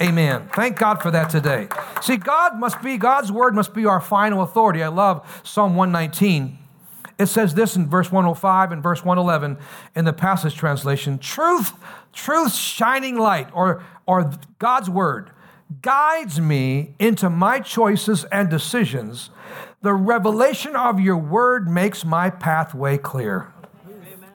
Amen. 0.00 0.48
Thank 0.54 0.78
God 0.78 1.02
for 1.02 1.10
that 1.10 1.30
today. 1.30 1.68
See, 2.02 2.16
God 2.16 2.58
must 2.58 2.82
be, 2.82 2.98
God's 2.98 3.32
word 3.32 3.54
must 3.54 3.74
be 3.74 3.86
our 3.86 4.00
final 4.00 4.42
authority. 4.42 4.82
I 4.82 4.88
love 4.88 5.40
Psalm 5.42 5.74
119. 5.74 6.58
It 7.18 7.26
says 7.26 7.54
this 7.54 7.76
in 7.76 7.88
verse 7.88 8.10
105 8.12 8.72
and 8.72 8.82
verse 8.82 9.04
111 9.04 9.56
in 9.94 10.04
the 10.04 10.12
Passion 10.12 10.50
Translation 10.50 11.18
truth, 11.18 11.72
truth's 12.12 12.56
shining 12.56 13.16
light, 13.16 13.48
or, 13.54 13.84
or 14.06 14.32
God's 14.58 14.90
word, 14.90 15.30
guides 15.80 16.40
me 16.40 16.94
into 16.98 17.30
my 17.30 17.60
choices 17.60 18.24
and 18.24 18.50
decisions 18.50 19.30
the 19.84 19.94
revelation 19.94 20.74
of 20.74 20.98
your 20.98 21.18
word 21.18 21.68
makes 21.68 22.06
my 22.06 22.30
pathway 22.30 22.96
clear. 22.96 23.52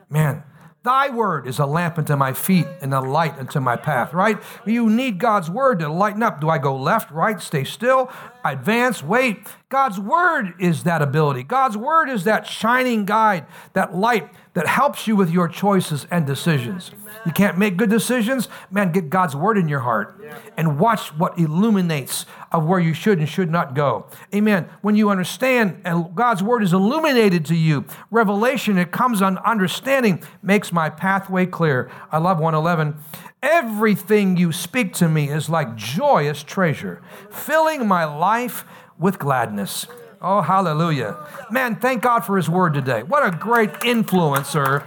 Man, 0.08 0.44
Thy 0.84 1.10
word 1.10 1.46
is 1.46 1.60
a 1.60 1.66
lamp 1.66 1.98
unto 1.98 2.16
my 2.16 2.32
feet 2.32 2.66
and 2.82 2.94
a 2.94 3.02
light 3.02 3.38
unto 3.38 3.60
my 3.60 3.76
path, 3.76 4.14
right? 4.14 4.42
You 4.66 4.90
need 4.90 5.20
God's 5.20 5.50
word 5.50 5.80
to 5.80 5.90
lighten 5.90 6.24
up. 6.24 6.40
Do 6.40 6.50
I 6.50 6.58
go 6.58 6.74
left, 6.76 7.12
right, 7.12 7.42
stay 7.42 7.66
still, 7.66 8.10
advance, 8.46 9.04
wait? 9.04 9.46
God's 9.68 10.00
word 10.00 10.54
is 10.58 10.84
that 10.84 11.02
ability. 11.02 11.44
God's 11.44 11.76
word 11.76 12.10
is 12.10 12.24
that 12.24 12.48
shining 12.48 13.04
guide, 13.04 13.46
that 13.74 13.94
light 13.94 14.30
that 14.54 14.68
helps 14.68 15.06
you 15.06 15.18
with 15.18 15.30
your 15.30 15.50
choices 15.50 16.08
and 16.10 16.26
decisions. 16.26 16.92
You 17.26 17.32
can't 17.32 17.58
make 17.58 17.78
good 17.78 17.89
decisions? 17.89 18.48
Man, 18.72 18.91
get 18.91 19.10
God's 19.10 19.36
word 19.36 19.58
in 19.58 19.67
your 19.67 19.82
heart 19.82 20.19
and 20.58 20.80
watch 20.80 21.10
what 21.17 21.38
illuminates 21.38 22.26
of 22.52 22.65
where 22.65 22.80
you 22.80 22.93
should 22.93 23.19
and 23.19 23.28
should 23.28 23.50
not 23.50 23.76
go. 23.76 24.08
Amen. 24.34 24.69
When 24.82 24.95
you 24.95 25.10
understand 25.10 25.82
and 25.86 26.15
God's 26.15 26.41
word 26.41 26.63
is 26.63 26.74
illuminated 26.74 27.45
to 27.45 27.56
you, 27.56 27.86
revelation, 28.12 28.78
it 28.78 28.91
comes 28.91 29.22
on 29.22 29.38
understanding, 29.39 30.24
makes 30.41 30.72
my 30.72 30.89
pathway 30.89 31.45
clear. 31.45 31.91
I 32.12 32.17
love 32.17 32.39
111. 32.39 32.95
Everything 33.41 34.36
you 34.38 34.52
speak 34.52 34.93
to 34.95 35.08
me 35.08 35.30
is 35.30 35.50
like 35.50 35.76
joyous 35.76 36.43
treasure, 36.43 37.02
filling 37.32 37.88
my 37.88 38.06
life 38.06 38.65
with 38.98 39.17
gladness. 39.17 39.88
Oh, 40.22 40.41
hallelujah. 40.41 41.17
Man, 41.50 41.78
thank 41.78 42.02
God 42.02 42.22
for 42.22 42.36
his 42.36 42.50
word 42.50 42.74
today. 42.74 43.04
What 43.04 43.26
a 43.26 43.36
great 43.36 43.72
influencer 43.72 44.84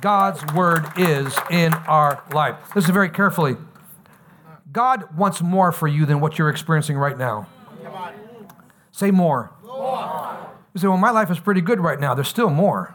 God's 0.00 0.44
word 0.54 0.86
is 0.96 1.36
in 1.50 1.74
our 1.74 2.22
life. 2.32 2.56
Listen 2.74 2.94
very 2.94 3.10
carefully. 3.10 3.56
God 4.72 5.16
wants 5.16 5.42
more 5.42 5.72
for 5.72 5.88
you 5.88 6.06
than 6.06 6.20
what 6.20 6.38
you're 6.38 6.48
experiencing 6.48 6.96
right 6.96 7.18
now. 7.18 7.48
Say 8.92 9.10
more. 9.10 9.50
more. 9.64 10.50
You 10.74 10.80
say, 10.80 10.88
well, 10.88 10.96
my 10.96 11.10
life 11.10 11.30
is 11.30 11.40
pretty 11.40 11.60
good 11.60 11.80
right 11.80 11.98
now. 11.98 12.14
There's 12.14 12.28
still 12.28 12.50
more. 12.50 12.94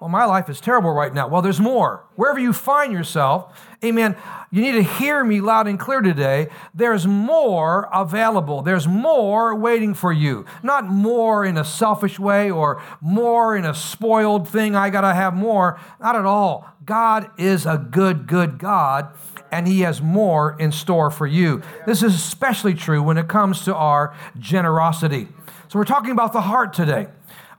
Well, 0.00 0.08
my 0.08 0.24
life 0.24 0.48
is 0.48 0.62
terrible 0.62 0.92
right 0.92 1.12
now. 1.12 1.28
Well, 1.28 1.42
there's 1.42 1.60
more. 1.60 2.06
Wherever 2.16 2.38
you 2.38 2.54
find 2.54 2.90
yourself, 2.90 3.68
amen, 3.84 4.16
you 4.50 4.62
need 4.62 4.72
to 4.72 4.82
hear 4.82 5.22
me 5.22 5.42
loud 5.42 5.66
and 5.66 5.78
clear 5.78 6.00
today. 6.00 6.48
There's 6.74 7.06
more 7.06 7.86
available. 7.92 8.62
There's 8.62 8.88
more 8.88 9.54
waiting 9.54 9.92
for 9.92 10.10
you. 10.10 10.46
Not 10.62 10.86
more 10.86 11.44
in 11.44 11.58
a 11.58 11.66
selfish 11.66 12.18
way 12.18 12.50
or 12.50 12.82
more 13.02 13.54
in 13.54 13.66
a 13.66 13.74
spoiled 13.74 14.48
thing. 14.48 14.74
I 14.74 14.88
got 14.88 15.02
to 15.02 15.12
have 15.12 15.34
more. 15.34 15.78
Not 16.00 16.16
at 16.16 16.24
all. 16.24 16.66
God 16.86 17.30
is 17.38 17.66
a 17.66 17.76
good, 17.76 18.26
good 18.26 18.56
God, 18.56 19.14
and 19.52 19.68
He 19.68 19.82
has 19.82 20.00
more 20.00 20.56
in 20.58 20.72
store 20.72 21.10
for 21.10 21.26
you. 21.26 21.60
This 21.86 22.02
is 22.02 22.14
especially 22.14 22.72
true 22.72 23.02
when 23.02 23.18
it 23.18 23.28
comes 23.28 23.64
to 23.66 23.74
our 23.74 24.16
generosity. 24.38 25.28
So, 25.68 25.78
we're 25.78 25.84
talking 25.84 26.10
about 26.10 26.32
the 26.32 26.40
heart 26.40 26.72
today. 26.72 27.06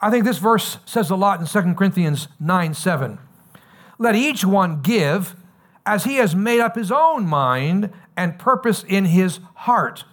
I 0.04 0.10
think 0.10 0.26
this 0.26 0.40
verse 0.40 0.80
says 0.86 1.12
a 1.12 1.16
lot 1.16 1.40
in 1.40 1.46
2 1.46 1.76
Corinthians 1.76 2.28
9 2.40 2.74
7. 2.74 3.20
Let 4.00 4.16
each 4.16 4.44
one 4.44 4.82
give 4.82 5.36
as 5.86 6.06
he 6.06 6.16
has 6.16 6.36
made 6.36 6.60
up 6.60 6.76
his 6.76 6.92
own 6.92 7.28
mind 7.28 7.92
and 8.18 8.40
purpose 8.40 8.84
in 8.84 9.06
his 9.06 9.40
heart, 9.54 10.04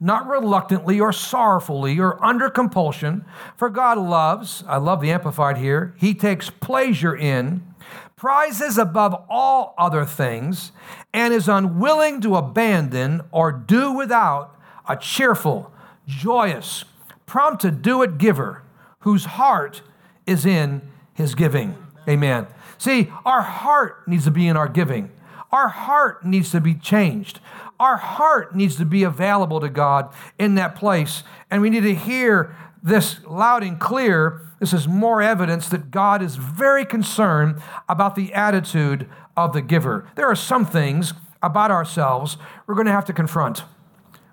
not 0.00 0.26
reluctantly 0.26 0.98
or 0.98 1.12
sorrowfully 1.12 1.98
or 1.98 2.22
under 2.24 2.48
compulsion, 2.48 3.24
for 3.56 3.68
God 3.68 3.98
loves, 3.98 4.64
I 4.66 4.78
love 4.78 5.02
the 5.02 5.10
Amplified 5.10 5.58
here, 5.58 5.94
he 5.98 6.14
takes 6.14 6.48
pleasure 6.48 7.14
in, 7.14 7.62
prizes 8.16 8.78
above 8.78 9.24
all 9.28 9.74
other 9.76 10.06
things, 10.06 10.72
and 11.12 11.34
is 11.34 11.48
unwilling 11.48 12.22
to 12.22 12.36
abandon 12.36 13.20
or 13.32 13.52
do 13.52 13.92
without 13.92 14.58
a 14.88 14.96
cheerful, 14.96 15.72
joyous, 16.06 16.84
prompt 17.26 17.60
to 17.62 17.70
do 17.70 18.02
it 18.02 18.16
giver 18.16 18.62
whose 19.00 19.24
heart 19.24 19.82
is 20.26 20.46
in 20.46 20.82
his 21.14 21.34
giving. 21.34 21.76
Amen. 22.08 22.46
See, 22.78 23.12
our 23.24 23.42
heart 23.42 24.06
needs 24.08 24.24
to 24.24 24.30
be 24.30 24.48
in 24.48 24.56
our 24.56 24.68
giving. 24.68 25.10
Our 25.52 25.68
heart 25.68 26.24
needs 26.24 26.50
to 26.52 26.60
be 26.60 26.74
changed. 26.74 27.40
Our 27.78 27.96
heart 27.96 28.54
needs 28.54 28.76
to 28.76 28.84
be 28.84 29.02
available 29.02 29.60
to 29.60 29.68
God 29.68 30.12
in 30.38 30.54
that 30.54 30.76
place. 30.76 31.22
And 31.50 31.60
we 31.62 31.70
need 31.70 31.82
to 31.82 31.94
hear 31.94 32.54
this 32.82 33.24
loud 33.26 33.62
and 33.62 33.78
clear. 33.78 34.42
This 34.60 34.72
is 34.72 34.86
more 34.86 35.20
evidence 35.20 35.68
that 35.68 35.90
God 35.90 36.22
is 36.22 36.36
very 36.36 36.84
concerned 36.84 37.60
about 37.88 38.14
the 38.14 38.32
attitude 38.32 39.08
of 39.36 39.52
the 39.52 39.62
giver. 39.62 40.08
There 40.14 40.26
are 40.26 40.36
some 40.36 40.64
things 40.64 41.14
about 41.42 41.70
ourselves 41.70 42.36
we're 42.66 42.74
going 42.74 42.86
to 42.86 42.92
have 42.92 43.06
to 43.06 43.12
confront 43.12 43.64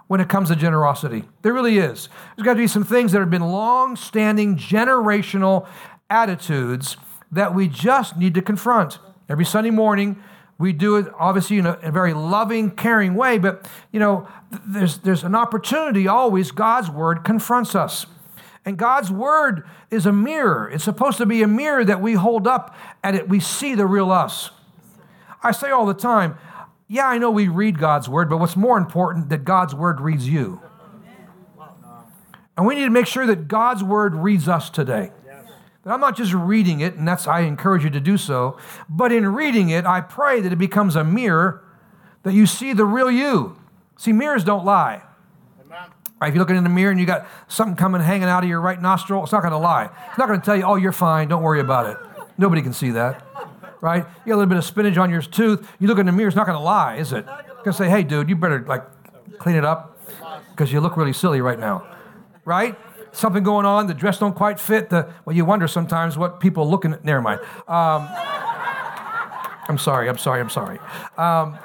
when 0.07 0.21
it 0.21 0.29
comes 0.29 0.49
to 0.49 0.55
generosity. 0.55 1.23
There 1.41 1.53
really 1.53 1.77
is. 1.77 2.09
There's 2.35 2.45
got 2.45 2.53
to 2.53 2.59
be 2.59 2.67
some 2.67 2.83
things 2.83 3.11
that 3.11 3.19
have 3.19 3.29
been 3.29 3.41
long 3.41 3.95
standing 3.95 4.57
generational 4.57 5.67
attitudes 6.09 6.97
that 7.31 7.53
we 7.53 7.67
just 7.67 8.17
need 8.17 8.33
to 8.35 8.41
confront. 8.41 8.99
Every 9.29 9.45
Sunday 9.45 9.69
morning, 9.69 10.21
we 10.57 10.73
do 10.73 10.95
it 10.95 11.07
obviously 11.19 11.57
in 11.57 11.65
a, 11.65 11.73
a, 11.83 11.91
very 11.91 12.13
loving, 12.13 12.71
caring 12.71 13.15
way, 13.15 13.37
but 13.37 13.69
you 13.91 13.99
know, 13.99 14.27
there's, 14.65 14.99
there's 14.99 15.23
an 15.23 15.35
opportunity 15.35 16.07
always, 16.07 16.51
God's 16.51 16.89
word 16.89 17.23
confronts 17.23 17.75
us. 17.75 18.05
And 18.65 18.77
God's 18.77 19.11
word 19.11 19.63
is 19.91 20.05
a 20.05 20.11
mirror. 20.11 20.69
It's 20.69 20.83
supposed 20.83 21.17
to 21.19 21.25
be 21.25 21.41
a 21.41 21.47
mirror 21.47 21.85
that 21.85 22.01
we 22.01 22.13
hold 22.13 22.47
up 22.47 22.75
and 23.03 23.15
it, 23.15 23.29
we 23.29 23.39
see 23.39 23.75
the 23.75 23.85
real 23.85 24.11
us. 24.11 24.49
I 25.43 25.51
say 25.51 25.69
all 25.69 25.85
the 25.85 25.93
time, 25.93 26.37
yeah, 26.87 27.05
I 27.05 27.17
know 27.17 27.31
we 27.31 27.49
read 27.49 27.79
God's 27.79 28.07
word, 28.07 28.29
but 28.29 28.37
what's 28.37 28.55
more 28.55 28.77
important 28.77 29.29
that 29.29 29.43
God's 29.43 29.75
word 29.75 29.99
reads 29.99 30.27
you. 30.27 30.61
And 32.55 32.65
we 32.65 32.75
need 32.75 32.85
to 32.85 32.89
make 32.89 33.05
sure 33.05 33.25
that 33.27 33.47
God's 33.47 33.83
word 33.83 34.15
reads 34.15 34.47
us 34.47 34.69
today. 34.69 35.11
That 35.83 35.93
I'm 35.93 35.99
not 35.99 36.17
just 36.17 36.33
reading 36.33 36.79
it, 36.79 36.95
and 36.95 37.07
that's 37.07 37.27
I 37.27 37.41
encourage 37.41 37.83
you 37.83 37.89
to 37.91 37.99
do 37.99 38.17
so, 38.17 38.57
but 38.89 39.11
in 39.11 39.27
reading 39.27 39.69
it, 39.69 39.85
I 39.85 40.01
pray 40.01 40.41
that 40.41 40.51
it 40.51 40.57
becomes 40.57 40.95
a 40.95 41.03
mirror 41.03 41.63
that 42.23 42.33
you 42.33 42.45
see 42.45 42.73
the 42.73 42.85
real 42.85 43.11
you. 43.11 43.57
See, 43.97 44.11
mirrors 44.11 44.43
don't 44.43 44.65
lie. 44.65 45.03
Right, 46.19 46.29
if 46.29 46.33
you're 46.33 46.41
looking 46.41 46.55
in 46.55 46.63
the 46.63 46.69
mirror 46.69 46.89
and 46.89 46.99
you 46.99 47.05
got 47.05 47.27
something 47.47 47.75
coming 47.75 48.01
hanging 48.01 48.27
out 48.27 48.43
of 48.43 48.49
your 48.49 48.59
right 48.59 48.81
nostril, 48.81 49.23
it's 49.23 49.31
not 49.31 49.41
going 49.41 49.51
to 49.51 49.57
lie. 49.57 49.89
It's 50.09 50.17
not 50.17 50.27
going 50.27 50.39
to 50.39 50.45
tell 50.45 50.55
you, 50.55 50.63
"Oh, 50.63 50.75
you're 50.75 50.91
fine. 50.91 51.27
Don't 51.27 51.43
worry 51.43 51.59
about 51.59 51.85
it." 51.85 51.97
Nobody 52.39 52.63
can 52.63 52.73
see 52.73 52.89
that 52.91 53.26
right? 53.81 54.05
You 54.25 54.31
got 54.31 54.35
a 54.35 54.37
little 54.37 54.45
bit 54.45 54.57
of 54.57 54.65
spinach 54.65 54.97
on 54.97 55.09
your 55.09 55.21
tooth. 55.21 55.67
You 55.79 55.87
look 55.87 55.99
in 55.99 56.05
the 56.05 56.11
mirror, 56.11 56.27
it's 56.27 56.35
not 56.35 56.45
going 56.45 56.57
to 56.57 56.63
lie, 56.63 56.95
is 56.95 57.13
it? 57.13 57.25
It's 57.27 57.63
going 57.63 57.65
to 57.65 57.73
say, 57.73 57.89
hey, 57.89 58.03
dude, 58.03 58.29
you 58.29 58.35
better 58.35 58.63
like 58.67 58.83
clean 59.37 59.55
it 59.55 59.65
up 59.65 59.97
because 60.51 60.71
you 60.71 60.79
look 60.79 60.97
really 60.97 61.13
silly 61.13 61.41
right 61.41 61.59
now, 61.59 61.87
right? 62.45 62.77
Something 63.11 63.43
going 63.43 63.65
on, 63.65 63.87
the 63.87 63.93
dress 63.93 64.19
don't 64.19 64.35
quite 64.35 64.59
fit. 64.59 64.89
The 64.89 65.11
well, 65.25 65.35
you 65.35 65.45
wonder 65.45 65.67
sometimes 65.67 66.17
what 66.17 66.39
people 66.39 66.69
looking 66.69 66.93
at. 66.93 67.03
Never 67.03 67.21
mind. 67.21 67.39
Um, 67.67 68.07
I'm 69.69 69.77
sorry. 69.77 70.07
I'm 70.07 70.17
sorry. 70.17 70.39
I'm 70.39 70.49
sorry. 70.49 70.79
Um, 71.17 71.57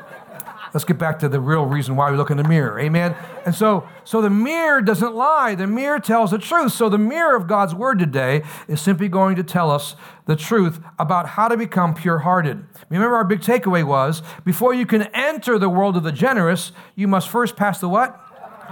Let's 0.72 0.84
get 0.84 0.98
back 0.98 1.18
to 1.18 1.28
the 1.28 1.38
real 1.38 1.66
reason 1.66 1.96
why 1.96 2.10
we 2.10 2.16
look 2.16 2.30
in 2.30 2.38
the 2.38 2.44
mirror. 2.44 2.80
Amen. 2.80 3.14
And 3.44 3.54
so, 3.54 3.86
so 4.04 4.22
the 4.22 4.30
mirror 4.30 4.80
doesn't 4.80 5.14
lie. 5.14 5.54
The 5.54 5.66
mirror 5.66 6.00
tells 6.00 6.30
the 6.30 6.38
truth. 6.38 6.72
So 6.72 6.88
the 6.88 6.98
mirror 6.98 7.36
of 7.36 7.46
God's 7.46 7.74
word 7.74 7.98
today 7.98 8.42
is 8.68 8.80
simply 8.80 9.08
going 9.08 9.36
to 9.36 9.42
tell 9.42 9.70
us 9.70 9.96
the 10.24 10.36
truth 10.36 10.80
about 10.98 11.30
how 11.30 11.48
to 11.48 11.56
become 11.56 11.94
pure-hearted. 11.94 12.64
Remember 12.88 13.16
our 13.16 13.24
big 13.24 13.40
takeaway 13.40 13.84
was 13.84 14.22
before 14.44 14.72
you 14.72 14.86
can 14.86 15.02
enter 15.14 15.58
the 15.58 15.68
world 15.68 15.96
of 15.96 16.04
the 16.04 16.12
generous, 16.12 16.72
you 16.94 17.06
must 17.06 17.28
first 17.28 17.54
pass 17.54 17.78
the 17.78 17.88
what? 17.88 18.18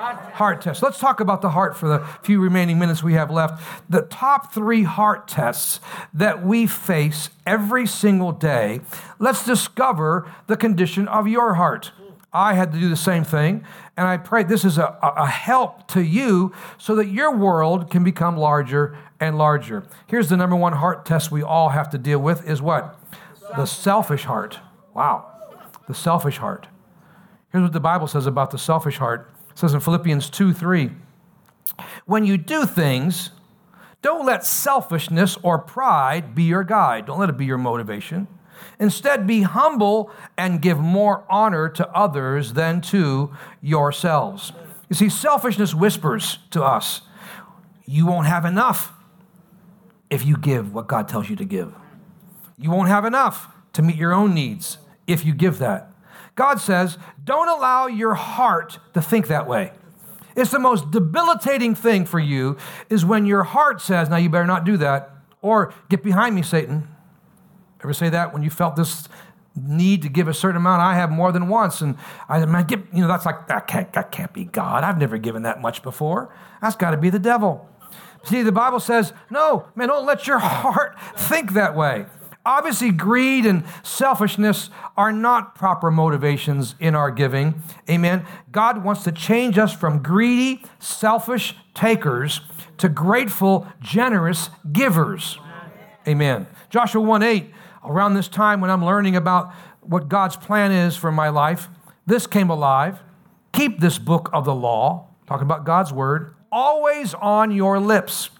Heart 0.00 0.62
test. 0.62 0.82
Let's 0.82 0.98
talk 0.98 1.20
about 1.20 1.42
the 1.42 1.50
heart 1.50 1.76
for 1.76 1.86
the 1.86 1.98
few 2.22 2.40
remaining 2.40 2.78
minutes 2.78 3.02
we 3.02 3.12
have 3.14 3.30
left. 3.30 3.62
The 3.90 4.02
top 4.02 4.50
three 4.50 4.84
heart 4.84 5.28
tests 5.28 5.78
that 6.14 6.42
we 6.42 6.66
face 6.66 7.28
every 7.46 7.86
single 7.86 8.32
day. 8.32 8.80
Let's 9.18 9.44
discover 9.44 10.32
the 10.46 10.56
condition 10.56 11.06
of 11.06 11.28
your 11.28 11.54
heart. 11.54 11.92
I 12.32 12.54
had 12.54 12.72
to 12.72 12.78
do 12.78 12.88
the 12.88 12.96
same 12.96 13.24
thing, 13.24 13.62
and 13.94 14.06
I 14.06 14.16
pray 14.16 14.42
this 14.42 14.64
is 14.64 14.78
a, 14.78 14.96
a 15.02 15.26
help 15.26 15.86
to 15.88 16.02
you 16.02 16.54
so 16.78 16.94
that 16.94 17.08
your 17.08 17.36
world 17.36 17.90
can 17.90 18.02
become 18.02 18.38
larger 18.38 18.96
and 19.18 19.36
larger. 19.36 19.84
Here's 20.06 20.30
the 20.30 20.36
number 20.36 20.56
one 20.56 20.74
heart 20.74 21.04
test 21.04 21.30
we 21.30 21.42
all 21.42 21.70
have 21.70 21.90
to 21.90 21.98
deal 21.98 22.20
with 22.20 22.48
is 22.48 22.62
what? 22.62 22.98
The 23.54 23.66
selfish 23.66 24.24
heart. 24.24 24.60
Wow. 24.94 25.26
The 25.88 25.94
selfish 25.94 26.38
heart. 26.38 26.68
Here's 27.52 27.62
what 27.62 27.72
the 27.72 27.80
Bible 27.80 28.06
says 28.06 28.26
about 28.26 28.50
the 28.50 28.58
selfish 28.58 28.96
heart 28.96 29.29
says 29.54 29.74
in 29.74 29.80
Philippians 29.80 30.30
2 30.30 30.52
3, 30.52 30.90
when 32.06 32.24
you 32.24 32.36
do 32.36 32.66
things, 32.66 33.30
don't 34.02 34.24
let 34.24 34.44
selfishness 34.44 35.36
or 35.42 35.58
pride 35.58 36.34
be 36.34 36.44
your 36.44 36.64
guide. 36.64 37.06
Don't 37.06 37.18
let 37.18 37.28
it 37.28 37.36
be 37.36 37.44
your 37.44 37.58
motivation. 37.58 38.28
Instead, 38.78 39.26
be 39.26 39.42
humble 39.42 40.10
and 40.36 40.62
give 40.62 40.78
more 40.78 41.24
honor 41.28 41.68
to 41.68 41.88
others 41.90 42.54
than 42.54 42.80
to 42.80 43.30
yourselves. 43.60 44.52
You 44.88 44.96
see, 44.96 45.08
selfishness 45.08 45.74
whispers 45.74 46.38
to 46.50 46.62
us, 46.62 47.02
you 47.86 48.06
won't 48.06 48.26
have 48.26 48.44
enough 48.44 48.92
if 50.08 50.24
you 50.24 50.36
give 50.36 50.74
what 50.74 50.88
God 50.88 51.08
tells 51.08 51.28
you 51.28 51.36
to 51.36 51.44
give. 51.44 51.74
You 52.58 52.70
won't 52.70 52.88
have 52.88 53.04
enough 53.04 53.48
to 53.74 53.82
meet 53.82 53.96
your 53.96 54.12
own 54.12 54.34
needs 54.34 54.78
if 55.06 55.24
you 55.24 55.32
give 55.32 55.58
that. 55.58 55.89
God 56.40 56.58
says, 56.58 56.96
don't 57.22 57.48
allow 57.48 57.86
your 57.86 58.14
heart 58.14 58.78
to 58.94 59.02
think 59.02 59.28
that 59.28 59.46
way. 59.46 59.72
It's 60.34 60.50
the 60.50 60.58
most 60.58 60.90
debilitating 60.90 61.74
thing 61.74 62.06
for 62.06 62.18
you 62.18 62.56
is 62.88 63.04
when 63.04 63.26
your 63.26 63.42
heart 63.42 63.82
says, 63.82 64.08
now 64.08 64.16
you 64.16 64.30
better 64.30 64.46
not 64.46 64.64
do 64.64 64.78
that, 64.78 65.10
or 65.42 65.74
get 65.90 66.02
behind 66.02 66.34
me, 66.34 66.40
Satan. 66.40 66.88
Ever 67.84 67.92
say 67.92 68.08
that 68.08 68.32
when 68.32 68.42
you 68.42 68.48
felt 68.48 68.74
this 68.74 69.06
need 69.54 70.00
to 70.00 70.08
give 70.08 70.28
a 70.28 70.32
certain 70.32 70.56
amount? 70.56 70.80
I 70.80 70.94
have 70.94 71.10
more 71.10 71.30
than 71.30 71.46
once, 71.46 71.82
and 71.82 71.98
I 72.26 72.42
man, 72.46 72.66
get, 72.66 72.80
you 72.90 73.02
know, 73.02 73.08
that's 73.08 73.26
like, 73.26 73.46
that 73.48 73.66
can't, 73.66 73.92
that 73.92 74.10
can't 74.10 74.32
be 74.32 74.46
God. 74.46 74.82
I've 74.82 74.96
never 74.96 75.18
given 75.18 75.42
that 75.42 75.60
much 75.60 75.82
before. 75.82 76.34
That's 76.62 76.74
got 76.74 76.92
to 76.92 76.96
be 76.96 77.10
the 77.10 77.18
devil. 77.18 77.68
See, 78.24 78.40
the 78.40 78.50
Bible 78.50 78.80
says, 78.80 79.12
no, 79.28 79.68
man, 79.74 79.88
don't 79.88 80.06
let 80.06 80.26
your 80.26 80.38
heart 80.42 80.98
think 81.18 81.52
that 81.52 81.76
way. 81.76 82.06
Obviously, 82.44 82.90
greed 82.90 83.44
and 83.44 83.64
selfishness 83.82 84.70
are 84.96 85.12
not 85.12 85.54
proper 85.54 85.90
motivations 85.90 86.74
in 86.80 86.94
our 86.94 87.10
giving. 87.10 87.62
Amen. 87.88 88.24
God 88.50 88.82
wants 88.82 89.04
to 89.04 89.12
change 89.12 89.58
us 89.58 89.74
from 89.74 90.02
greedy, 90.02 90.62
selfish 90.78 91.54
takers 91.74 92.40
to 92.78 92.88
grateful, 92.88 93.66
generous 93.80 94.48
givers. 94.72 95.38
Amen. 96.08 96.46
Joshua 96.70 97.02
1 97.02 97.22
8, 97.22 97.50
around 97.84 98.14
this 98.14 98.28
time 98.28 98.62
when 98.62 98.70
I'm 98.70 98.84
learning 98.84 99.16
about 99.16 99.52
what 99.82 100.08
God's 100.08 100.36
plan 100.36 100.72
is 100.72 100.96
for 100.96 101.12
my 101.12 101.28
life, 101.28 101.68
this 102.06 102.26
came 102.26 102.48
alive. 102.48 103.00
Keep 103.52 103.80
this 103.80 103.98
book 103.98 104.30
of 104.32 104.46
the 104.46 104.54
law, 104.54 105.08
talking 105.26 105.44
about 105.44 105.66
God's 105.66 105.92
word, 105.92 106.34
always 106.50 107.12
on 107.14 107.50
your 107.50 107.78
lips. 107.78 108.30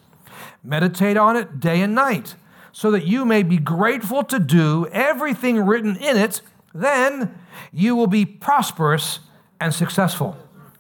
Meditate 0.65 1.19
on 1.19 1.37
it 1.37 1.61
day 1.61 1.83
and 1.83 1.95
night 1.95 2.35
so 2.73 2.91
that 2.91 3.07
you 3.07 3.25
may 3.25 3.43
be 3.43 3.59
grateful 3.59 4.23
to 4.25 4.39
do 4.39 4.87
everything 4.93 5.65
written 5.65 5.97
in 5.97 6.17
it, 6.17 6.41
then 6.73 7.39
you 7.73 7.97
will 7.97 8.07
be 8.07 8.25
prosperous 8.25 9.21
and 9.61 9.75
successful. 9.75 10.37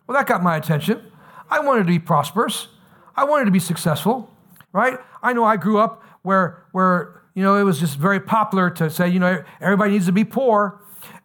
Well, 0.06 0.16
that 0.16 0.26
got 0.26 0.42
my 0.42 0.56
attention. 0.56 1.02
I 1.50 1.60
wanted 1.60 1.80
to 1.80 1.88
be 1.88 1.98
prosperous. 1.98 2.68
I 3.16 3.24
wanted 3.24 3.46
to 3.46 3.50
be 3.50 3.58
successful, 3.58 4.30
right? 4.72 4.98
I 5.22 5.32
know 5.32 5.44
I 5.44 5.56
grew 5.56 5.78
up 5.78 6.02
where, 6.22 6.64
where 6.72 7.20
you 7.34 7.42
know, 7.42 7.56
it 7.56 7.64
was 7.64 7.80
just 7.80 7.98
very 7.98 8.20
popular 8.20 8.70
to 8.70 8.88
say, 8.88 9.08
you 9.08 9.18
know, 9.18 9.42
everybody 9.60 9.92
needs 9.92 10.06
to 10.06 10.12
be 10.12 10.24
poor, 10.24 10.80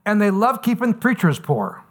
and 0.06 0.22
they 0.22 0.32
love 0.32 0.62
keeping 0.62 0.94
preachers 0.94 1.40
poor. 1.40 1.85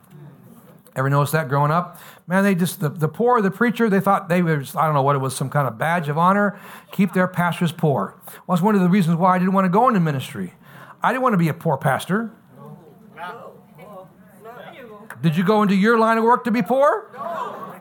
Ever 0.96 1.10
notice 1.10 1.32
that 1.32 1.48
growing 1.48 1.72
up? 1.72 1.98
Man, 2.26 2.44
they 2.44 2.54
just, 2.54 2.80
the, 2.80 2.88
the 2.88 3.08
poor, 3.08 3.40
the 3.42 3.50
preacher, 3.50 3.90
they 3.90 4.00
thought 4.00 4.28
they 4.28 4.42
was, 4.42 4.76
I 4.76 4.86
don't 4.86 4.94
know 4.94 5.02
what 5.02 5.16
it 5.16 5.18
was, 5.18 5.34
some 5.34 5.50
kind 5.50 5.66
of 5.66 5.76
badge 5.76 6.08
of 6.08 6.16
honor, 6.16 6.58
keep 6.92 7.12
their 7.12 7.26
pastors 7.26 7.72
poor. 7.72 8.14
Well, 8.46 8.56
that's 8.56 8.62
one 8.62 8.76
of 8.76 8.80
the 8.80 8.88
reasons 8.88 9.16
why 9.16 9.34
I 9.34 9.38
didn't 9.38 9.54
want 9.54 9.64
to 9.64 9.70
go 9.70 9.88
into 9.88 9.98
ministry. 9.98 10.54
I 11.02 11.10
didn't 11.10 11.22
want 11.22 11.32
to 11.32 11.38
be 11.38 11.48
a 11.48 11.54
poor 11.54 11.76
pastor. 11.76 12.30
Did 15.20 15.36
you 15.36 15.44
go 15.44 15.62
into 15.62 15.74
your 15.74 15.98
line 15.98 16.18
of 16.18 16.24
work 16.24 16.44
to 16.44 16.50
be 16.50 16.62
poor? 16.62 17.10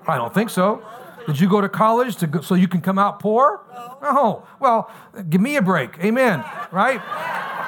I 0.08 0.18
don't 0.18 0.34
think 0.34 0.50
so. 0.50 0.84
Did 1.28 1.40
you 1.40 1.48
go 1.50 1.62
to 1.62 1.70
college 1.70 2.16
to 2.18 2.28
go, 2.28 2.42
so 2.42 2.56
you 2.56 2.68
can 2.68 2.82
come 2.82 2.98
out 2.98 3.20
poor? 3.20 3.62
No. 4.02 4.46
Well, 4.60 4.92
give 5.30 5.40
me 5.40 5.56
a 5.56 5.62
break. 5.62 5.98
Amen. 6.00 6.44
Right? 6.72 7.02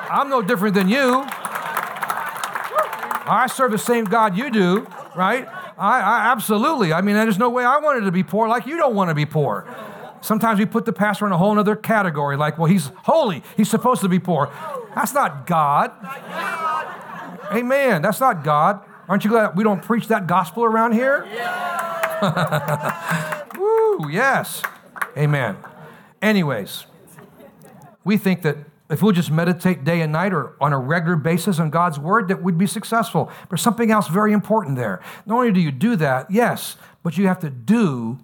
I'm 0.09 0.29
no 0.29 0.41
different 0.41 0.75
than 0.75 0.89
you. 0.89 1.25
I 3.27 3.47
serve 3.47 3.71
the 3.71 3.77
same 3.77 4.05
God 4.05 4.37
you 4.37 4.49
do, 4.49 4.87
right? 5.15 5.47
I, 5.77 5.99
I 5.99 6.31
absolutely. 6.31 6.93
I 6.93 7.01
mean, 7.01 7.15
there's 7.15 7.37
no 7.37 7.49
way 7.49 7.65
I 7.65 7.77
wanted 7.79 8.01
to 8.01 8.11
be 8.11 8.23
poor 8.23 8.47
like 8.47 8.65
you 8.65 8.77
don't 8.77 8.95
want 8.95 9.09
to 9.09 9.15
be 9.15 9.25
poor. 9.25 9.67
Sometimes 10.21 10.59
we 10.59 10.65
put 10.65 10.85
the 10.85 10.93
pastor 10.93 11.27
in 11.27 11.31
a 11.31 11.37
whole 11.37 11.57
other 11.57 11.75
category, 11.75 12.35
like, 12.35 12.57
well, 12.57 12.65
he's 12.65 12.91
holy. 13.03 13.43
He's 13.55 13.69
supposed 13.69 14.01
to 14.01 14.09
be 14.09 14.19
poor. 14.19 14.51
That's 14.95 15.13
not 15.13 15.45
God. 15.45 15.91
Amen. 17.51 18.01
That's 18.01 18.19
not 18.19 18.43
God. 18.43 18.83
Aren't 19.07 19.23
you 19.23 19.29
glad 19.29 19.55
we 19.55 19.63
don't 19.63 19.83
preach 19.83 20.07
that 20.07 20.25
gospel 20.25 20.63
around 20.63 20.93
here? 20.93 21.25
Woo, 23.57 24.09
yes. 24.09 24.63
Amen. 25.15 25.57
Anyways, 26.21 26.87
we 28.03 28.17
think 28.17 28.41
that 28.41 28.57
if 28.89 29.01
we'll 29.01 29.11
just 29.11 29.31
meditate 29.31 29.83
day 29.83 30.01
and 30.01 30.11
night 30.11 30.33
or 30.33 30.55
on 30.61 30.71
a 30.71 30.77
regular 30.77 31.15
basis 31.15 31.59
on 31.59 31.69
God's 31.71 31.99
word, 31.99 32.27
that 32.27 32.43
we'd 32.43 32.57
be 32.57 32.67
successful. 32.67 33.31
There's 33.49 33.61
something 33.61 33.89
else 33.89 34.07
very 34.07 34.31
important 34.31 34.75
there. 34.75 35.01
Not 35.25 35.37
only 35.37 35.51
do 35.51 35.59
you 35.59 35.71
do 35.71 35.95
that, 35.95 36.29
yes, 36.29 36.75
but 37.01 37.17
you 37.17 37.27
have 37.27 37.39
to 37.39 37.49
do 37.49 38.19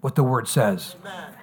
what 0.00 0.14
the 0.14 0.24
word 0.24 0.48
says. 0.48 0.96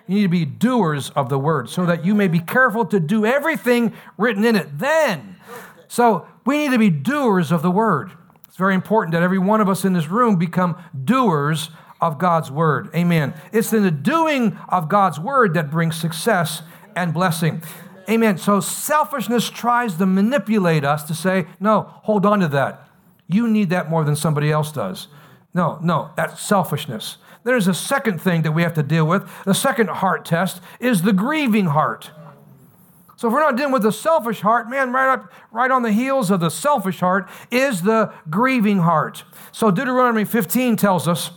You 0.08 0.16
need 0.16 0.22
to 0.24 0.30
be 0.30 0.46
doers 0.46 1.12
of 1.12 1.30
the 1.30 1.40
word 1.40 1.70
so 1.70 1.86
that 1.86 2.04
you 2.04 2.16
may 2.16 2.28
be 2.28 2.40
careful 2.40 2.86
to 2.86 3.00
do 3.00 3.26
everything 3.26 3.94
written 4.18 4.44
in 4.44 4.56
it. 4.56 4.80
Then, 4.80 5.38
so 5.88 6.28
we 6.46 6.58
need 6.58 6.72
to 6.72 6.80
be 6.80 6.90
doers 6.90 7.52
of 7.52 7.62
the 7.62 7.72
word. 7.72 8.12
It's 8.48 8.58
very 8.58 8.76
important 8.76 9.14
that 9.14 9.24
every 9.24 9.40
one 9.40 9.62
of 9.62 9.70
us 9.70 9.86
in 9.86 9.94
this 9.94 10.08
room 10.08 10.36
become 10.36 10.82
doers 11.06 11.70
of 12.02 12.18
God's 12.18 12.50
word. 12.50 12.90
Amen. 12.96 13.34
It's 13.54 13.72
in 13.72 13.84
the 13.84 13.92
doing 13.92 14.58
of 14.68 14.90
God's 14.90 15.20
word 15.20 15.54
that 15.54 15.70
brings 15.70 15.96
success 15.96 16.64
and 16.96 17.14
blessing. 17.14 17.62
Amen. 18.12 18.38
So 18.38 18.60
selfishness 18.60 19.50
tries 19.50 19.95
to 19.95 20.06
manipulate 20.06 20.84
us 20.84 21.04
to 21.04 21.15
say, 21.15 21.45
no, 21.62 21.84
hold 22.04 22.26
on 22.26 22.41
to 22.41 22.50
that. 22.50 22.89
You 23.28 23.47
need 23.47 23.69
that 23.69 23.89
more 23.89 24.04
than 24.04 24.17
somebody 24.17 24.52
else 24.52 24.74
does. 24.74 25.08
No, 25.54 25.80
no, 25.82 26.10
that's 26.17 26.41
selfishness. 26.41 27.17
There's 27.45 27.69
a 27.69 27.74
second 27.74 28.21
thing 28.21 28.41
that 28.41 28.52
we 28.52 28.63
have 28.63 28.74
to 28.74 28.84
deal 28.84 29.06
with. 29.06 29.30
The 29.45 29.54
second 29.54 29.89
heart 29.89 30.26
test 30.26 30.62
is 30.82 31.04
the 31.04 31.13
grieving 31.13 31.67
heart. 31.67 32.12
So 33.15 33.30
if 33.30 33.34
we're 33.34 33.39
not 33.39 33.56
dealing 33.56 33.71
with 33.71 33.84
the 33.84 33.91
selfish 33.91 34.41
heart, 34.41 34.69
man, 34.69 34.91
right 34.91 35.13
up, 35.13 35.32
right 35.52 35.71
on 35.71 35.84
the 35.84 35.93
heels 35.93 36.32
of 36.32 36.41
the 36.41 36.50
selfish 36.50 37.00
heart 37.00 37.30
is 37.50 37.84
the 37.84 38.13
grieving 38.30 38.80
heart. 38.80 39.24
So 39.54 39.71
Deuteronomy 39.71 40.26
15 40.26 40.76
tells 40.76 41.08
us, 41.08 41.32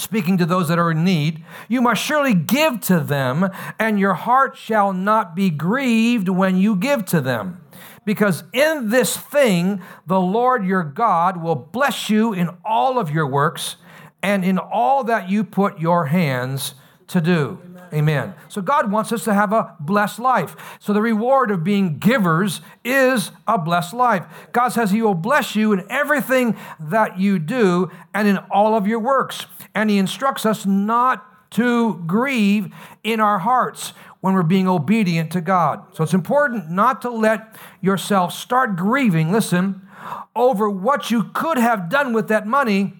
speaking 0.00 0.38
to 0.38 0.46
those 0.46 0.68
that 0.68 0.78
are 0.78 0.90
in 0.90 1.04
need, 1.04 1.44
you 1.68 1.80
must 1.80 2.02
surely 2.02 2.34
give 2.34 2.80
to 2.82 3.00
them, 3.00 3.48
and 3.78 3.98
your 3.98 4.14
heart 4.14 4.56
shall 4.56 4.92
not 4.92 5.34
be 5.34 5.50
grieved 5.50 6.28
when 6.28 6.56
you 6.56 6.76
give 6.76 7.04
to 7.06 7.20
them. 7.20 7.60
Because 8.04 8.44
in 8.52 8.88
this 8.88 9.16
thing, 9.16 9.82
the 10.06 10.20
Lord 10.20 10.64
your 10.64 10.82
God 10.82 11.42
will 11.42 11.54
bless 11.54 12.08
you 12.08 12.32
in 12.32 12.48
all 12.64 12.98
of 12.98 13.10
your 13.10 13.26
works 13.26 13.76
and 14.22 14.44
in 14.44 14.58
all 14.58 15.04
that 15.04 15.28
you 15.28 15.44
put 15.44 15.78
your 15.78 16.06
hands 16.06 16.74
to 17.08 17.20
do. 17.20 17.58
Amen. 17.92 18.34
So 18.48 18.60
God 18.60 18.90
wants 18.90 19.12
us 19.12 19.24
to 19.24 19.34
have 19.34 19.52
a 19.52 19.74
blessed 19.80 20.18
life. 20.18 20.56
So 20.80 20.92
the 20.92 21.02
reward 21.02 21.50
of 21.50 21.64
being 21.64 21.98
givers 21.98 22.60
is 22.84 23.30
a 23.46 23.58
blessed 23.58 23.94
life. 23.94 24.26
God 24.52 24.68
says 24.68 24.90
He 24.90 25.02
will 25.02 25.14
bless 25.14 25.56
you 25.56 25.72
in 25.72 25.84
everything 25.90 26.56
that 26.78 27.18
you 27.18 27.38
do 27.38 27.90
and 28.14 28.28
in 28.28 28.38
all 28.50 28.74
of 28.74 28.86
your 28.86 29.00
works. 29.00 29.46
And 29.74 29.90
He 29.90 29.98
instructs 29.98 30.44
us 30.44 30.66
not 30.66 31.50
to 31.52 32.02
grieve 32.06 32.74
in 33.02 33.20
our 33.20 33.38
hearts 33.38 33.92
when 34.20 34.34
we're 34.34 34.42
being 34.42 34.68
obedient 34.68 35.30
to 35.32 35.40
God. 35.40 35.84
So 35.94 36.02
it's 36.02 36.14
important 36.14 36.70
not 36.70 37.02
to 37.02 37.10
let 37.10 37.56
yourself 37.80 38.32
start 38.32 38.76
grieving, 38.76 39.32
listen, 39.32 39.88
over 40.34 40.68
what 40.68 41.10
you 41.10 41.24
could 41.34 41.58
have 41.58 41.88
done 41.88 42.12
with 42.12 42.28
that 42.28 42.46
money 42.46 42.94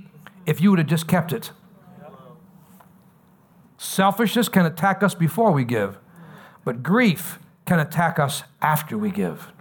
if 0.46 0.60
you 0.60 0.70
would 0.70 0.78
have 0.78 0.88
just 0.88 1.08
kept 1.08 1.32
it. 1.32 1.50
Selfishness 3.78 4.48
can 4.48 4.66
attack 4.66 5.04
us 5.04 5.14
before 5.14 5.52
we 5.52 5.64
give, 5.64 5.98
but 6.64 6.82
grief 6.82 7.38
can 7.64 7.78
attack 7.78 8.18
us 8.18 8.42
after 8.60 8.98
we 8.98 9.10
give. 9.10 9.52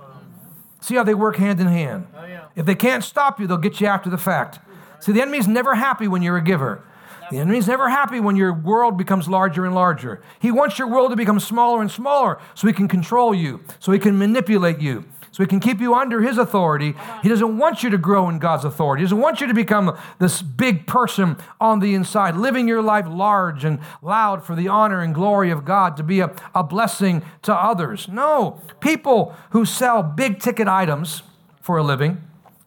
See 0.82 0.96
how 0.96 1.04
they 1.04 1.14
work 1.14 1.38
hand 1.38 1.60
in 1.60 1.68
hand. 1.68 2.08
Oh, 2.18 2.26
if 2.56 2.66
they 2.66 2.76
can't 2.76 3.04
stop 3.04 3.40
you, 3.40 3.46
they'll 3.46 3.58
get 3.58 3.80
you 3.80 3.86
after 3.86 4.10
the 4.10 4.18
fact. 4.18 4.60
See, 5.00 5.12
the 5.12 5.22
enemy's 5.22 5.48
never 5.48 5.76
happy 5.76 6.08
when 6.08 6.24
you're 6.24 6.38
a 6.38 6.44
giver. 6.44 6.84
The 7.30 7.38
enemy's 7.38 7.68
never 7.68 7.90
happy 7.90 8.20
when 8.20 8.36
your 8.36 8.54
world 8.54 8.98
becomes 8.98 9.28
larger 9.28 9.66
and 9.66 9.76
larger. 9.76 10.24
He 10.40 10.50
wants 10.50 10.80
your 10.80 10.88
world 10.88 11.12
to 11.12 11.16
become 11.16 11.40
smaller 11.40 11.82
and 11.82 11.92
smaller 11.92 12.40
so 12.56 12.68
he 12.68 12.74
can 12.74 12.88
control 12.88 13.36
you, 13.36 13.64
so 13.80 13.92
he 13.92 14.00
can 14.00 14.18
manipulate 14.18 14.80
you 14.80 15.06
so 15.38 15.44
he 15.44 15.48
can 15.48 15.60
keep 15.60 15.80
you 15.80 15.94
under 15.94 16.20
his 16.20 16.40
authority. 16.40 16.96
He 17.22 17.30
doesn't 17.30 17.60
want 17.60 17.84
you 17.84 17.92
to 17.92 17.98
grow 18.00 18.28
in 18.28 18.40
God's 18.40 18.66
authority. 18.66 19.02
He 19.02 19.06
doesn't 19.06 19.20
want 19.20 19.40
you 19.40 19.46
to 19.46 19.54
become 19.54 19.96
this 20.18 20.42
big 20.42 20.88
person 20.88 21.38
on 21.62 21.80
the 21.80 21.94
inside, 21.94 22.36
living 22.36 22.68
your 22.68 22.82
life 22.82 23.06
large 23.08 23.64
and 23.64 23.78
loud 24.02 24.44
for 24.44 24.56
the 24.56 24.68
honor 24.68 25.00
and 25.00 25.14
glory 25.14 25.52
of 25.52 25.64
God 25.64 25.96
to 25.98 26.02
be 26.02 26.22
a, 26.22 26.34
a 26.56 26.64
blessing 26.64 27.22
to 27.44 27.54
others. 27.54 28.08
No, 28.08 28.64
people 28.80 29.36
who 29.52 29.64
sell 29.64 30.02
big 30.02 30.40
ticket 30.40 30.68
items 30.68 31.22
for 31.62 31.78
a 31.78 31.84
living, 31.84 32.20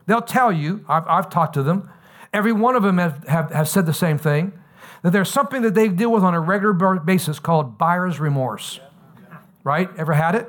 they'll 0.06 0.22
tell 0.22 0.52
you, 0.52 0.84
I've, 0.88 1.08
I've 1.08 1.28
talked 1.28 1.54
to 1.54 1.64
them, 1.64 1.90
every 2.32 2.52
one 2.52 2.76
of 2.76 2.84
them 2.84 2.98
have, 2.98 3.26
have, 3.26 3.50
have 3.50 3.68
said 3.68 3.84
the 3.84 3.92
same 3.92 4.16
thing, 4.16 4.52
that 5.02 5.10
there's 5.10 5.28
something 5.28 5.62
that 5.62 5.74
they 5.74 5.88
deal 5.88 6.12
with 6.12 6.22
on 6.22 6.34
a 6.34 6.40
regular 6.40 7.00
basis 7.00 7.40
called 7.40 7.78
buyer's 7.78 8.20
remorse. 8.20 8.78
Right? 9.64 9.90
Ever 9.98 10.12
had 10.12 10.36
it? 10.36 10.48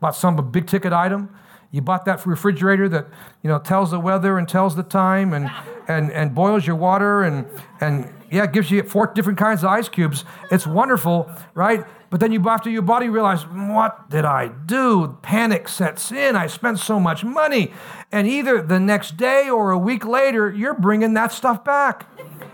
Bought 0.00 0.14
some 0.14 0.50
big 0.50 0.66
ticket 0.66 0.92
item? 0.92 1.34
You 1.74 1.82
bought 1.82 2.04
that 2.04 2.24
refrigerator 2.24 2.88
that 2.90 3.08
you 3.42 3.50
know 3.50 3.58
tells 3.58 3.90
the 3.90 3.98
weather 3.98 4.38
and 4.38 4.48
tells 4.48 4.76
the 4.76 4.84
time 4.84 5.32
and 5.32 5.50
and 5.88 6.12
and 6.12 6.32
boils 6.32 6.64
your 6.64 6.76
water 6.76 7.24
and 7.24 7.48
and 7.80 8.14
yeah, 8.30 8.46
gives 8.46 8.70
you 8.70 8.84
four 8.84 9.08
different 9.08 9.40
kinds 9.40 9.64
of 9.64 9.70
ice 9.70 9.88
cubes. 9.88 10.24
It's 10.52 10.68
wonderful, 10.68 11.28
right? 11.52 11.84
But 12.10 12.20
then 12.20 12.30
you 12.30 12.48
after 12.48 12.70
your 12.70 12.82
body 12.82 13.08
realize, 13.08 13.42
what 13.42 14.08
did 14.08 14.24
I 14.24 14.52
do? 14.66 15.18
Panic 15.22 15.68
sets 15.68 16.12
in. 16.12 16.36
I 16.36 16.46
spent 16.46 16.78
so 16.78 17.00
much 17.00 17.24
money, 17.24 17.72
and 18.12 18.28
either 18.28 18.62
the 18.62 18.78
next 18.78 19.16
day 19.16 19.50
or 19.50 19.72
a 19.72 19.78
week 19.78 20.04
later, 20.04 20.52
you're 20.52 20.74
bringing 20.74 21.14
that 21.14 21.32
stuff 21.32 21.64
back. 21.64 22.06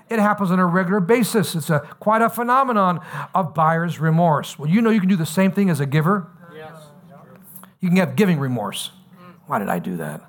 It 0.08 0.18
happens 0.18 0.50
on 0.50 0.58
a 0.58 0.66
regular 0.66 1.00
basis. 1.00 1.54
It's 1.54 1.68
a 1.68 1.80
quite 2.00 2.22
a 2.22 2.30
phenomenon 2.30 3.04
of 3.34 3.52
buyer's 3.52 4.00
remorse. 4.00 4.58
Well, 4.58 4.70
you 4.70 4.80
know 4.80 4.88
you 4.88 5.00
can 5.00 5.10
do 5.10 5.16
the 5.16 5.26
same 5.26 5.52
thing 5.52 5.68
as 5.68 5.78
a 5.78 5.86
giver. 5.86 6.26
Yes. 6.54 6.72
You 7.80 7.90
can 7.90 7.98
have 7.98 8.16
giving 8.16 8.38
remorse. 8.38 8.92
Why 9.50 9.58
did 9.58 9.68
I 9.68 9.80
do 9.80 9.96
that? 9.96 10.20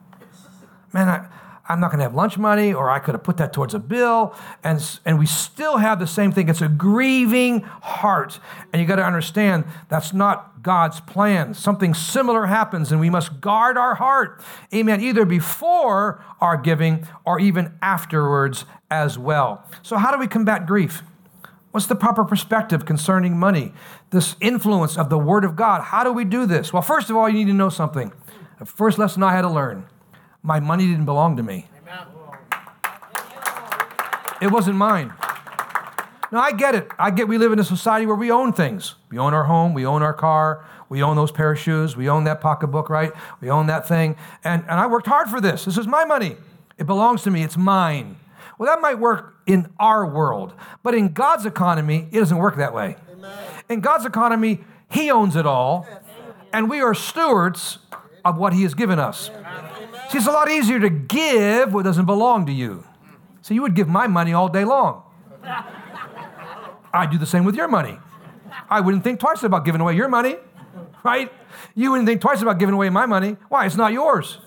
Man, 0.93 1.07
I, 1.07 1.27
I'm 1.69 1.79
not 1.79 1.91
going 1.91 1.99
to 1.99 2.05
have 2.05 2.15
lunch 2.15 2.39
money, 2.39 2.73
or 2.73 2.89
I 2.89 2.97
could 2.97 3.13
have 3.13 3.23
put 3.23 3.38
that 3.38 3.53
towards 3.53 3.75
a 3.75 3.79
bill. 3.79 4.36
And, 4.63 4.84
and 5.05 5.19
we 5.19 5.27
still 5.27 5.77
have 5.77 5.99
the 5.99 6.07
same 6.07 6.31
thing. 6.31 6.49
It's 6.49 6.63
a 6.63 6.67
grieving 6.67 7.60
heart. 7.60 8.39
And 8.73 8.81
you 8.81 8.88
got 8.88 8.95
to 8.95 9.05
understand 9.05 9.65
that's 9.89 10.12
not 10.12 10.63
God's 10.63 11.01
plan. 11.01 11.53
Something 11.53 11.93
similar 11.93 12.47
happens, 12.47 12.91
and 12.91 12.99
we 12.99 13.12
must 13.12 13.41
guard 13.41 13.77
our 13.77 13.93
heart. 13.93 14.41
Amen. 14.73 14.99
Either 15.01 15.23
before 15.23 16.25
our 16.41 16.57
giving 16.57 17.07
or 17.23 17.39
even 17.39 17.77
afterwards 17.79 18.65
as 18.89 19.19
well. 19.19 19.69
So, 19.84 19.97
how 19.97 20.12
do 20.12 20.17
we 20.17 20.25
combat 20.25 20.65
grief? 20.65 21.03
What's 21.69 21.86
the 21.86 21.95
proper 21.95 22.25
perspective 22.25 22.88
concerning 22.88 23.38
money? 23.38 23.71
This 24.10 24.36
influence 24.41 24.97
of 24.97 25.12
the 25.12 25.19
Word 25.19 25.45
of 25.45 25.55
God. 25.55 25.84
How 25.84 26.03
do 26.03 26.12
we 26.12 26.25
do 26.25 26.47
this? 26.47 26.73
Well, 26.73 26.81
first 26.81 27.12
of 27.12 27.15
all, 27.15 27.29
you 27.29 27.36
need 27.36 27.51
to 27.51 27.53
know 27.53 27.69
something. 27.69 28.12
The 28.62 28.67
first 28.67 29.00
lesson 29.00 29.24
I 29.24 29.34
had 29.34 29.41
to 29.41 29.50
learn 29.50 29.88
my 30.43 30.60
money 30.60 30.86
didn't 30.86 31.06
belong 31.06 31.36
to 31.38 31.41
me, 31.41 31.67
it 34.39 34.52
wasn't 34.52 34.78
mine. 34.78 35.12
Now, 36.32 36.41
I 36.41 36.52
get 36.52 36.76
it. 36.76 36.88
I 37.00 37.10
get 37.10 37.28
we 37.28 37.39
live 37.39 37.52
in 37.54 37.58
a 37.58 37.63
society 37.63 38.06
where 38.06 38.15
we 38.15 38.30
own 38.30 38.54
things. 38.54 38.93
We 39.10 39.17
own 39.17 39.34
our 39.34 39.45
home, 39.45 39.74
we 39.74 39.84
own 39.84 40.04
our 40.04 40.13
car, 40.13 40.63
we 40.89 41.02
own 41.02 41.15
those 41.15 41.32
pair 41.32 41.54
of 41.54 41.58
shoes, 41.58 41.97
we 41.97 42.08
own 42.08 42.26
that 42.26 42.39
pocketbook, 42.39 42.88
right? 42.88 43.12
We 43.41 43.50
own 43.50 43.65
that 43.65 43.88
thing. 43.88 44.15
And, 44.43 44.62
and 44.62 44.80
I 44.80 44.86
worked 44.86 45.08
hard 45.08 45.28
for 45.28 45.41
this. 45.41 45.65
This 45.65 45.80
is 45.80 45.88
my 45.88 46.06
money. 46.06 46.38
It 46.78 46.86
belongs 46.86 47.24
to 47.24 47.32
me, 47.32 47.41
it's 47.41 47.58
mine. 47.58 48.17
Well, 48.60 48.69
that 48.71 48.80
might 48.80 49.00
work 49.00 49.38
in 49.47 49.71
our 49.80 50.06
world, 50.06 50.54
but 50.84 50.93
in 50.93 51.13
God's 51.13 51.47
economy, 51.47 52.08
it 52.12 52.19
doesn't 52.19 52.38
work 52.38 52.58
that 52.58 52.76
way. 52.76 52.95
Amen. 53.12 53.47
In 53.69 53.80
God's 53.80 54.06
economy, 54.06 54.63
He 54.88 55.10
owns 55.10 55.36
it 55.36 55.47
all, 55.47 55.88
and 56.54 56.69
we 56.69 56.80
are 56.80 56.93
stewards 56.93 57.80
of 58.23 58.38
what 58.38 58.53
He 58.53 58.63
has 58.63 58.73
given 58.73 58.99
us. 58.99 59.29
See, 60.10 60.17
it's 60.17 60.27
a 60.27 60.31
lot 60.31 60.49
easier 60.49 60.79
to 60.79 60.89
give 60.89 61.73
what 61.73 61.84
doesn't 61.84 62.05
belong 62.05 62.45
to 62.45 62.51
you. 62.51 62.86
So 63.41 63.53
you 63.53 63.62
would 63.62 63.75
give 63.75 63.88
my 63.88 64.07
money 64.07 64.34
all 64.34 64.49
day 64.49 64.65
long. 64.65 65.03
I'd 66.93 67.10
do 67.10 67.17
the 67.17 67.25
same 67.25 67.45
with 67.45 67.55
your 67.55 67.67
money. 67.67 67.97
I 68.69 68.81
wouldn't 68.81 69.03
think 69.03 69.19
twice 69.19 69.43
about 69.43 69.65
giving 69.65 69.81
away 69.81 69.95
your 69.95 70.07
money, 70.07 70.36
right? 71.03 71.31
You 71.75 71.91
wouldn't 71.91 72.07
think 72.07 72.21
twice 72.21 72.41
about 72.41 72.60
giving 72.60 72.75
away 72.75 72.89
my 72.89 73.05
money. 73.05 73.38
Why? 73.49 73.65
It's 73.65 73.75
not 73.75 73.93
yours. 73.93 74.39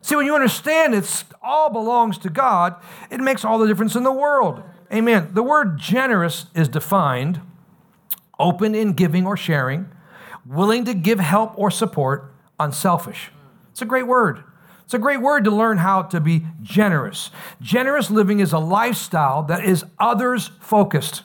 See, 0.00 0.16
when 0.16 0.26
you 0.26 0.34
understand 0.34 0.94
it 0.94 1.24
all 1.42 1.70
belongs 1.70 2.18
to 2.18 2.30
God, 2.30 2.74
it 3.10 3.20
makes 3.20 3.44
all 3.44 3.58
the 3.58 3.66
difference 3.66 3.94
in 3.96 4.02
the 4.02 4.12
world. 4.12 4.62
Amen. 4.92 5.30
The 5.32 5.42
word 5.42 5.78
generous 5.78 6.46
is 6.54 6.68
defined 6.68 7.40
open 8.38 8.74
in 8.74 8.92
giving 8.92 9.26
or 9.26 9.36
sharing, 9.36 9.88
willing 10.44 10.84
to 10.84 10.94
give 10.94 11.20
help 11.20 11.56
or 11.56 11.70
support, 11.70 12.33
unselfish. 12.58 13.30
It's 13.70 13.82
a 13.82 13.86
great 13.86 14.06
word. 14.06 14.44
It's 14.84 14.94
a 14.94 14.98
great 14.98 15.20
word 15.20 15.44
to 15.44 15.50
learn 15.50 15.78
how 15.78 16.02
to 16.02 16.20
be 16.20 16.44
generous. 16.62 17.30
Generous 17.60 18.10
living 18.10 18.40
is 18.40 18.52
a 18.52 18.58
lifestyle 18.58 19.42
that 19.44 19.64
is 19.64 19.84
others 19.98 20.50
focused. 20.60 21.22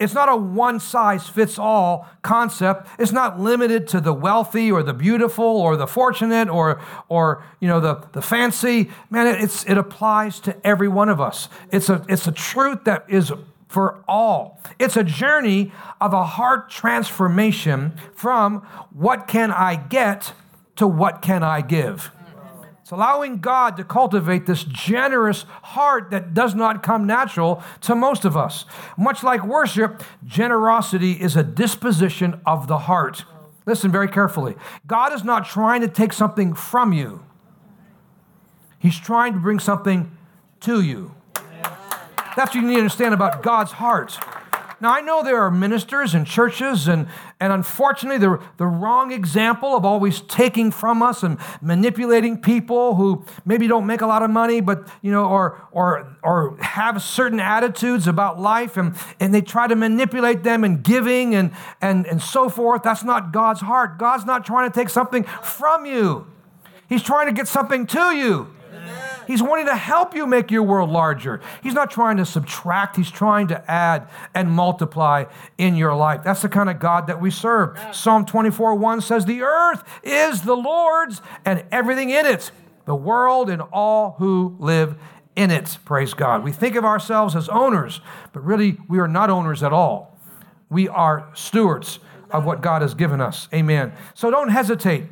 It's 0.00 0.12
not 0.12 0.28
a 0.28 0.36
one 0.36 0.80
size 0.80 1.28
fits 1.28 1.58
all 1.58 2.08
concept. 2.22 2.88
It's 2.98 3.12
not 3.12 3.38
limited 3.38 3.86
to 3.88 4.00
the 4.00 4.12
wealthy 4.12 4.70
or 4.70 4.82
the 4.82 4.92
beautiful 4.92 5.44
or 5.44 5.76
the 5.76 5.86
fortunate 5.86 6.48
or, 6.48 6.80
or 7.08 7.44
you 7.60 7.68
know, 7.68 7.80
the, 7.80 8.06
the 8.12 8.20
fancy. 8.20 8.90
Man, 9.08 9.28
it's, 9.40 9.64
it 9.64 9.78
applies 9.78 10.40
to 10.40 10.66
every 10.66 10.88
one 10.88 11.08
of 11.08 11.20
us. 11.20 11.48
It's 11.70 11.88
a, 11.88 12.04
it's 12.08 12.26
a 12.26 12.32
truth 12.32 12.84
that 12.84 13.04
is 13.08 13.32
for 13.74 14.04
all. 14.06 14.60
It's 14.78 14.96
a 14.96 15.02
journey 15.02 15.72
of 16.00 16.12
a 16.12 16.24
heart 16.24 16.70
transformation 16.70 17.94
from 18.14 18.60
what 18.92 19.26
can 19.26 19.50
I 19.50 19.74
get 19.74 20.32
to 20.76 20.86
what 20.86 21.22
can 21.22 21.42
I 21.42 21.60
give. 21.60 22.12
It's 22.82 22.92
allowing 22.92 23.40
God 23.40 23.76
to 23.78 23.82
cultivate 23.82 24.46
this 24.46 24.62
generous 24.62 25.44
heart 25.62 26.12
that 26.12 26.34
does 26.34 26.54
not 26.54 26.84
come 26.84 27.04
natural 27.04 27.64
to 27.80 27.96
most 27.96 28.24
of 28.24 28.36
us. 28.36 28.64
Much 28.96 29.24
like 29.24 29.44
worship, 29.44 30.04
generosity 30.24 31.12
is 31.12 31.34
a 31.34 31.42
disposition 31.42 32.40
of 32.46 32.68
the 32.68 32.78
heart. 32.78 33.24
Listen 33.66 33.90
very 33.90 34.08
carefully. 34.08 34.54
God 34.86 35.12
is 35.12 35.24
not 35.24 35.46
trying 35.46 35.80
to 35.80 35.88
take 35.88 36.12
something 36.12 36.54
from 36.54 36.92
you, 36.92 37.24
He's 38.78 39.00
trying 39.00 39.32
to 39.32 39.40
bring 39.40 39.58
something 39.58 40.16
to 40.60 40.80
you. 40.80 41.16
That's 42.36 42.54
what 42.54 42.54
you 42.54 42.62
need 42.62 42.74
to 42.74 42.80
understand 42.80 43.14
about 43.14 43.42
God's 43.42 43.72
heart. 43.72 44.18
Now, 44.80 44.92
I 44.92 45.00
know 45.00 45.22
there 45.22 45.40
are 45.40 45.50
ministers 45.50 46.14
and 46.14 46.26
churches, 46.26 46.88
and, 46.88 47.06
and 47.40 47.52
unfortunately, 47.52 48.18
the, 48.18 48.42
the 48.58 48.66
wrong 48.66 49.12
example 49.12 49.76
of 49.76 49.84
always 49.84 50.20
taking 50.22 50.70
from 50.70 51.02
us 51.02 51.22
and 51.22 51.38
manipulating 51.62 52.36
people 52.36 52.94
who 52.94 53.24
maybe 53.46 53.66
don't 53.66 53.86
make 53.86 54.02
a 54.02 54.06
lot 54.06 54.22
of 54.22 54.30
money, 54.30 54.60
but, 54.60 54.86
you 55.00 55.10
know, 55.10 55.24
or, 55.24 55.66
or, 55.72 56.16
or 56.22 56.58
have 56.58 57.00
certain 57.00 57.40
attitudes 57.40 58.06
about 58.06 58.38
life, 58.38 58.76
and, 58.76 58.94
and 59.20 59.32
they 59.32 59.40
try 59.40 59.66
to 59.66 59.76
manipulate 59.76 60.42
them 60.42 60.64
in 60.64 60.82
giving 60.82 61.34
and, 61.34 61.52
and, 61.80 62.06
and 62.06 62.20
so 62.20 62.48
forth. 62.48 62.82
That's 62.82 63.04
not 63.04 63.32
God's 63.32 63.60
heart. 63.60 63.96
God's 63.98 64.26
not 64.26 64.44
trying 64.44 64.70
to 64.70 64.74
take 64.74 64.90
something 64.90 65.22
from 65.22 65.86
you, 65.86 66.26
He's 66.88 67.02
trying 67.02 67.28
to 67.28 67.32
get 67.32 67.48
something 67.48 67.86
to 67.86 68.14
you. 68.14 68.54
He's 69.26 69.42
wanting 69.42 69.66
to 69.66 69.76
help 69.76 70.14
you 70.14 70.26
make 70.26 70.50
your 70.50 70.62
world 70.62 70.90
larger. 70.90 71.40
He's 71.62 71.74
not 71.74 71.90
trying 71.90 72.16
to 72.18 72.26
subtract, 72.26 72.96
He's 72.96 73.10
trying 73.10 73.48
to 73.48 73.70
add 73.70 74.08
and 74.34 74.50
multiply 74.50 75.24
in 75.58 75.76
your 75.76 75.94
life. 75.94 76.22
That's 76.24 76.42
the 76.42 76.48
kind 76.48 76.70
of 76.70 76.78
God 76.78 77.06
that 77.06 77.20
we 77.20 77.30
serve. 77.30 77.78
Psalm 77.92 78.24
24 78.24 78.74
1 78.74 79.00
says, 79.00 79.24
The 79.24 79.42
earth 79.42 79.82
is 80.02 80.42
the 80.42 80.56
Lord's 80.56 81.20
and 81.44 81.64
everything 81.70 82.10
in 82.10 82.26
it, 82.26 82.50
the 82.84 82.94
world 82.94 83.50
and 83.50 83.62
all 83.62 84.16
who 84.18 84.56
live 84.58 84.96
in 85.36 85.50
it. 85.50 85.78
Praise 85.84 86.14
God. 86.14 86.44
We 86.44 86.52
think 86.52 86.76
of 86.76 86.84
ourselves 86.84 87.34
as 87.34 87.48
owners, 87.48 88.00
but 88.32 88.44
really 88.44 88.78
we 88.88 88.98
are 88.98 89.08
not 89.08 89.30
owners 89.30 89.62
at 89.62 89.72
all. 89.72 90.18
We 90.70 90.88
are 90.88 91.28
stewards 91.34 91.98
of 92.30 92.44
what 92.44 92.60
God 92.60 92.82
has 92.82 92.94
given 92.94 93.20
us. 93.20 93.48
Amen. 93.52 93.92
So 94.14 94.30
don't 94.30 94.48
hesitate 94.48 95.04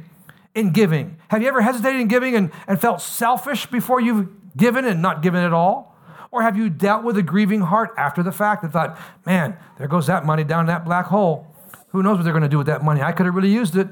in 0.54 0.72
giving. 0.72 1.16
Have 1.28 1.42
you 1.42 1.48
ever 1.48 1.62
hesitated 1.62 2.00
in 2.00 2.08
giving 2.08 2.34
and, 2.34 2.50
and 2.66 2.80
felt 2.80 3.00
selfish 3.00 3.66
before 3.66 4.00
you've 4.00 4.28
given 4.56 4.84
and 4.84 5.00
not 5.00 5.22
given 5.22 5.42
at 5.42 5.52
all? 5.52 5.96
Or 6.30 6.42
have 6.42 6.56
you 6.56 6.70
dealt 6.70 7.04
with 7.04 7.16
a 7.18 7.22
grieving 7.22 7.60
heart 7.60 7.90
after 7.96 8.22
the 8.22 8.32
fact 8.32 8.62
and 8.62 8.72
thought, 8.72 8.98
man, 9.26 9.56
there 9.78 9.86
goes 9.86 10.06
that 10.06 10.24
money 10.24 10.44
down 10.44 10.66
that 10.66 10.84
black 10.84 11.06
hole. 11.06 11.46
Who 11.88 12.02
knows 12.02 12.16
what 12.16 12.24
they're 12.24 12.32
going 12.32 12.42
to 12.42 12.48
do 12.48 12.58
with 12.58 12.66
that 12.68 12.82
money? 12.82 13.02
I 13.02 13.12
could 13.12 13.26
have 13.26 13.34
really 13.34 13.52
used 13.52 13.76
it. 13.76 13.88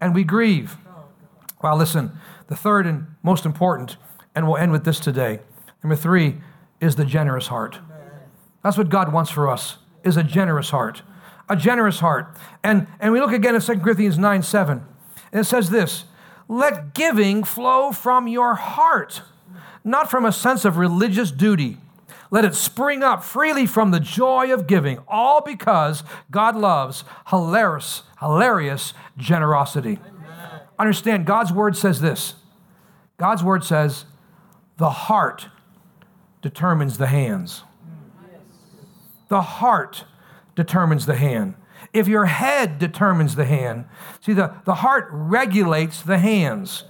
And 0.00 0.14
we 0.14 0.24
grieve. 0.24 0.76
Well, 1.62 1.76
listen, 1.76 2.12
the 2.48 2.56
third 2.56 2.86
and 2.86 3.06
most 3.22 3.44
important, 3.44 3.96
and 4.34 4.46
we'll 4.46 4.56
end 4.56 4.72
with 4.72 4.84
this 4.84 4.98
today. 5.00 5.40
Number 5.82 5.96
three 5.96 6.38
is 6.80 6.96
the 6.96 7.04
generous 7.04 7.46
heart. 7.48 7.78
That's 8.62 8.76
what 8.76 8.88
God 8.88 9.12
wants 9.12 9.30
for 9.30 9.48
us, 9.48 9.78
is 10.04 10.16
a 10.16 10.22
generous 10.22 10.70
heart. 10.70 11.02
A 11.48 11.56
generous 11.56 12.00
heart. 12.00 12.36
And, 12.62 12.86
and 13.00 13.12
we 13.12 13.20
look 13.20 13.32
again 13.32 13.54
at 13.54 13.62
2 13.62 13.78
Corinthians 13.78 14.18
9 14.18 14.42
7. 14.42 14.84
And 15.32 15.40
it 15.42 15.44
says 15.44 15.70
this 15.70 16.04
let 16.48 16.94
giving 16.94 17.44
flow 17.44 17.92
from 17.92 18.26
your 18.26 18.54
heart, 18.54 19.22
not 19.84 20.10
from 20.10 20.24
a 20.24 20.32
sense 20.32 20.64
of 20.64 20.76
religious 20.76 21.30
duty. 21.30 21.76
Let 22.30 22.44
it 22.44 22.54
spring 22.54 23.02
up 23.02 23.24
freely 23.24 23.66
from 23.66 23.90
the 23.90 24.00
joy 24.00 24.52
of 24.52 24.66
giving, 24.66 24.98
all 25.08 25.40
because 25.40 26.02
God 26.30 26.56
loves 26.56 27.04
hilarious, 27.28 28.02
hilarious 28.20 28.92
generosity. 29.16 29.98
Amen. 30.06 30.60
Understand, 30.78 31.24
God's 31.26 31.52
word 31.52 31.76
says 31.76 32.00
this 32.00 32.34
God's 33.16 33.42
word 33.42 33.64
says, 33.64 34.04
the 34.76 34.90
heart 34.90 35.48
determines 36.40 36.98
the 36.98 37.08
hands. 37.08 37.62
The 39.28 39.42
heart 39.42 40.04
determines 40.54 41.04
the 41.04 41.16
hand 41.16 41.54
if 41.92 42.08
your 42.08 42.26
head 42.26 42.78
determines 42.78 43.34
the 43.34 43.44
hand. 43.44 43.86
See, 44.20 44.32
the, 44.32 44.54
the 44.64 44.76
heart 44.76 45.08
regulates 45.10 46.02
the 46.02 46.18
hands. 46.18 46.84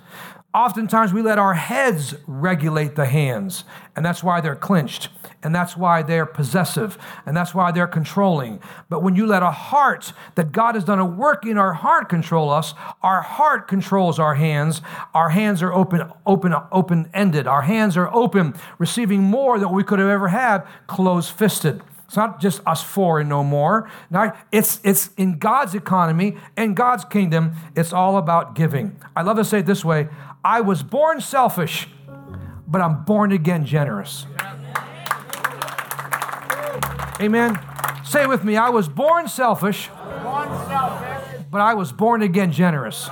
Oftentimes, 0.55 1.13
we 1.13 1.21
let 1.21 1.39
our 1.39 1.55
heads 1.55 2.15
regulate 2.27 2.97
the 2.97 3.05
hands, 3.05 3.65
and 3.95 4.05
that's 4.05 4.25
why 4.25 4.41
they're 4.41 4.57
clenched, 4.57 5.11
and 5.43 5.55
that's 5.55 5.77
why 5.77 6.03
they're 6.03 6.25
possessive, 6.27 6.97
and 7.27 7.37
that's 7.37 7.55
why 7.55 7.71
they're 7.71 7.87
controlling. 7.87 8.59
But 8.89 9.03
when 9.03 9.15
you 9.15 9.27
let 9.27 9.43
a 9.43 9.51
heart 9.51 10.15
that 10.37 10.51
God 10.51 10.75
has 10.75 10.85
done 10.85 10.99
a 10.99 11.05
work 11.05 11.45
in 11.45 11.59
our 11.59 11.75
heart 11.75 12.09
control 12.09 12.49
us, 12.49 12.73
our 13.03 13.21
heart 13.21 13.69
controls 13.69 14.19
our 14.19 14.37
hands. 14.37 14.81
Our 15.13 15.29
hands 15.29 15.63
are 15.63 15.73
open, 15.73 16.11
open, 16.25 16.55
open-ended. 16.73 17.47
Our 17.47 17.63
hands 17.63 17.97
are 17.99 18.13
open, 18.13 18.55
receiving 18.79 19.23
more 19.23 19.59
than 19.59 19.71
we 19.71 19.85
could 19.85 19.99
have 19.99 20.09
ever 20.09 20.29
had, 20.29 20.67
closed-fisted. 20.87 21.83
It's 22.09 22.16
not 22.16 22.40
just 22.40 22.62
us 22.66 22.83
four 22.83 23.21
and 23.21 23.29
no 23.29 23.44
more. 23.44 23.90
Now, 24.09 24.35
it's, 24.51 24.81
it's 24.83 25.11
in 25.18 25.38
God's 25.38 25.75
economy 25.75 26.38
and 26.57 26.75
God's 26.75 27.05
kingdom, 27.05 27.53
it's 27.77 27.92
all 27.92 28.16
about 28.16 28.55
giving. 28.55 28.99
I 29.14 29.21
love 29.21 29.37
to 29.37 29.44
say 29.44 29.59
it 29.59 29.66
this 29.66 29.85
way 29.85 30.09
I 30.42 30.62
was 30.62 30.83
born 30.83 31.21
selfish, 31.21 31.87
but 32.66 32.81
I'm 32.81 33.05
born 33.05 33.31
again 33.31 33.66
generous. 33.66 34.27
Amen. 37.21 37.59
Say 38.05 38.27
with 38.27 38.42
me 38.42 38.57
I 38.57 38.71
was 38.71 38.88
born 38.88 39.29
selfish, 39.29 39.90
but 41.51 41.61
I 41.61 41.75
was 41.75 41.92
born 41.92 42.23
again 42.23 42.53
generous. 42.53 43.11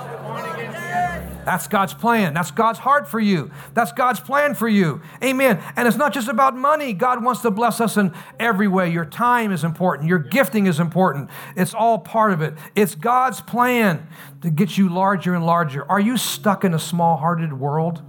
That's 1.47 1.65
God's 1.65 1.93
plan. 1.93 2.33
That's 2.33 2.51
God's 2.51 2.79
heart 2.79 3.07
for 3.07 3.21
you. 3.21 3.51
That's 3.73 3.93
God's 3.93 4.19
plan 4.19 4.53
for 4.53 4.67
you. 4.67 5.01
Amen. 5.23 5.63
And 5.77 5.87
it's 5.87 5.95
not 5.95 6.13
just 6.13 6.27
about 6.27 6.57
money. 6.57 6.91
God 6.91 7.23
wants 7.23 7.41
to 7.43 7.51
bless 7.51 7.79
us 7.79 7.95
in 7.95 8.13
every 8.37 8.67
way. 8.67 8.91
Your 8.91 9.05
time 9.05 9.53
is 9.53 9.63
important, 9.63 10.09
your 10.09 10.19
gifting 10.19 10.67
is 10.67 10.81
important. 10.81 11.29
It's 11.55 11.73
all 11.73 11.99
part 11.99 12.33
of 12.33 12.41
it. 12.41 12.55
It's 12.75 12.95
God's 12.95 13.39
plan 13.39 14.09
to 14.41 14.49
get 14.49 14.77
you 14.77 14.89
larger 14.89 15.35
and 15.35 15.45
larger. 15.45 15.89
Are 15.89 16.01
you 16.01 16.17
stuck 16.17 16.65
in 16.65 16.73
a 16.73 16.79
small 16.79 17.15
hearted 17.15 17.53
world? 17.53 18.01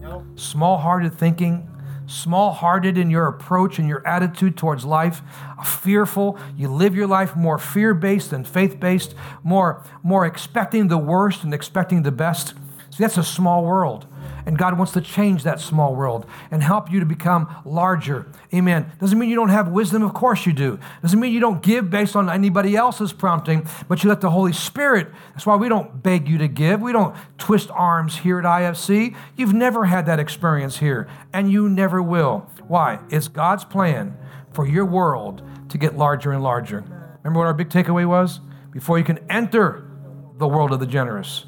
No. 0.00 0.24
Small 0.36 0.78
hearted 0.78 1.12
thinking? 1.12 1.70
small 2.08 2.52
hearted 2.52 2.96
in 2.96 3.10
your 3.10 3.26
approach 3.26 3.80
and 3.80 3.88
your 3.88 4.06
attitude 4.06 4.56
towards 4.56 4.84
life, 4.84 5.22
fearful. 5.64 6.38
You 6.56 6.68
live 6.68 6.94
your 6.94 7.08
life 7.08 7.34
more 7.34 7.58
fear 7.58 7.94
based 7.94 8.30
than 8.30 8.44
faith 8.44 8.78
based, 8.78 9.16
more, 9.42 9.82
more 10.04 10.24
expecting 10.24 10.86
the 10.86 10.98
worst 10.98 11.42
and 11.42 11.52
expecting 11.52 12.04
the 12.04 12.12
best. 12.12 12.54
See, 12.96 13.04
that's 13.04 13.18
a 13.18 13.22
small 13.22 13.62
world. 13.62 14.06
And 14.46 14.56
God 14.56 14.78
wants 14.78 14.94
to 14.94 15.02
change 15.02 15.42
that 15.42 15.60
small 15.60 15.94
world 15.94 16.24
and 16.50 16.62
help 16.62 16.90
you 16.90 16.98
to 16.98 17.04
become 17.04 17.54
larger. 17.66 18.26
Amen. 18.54 18.90
Doesn't 18.98 19.18
mean 19.18 19.28
you 19.28 19.36
don't 19.36 19.50
have 19.50 19.68
wisdom, 19.68 20.02
of 20.02 20.14
course 20.14 20.46
you 20.46 20.54
do. 20.54 20.78
Doesn't 21.02 21.20
mean 21.20 21.34
you 21.34 21.40
don't 21.40 21.62
give 21.62 21.90
based 21.90 22.16
on 22.16 22.30
anybody 22.30 22.74
else's 22.74 23.12
prompting, 23.12 23.68
but 23.86 24.02
you 24.02 24.08
let 24.08 24.22
the 24.22 24.30
Holy 24.30 24.54
Spirit. 24.54 25.08
That's 25.32 25.44
why 25.44 25.56
we 25.56 25.68
don't 25.68 26.02
beg 26.02 26.26
you 26.26 26.38
to 26.38 26.48
give. 26.48 26.80
We 26.80 26.92
don't 26.92 27.14
twist 27.36 27.68
arms 27.70 28.16
here 28.16 28.38
at 28.38 28.46
IFC. 28.46 29.14
You've 29.36 29.52
never 29.52 29.84
had 29.84 30.06
that 30.06 30.18
experience 30.18 30.78
here, 30.78 31.06
and 31.34 31.52
you 31.52 31.68
never 31.68 32.00
will. 32.00 32.50
Why? 32.66 33.00
It's 33.10 33.28
God's 33.28 33.66
plan 33.66 34.16
for 34.54 34.66
your 34.66 34.86
world 34.86 35.42
to 35.68 35.76
get 35.76 35.98
larger 35.98 36.32
and 36.32 36.42
larger. 36.42 36.80
Remember 37.22 37.40
what 37.40 37.46
our 37.46 37.52
big 37.52 37.68
takeaway 37.68 38.08
was? 38.08 38.40
Before 38.72 38.96
you 38.96 39.04
can 39.04 39.18
enter 39.28 39.86
the 40.38 40.48
world 40.48 40.72
of 40.72 40.80
the 40.80 40.86
generous, 40.86 41.44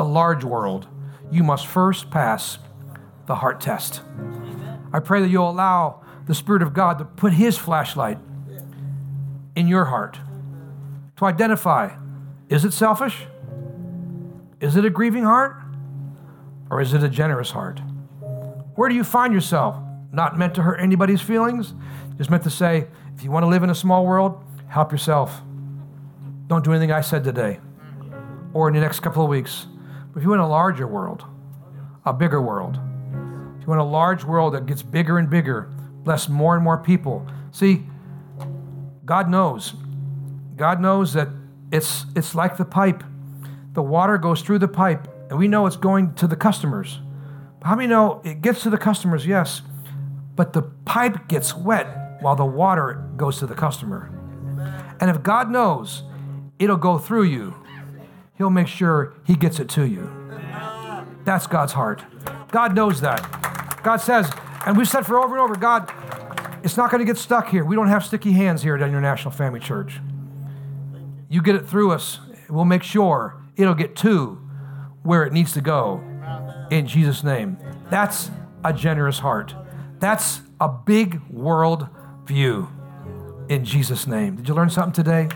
the 0.00 0.08
large 0.08 0.44
world, 0.44 0.86
you 1.30 1.42
must 1.42 1.66
first 1.66 2.10
pass 2.10 2.58
the 3.26 3.34
heart 3.34 3.60
test. 3.60 4.00
I 4.94 4.98
pray 4.98 5.20
that 5.20 5.28
you'll 5.28 5.50
allow 5.50 6.02
the 6.26 6.34
Spirit 6.34 6.62
of 6.62 6.72
God 6.72 6.98
to 7.00 7.04
put 7.04 7.34
His 7.34 7.58
flashlight 7.58 8.18
in 9.54 9.68
your 9.68 9.84
heart 9.84 10.18
to 11.16 11.26
identify 11.26 11.94
is 12.48 12.64
it 12.64 12.72
selfish? 12.72 13.26
Is 14.58 14.74
it 14.74 14.86
a 14.86 14.90
grieving 14.90 15.22
heart? 15.22 15.56
Or 16.70 16.80
is 16.80 16.94
it 16.94 17.02
a 17.02 17.08
generous 17.08 17.50
heart? 17.50 17.80
Where 18.76 18.88
do 18.88 18.94
you 18.94 19.04
find 19.04 19.34
yourself? 19.34 19.76
Not 20.12 20.38
meant 20.38 20.54
to 20.54 20.62
hurt 20.62 20.80
anybody's 20.80 21.20
feelings, 21.20 21.74
just 22.16 22.30
meant 22.30 22.42
to 22.44 22.50
say, 22.50 22.86
if 23.14 23.22
you 23.22 23.30
want 23.30 23.44
to 23.44 23.48
live 23.48 23.62
in 23.62 23.70
a 23.70 23.74
small 23.74 24.06
world, 24.06 24.42
help 24.66 24.90
yourself. 24.92 25.42
Don't 26.46 26.64
do 26.64 26.72
anything 26.72 26.90
I 26.90 27.02
said 27.02 27.22
today 27.22 27.60
or 28.52 28.66
in 28.68 28.74
the 28.74 28.80
next 28.80 29.00
couple 29.00 29.22
of 29.22 29.28
weeks. 29.28 29.66
But 30.12 30.18
if 30.18 30.24
you 30.24 30.30
want 30.30 30.40
a 30.40 30.46
larger 30.46 30.86
world, 30.86 31.24
a 32.04 32.12
bigger 32.12 32.40
world. 32.40 32.78
If 33.56 33.62
you 33.62 33.68
want 33.68 33.80
a 33.80 33.84
large 33.84 34.24
world 34.24 34.54
that 34.54 34.66
gets 34.66 34.82
bigger 34.82 35.18
and 35.18 35.28
bigger, 35.28 35.70
bless 36.02 36.28
more 36.28 36.54
and 36.54 36.64
more 36.64 36.78
people. 36.78 37.26
See, 37.52 37.84
God 39.04 39.28
knows. 39.28 39.74
God 40.56 40.80
knows 40.80 41.12
that 41.14 41.28
it's, 41.72 42.06
it's 42.16 42.34
like 42.34 42.56
the 42.56 42.64
pipe. 42.64 43.04
The 43.72 43.82
water 43.82 44.18
goes 44.18 44.42
through 44.42 44.58
the 44.58 44.68
pipe, 44.68 45.08
and 45.28 45.38
we 45.38 45.46
know 45.46 45.66
it's 45.66 45.76
going 45.76 46.14
to 46.14 46.26
the 46.26 46.36
customers. 46.36 47.00
How 47.62 47.76
many 47.76 47.88
know 47.88 48.20
it 48.24 48.40
gets 48.40 48.62
to 48.62 48.70
the 48.70 48.78
customers? 48.78 49.26
Yes. 49.26 49.62
But 50.34 50.52
the 50.52 50.62
pipe 50.62 51.28
gets 51.28 51.54
wet 51.54 52.18
while 52.20 52.36
the 52.36 52.44
water 52.44 53.08
goes 53.16 53.38
to 53.38 53.46
the 53.46 53.54
customer. 53.54 54.10
And 55.00 55.10
if 55.10 55.22
God 55.22 55.50
knows 55.50 56.02
it'll 56.58 56.76
go 56.76 56.98
through 56.98 57.24
you, 57.24 57.54
He'll 58.40 58.48
make 58.48 58.68
sure 58.68 59.12
He 59.26 59.36
gets 59.36 59.60
it 59.60 59.68
to 59.70 59.86
you. 59.86 60.10
That's 61.24 61.46
God's 61.46 61.74
heart. 61.74 62.02
God 62.50 62.74
knows 62.74 63.02
that. 63.02 63.20
God 63.82 63.98
says, 63.98 64.32
and 64.64 64.78
we've 64.78 64.88
said 64.88 65.04
for 65.04 65.18
over 65.18 65.34
and 65.34 65.42
over, 65.42 65.56
God, 65.56 65.92
it's 66.64 66.78
not 66.78 66.90
going 66.90 67.00
to 67.00 67.04
get 67.04 67.18
stuck 67.18 67.50
here. 67.50 67.66
We 67.66 67.76
don't 67.76 67.88
have 67.88 68.02
sticky 68.02 68.32
hands 68.32 68.62
here 68.62 68.74
at 68.74 68.80
International 68.80 69.30
Family 69.30 69.60
Church. 69.60 70.00
You 71.28 71.42
get 71.42 71.54
it 71.54 71.68
through 71.68 71.90
us, 71.90 72.18
we'll 72.48 72.64
make 72.64 72.82
sure 72.82 73.42
it'll 73.56 73.74
get 73.74 73.94
to 73.96 74.40
where 75.02 75.24
it 75.24 75.34
needs 75.34 75.52
to 75.52 75.60
go 75.60 76.02
in 76.70 76.86
Jesus' 76.86 77.22
name. 77.22 77.58
That's 77.90 78.30
a 78.64 78.72
generous 78.72 79.18
heart. 79.18 79.54
That's 79.98 80.40
a 80.62 80.68
big 80.68 81.20
world 81.28 81.88
view 82.24 82.70
in 83.50 83.66
Jesus' 83.66 84.06
name. 84.06 84.36
Did 84.36 84.48
you 84.48 84.54
learn 84.54 84.70
something 84.70 84.94
today? 84.94 85.28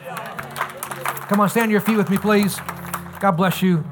Come 1.29 1.41
on, 1.41 1.51
stand 1.51 1.69
to 1.69 1.73
your 1.73 1.83
feet 1.83 1.99
with 1.99 2.09
me, 2.09 2.17
please. 2.17 2.59
God 3.25 3.39
bless 3.39 3.63
you. 3.63 3.83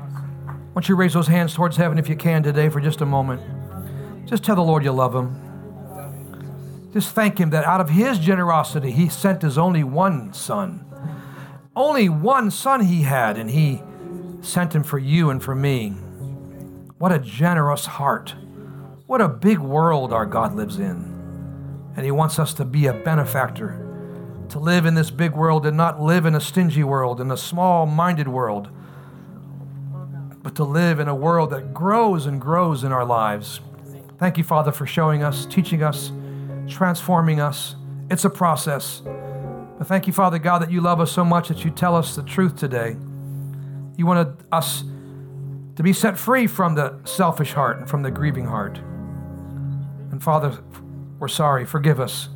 I 0.46 0.52
want 0.74 0.90
you 0.90 0.94
raise 0.94 1.14
those 1.14 1.26
hands 1.26 1.54
towards 1.54 1.78
heaven 1.78 1.96
if 1.96 2.06
you 2.06 2.16
can 2.16 2.42
today 2.42 2.68
for 2.68 2.82
just 2.82 3.00
a 3.00 3.06
moment. 3.06 3.40
Just 4.28 4.44
tell 4.44 4.56
the 4.56 4.60
Lord 4.60 4.84
you 4.84 4.92
love 4.92 5.14
him. 5.14 6.90
Just 6.92 7.14
thank 7.14 7.40
him 7.40 7.48
that 7.48 7.64
out 7.64 7.80
of 7.80 7.88
his 7.88 8.18
generosity, 8.18 8.90
he 8.90 9.08
sent 9.08 9.40
his 9.40 9.56
only 9.56 9.84
one 9.84 10.34
son. 10.34 10.84
Only 11.74 12.10
one 12.10 12.50
son 12.50 12.82
he 12.82 13.04
had, 13.04 13.38
and 13.38 13.48
he 13.48 13.82
sent 14.42 14.74
him 14.74 14.82
for 14.82 14.98
you 14.98 15.30
and 15.30 15.42
for 15.42 15.54
me. 15.54 15.92
What 16.98 17.10
a 17.10 17.18
generous 17.18 17.86
heart. 17.86 18.34
What 19.06 19.22
a 19.22 19.30
big 19.30 19.60
world 19.60 20.12
our 20.12 20.26
God 20.26 20.54
lives 20.54 20.78
in. 20.78 21.90
And 21.96 22.04
he 22.04 22.10
wants 22.10 22.38
us 22.38 22.52
to 22.52 22.66
be 22.66 22.84
a 22.84 22.92
benefactor, 22.92 24.44
to 24.50 24.58
live 24.58 24.84
in 24.84 24.92
this 24.92 25.10
big 25.10 25.32
world 25.32 25.64
and 25.64 25.74
not 25.74 26.02
live 26.02 26.26
in 26.26 26.34
a 26.34 26.40
stingy 26.40 26.84
world, 26.84 27.18
in 27.18 27.30
a 27.30 27.36
small 27.38 27.86
minded 27.86 28.28
world, 28.28 28.68
but 30.52 30.56
to 30.56 30.64
live 30.64 31.00
in 31.00 31.08
a 31.08 31.14
world 31.14 31.50
that 31.50 31.72
grows 31.72 32.26
and 32.26 32.38
grows 32.38 32.84
in 32.84 32.92
our 32.92 33.06
lives. 33.06 33.60
Thank 34.18 34.36
you, 34.36 34.44
Father, 34.44 34.70
for 34.70 34.86
showing 34.86 35.22
us, 35.22 35.46
teaching 35.46 35.82
us, 35.82 36.12
transforming 36.68 37.40
us. 37.40 37.74
It's 38.10 38.26
a 38.26 38.30
process. 38.30 39.00
But 39.78 39.86
thank 39.86 40.06
you, 40.06 40.12
Father 40.12 40.38
God, 40.38 40.60
that 40.60 40.70
you 40.70 40.82
love 40.82 41.00
us 41.00 41.10
so 41.10 41.24
much 41.24 41.48
that 41.48 41.64
you 41.64 41.70
tell 41.70 41.96
us 41.96 42.14
the 42.14 42.22
truth 42.22 42.56
today. 42.56 42.96
You 43.96 44.04
wanted 44.04 44.36
us 44.52 44.84
to 45.76 45.82
be 45.82 45.94
set 45.94 46.18
free 46.18 46.46
from 46.46 46.74
the 46.74 47.00
selfish 47.04 47.52
heart 47.52 47.78
and 47.78 47.88
from 47.88 48.02
the 48.02 48.10
grieving 48.10 48.44
heart. 48.44 48.78
And 50.10 50.22
Father, 50.22 50.58
we're 51.18 51.28
sorry. 51.28 51.64
Forgive 51.64 51.98
us. 51.98 52.28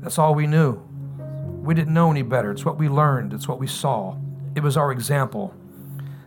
That's 0.00 0.18
all 0.18 0.36
we 0.36 0.46
knew. 0.46 0.74
We 1.62 1.74
didn't 1.74 1.94
know 1.94 2.12
any 2.12 2.22
better. 2.22 2.52
It's 2.52 2.64
what 2.64 2.78
we 2.78 2.88
learned, 2.88 3.32
it's 3.32 3.48
what 3.48 3.58
we 3.58 3.66
saw. 3.66 4.16
It 4.54 4.62
was 4.62 4.76
our 4.76 4.92
example. 4.92 5.52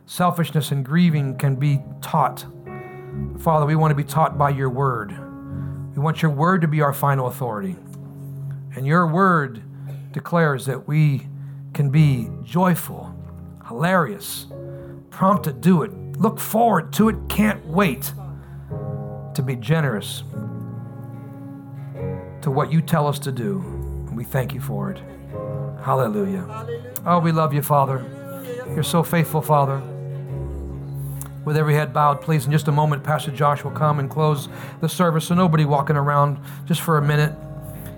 Selfishness 0.09 0.71
and 0.71 0.83
grieving 0.83 1.37
can 1.37 1.55
be 1.55 1.79
taught. 2.01 2.43
Father, 3.37 3.67
we 3.67 3.75
want 3.75 3.91
to 3.91 3.95
be 3.95 4.03
taught 4.03 4.39
by 4.39 4.49
your 4.49 4.71
word. 4.71 5.11
We 5.95 6.01
want 6.01 6.23
your 6.23 6.31
word 6.31 6.61
to 6.61 6.67
be 6.67 6.81
our 6.81 6.93
final 6.93 7.27
authority. 7.27 7.75
And 8.75 8.87
your 8.87 9.05
word 9.05 9.61
declares 10.11 10.65
that 10.65 10.87
we 10.87 11.27
can 11.75 11.91
be 11.91 12.27
joyful, 12.43 13.15
hilarious, 13.67 14.47
prompt 15.11 15.43
to 15.43 15.53
do 15.53 15.83
it, 15.83 15.91
look 16.17 16.39
forward 16.39 16.91
to 16.93 17.09
it, 17.09 17.15
can't 17.29 17.63
wait 17.67 18.11
to 19.35 19.43
be 19.43 19.55
generous 19.55 20.23
to 22.41 22.49
what 22.49 22.71
you 22.71 22.81
tell 22.81 23.05
us 23.05 23.19
to 23.19 23.31
do. 23.31 23.59
And 23.59 24.17
we 24.17 24.23
thank 24.23 24.55
you 24.55 24.59
for 24.59 24.89
it. 24.89 24.99
Hallelujah. 25.83 26.65
Oh, 27.05 27.19
we 27.19 27.31
love 27.31 27.53
you, 27.53 27.61
Father. 27.61 28.03
You're 28.73 28.81
so 28.81 29.03
faithful, 29.03 29.43
Father. 29.43 29.83
With 31.49 31.57
every 31.57 31.73
head 31.73 31.91
bowed, 31.91 32.21
please, 32.21 32.45
in 32.45 32.51
just 32.51 32.67
a 32.67 32.71
moment, 32.71 33.03
Pastor 33.03 33.31
Josh 33.31 33.63
will 33.63 33.71
come 33.71 33.97
and 33.97 34.07
close 34.07 34.47
the 34.81 34.87
service. 34.87 35.25
So 35.25 35.33
nobody 35.33 35.65
walking 35.65 35.95
around 35.95 36.37
just 36.67 36.79
for 36.79 36.99
a 36.99 37.01
minute. 37.01 37.35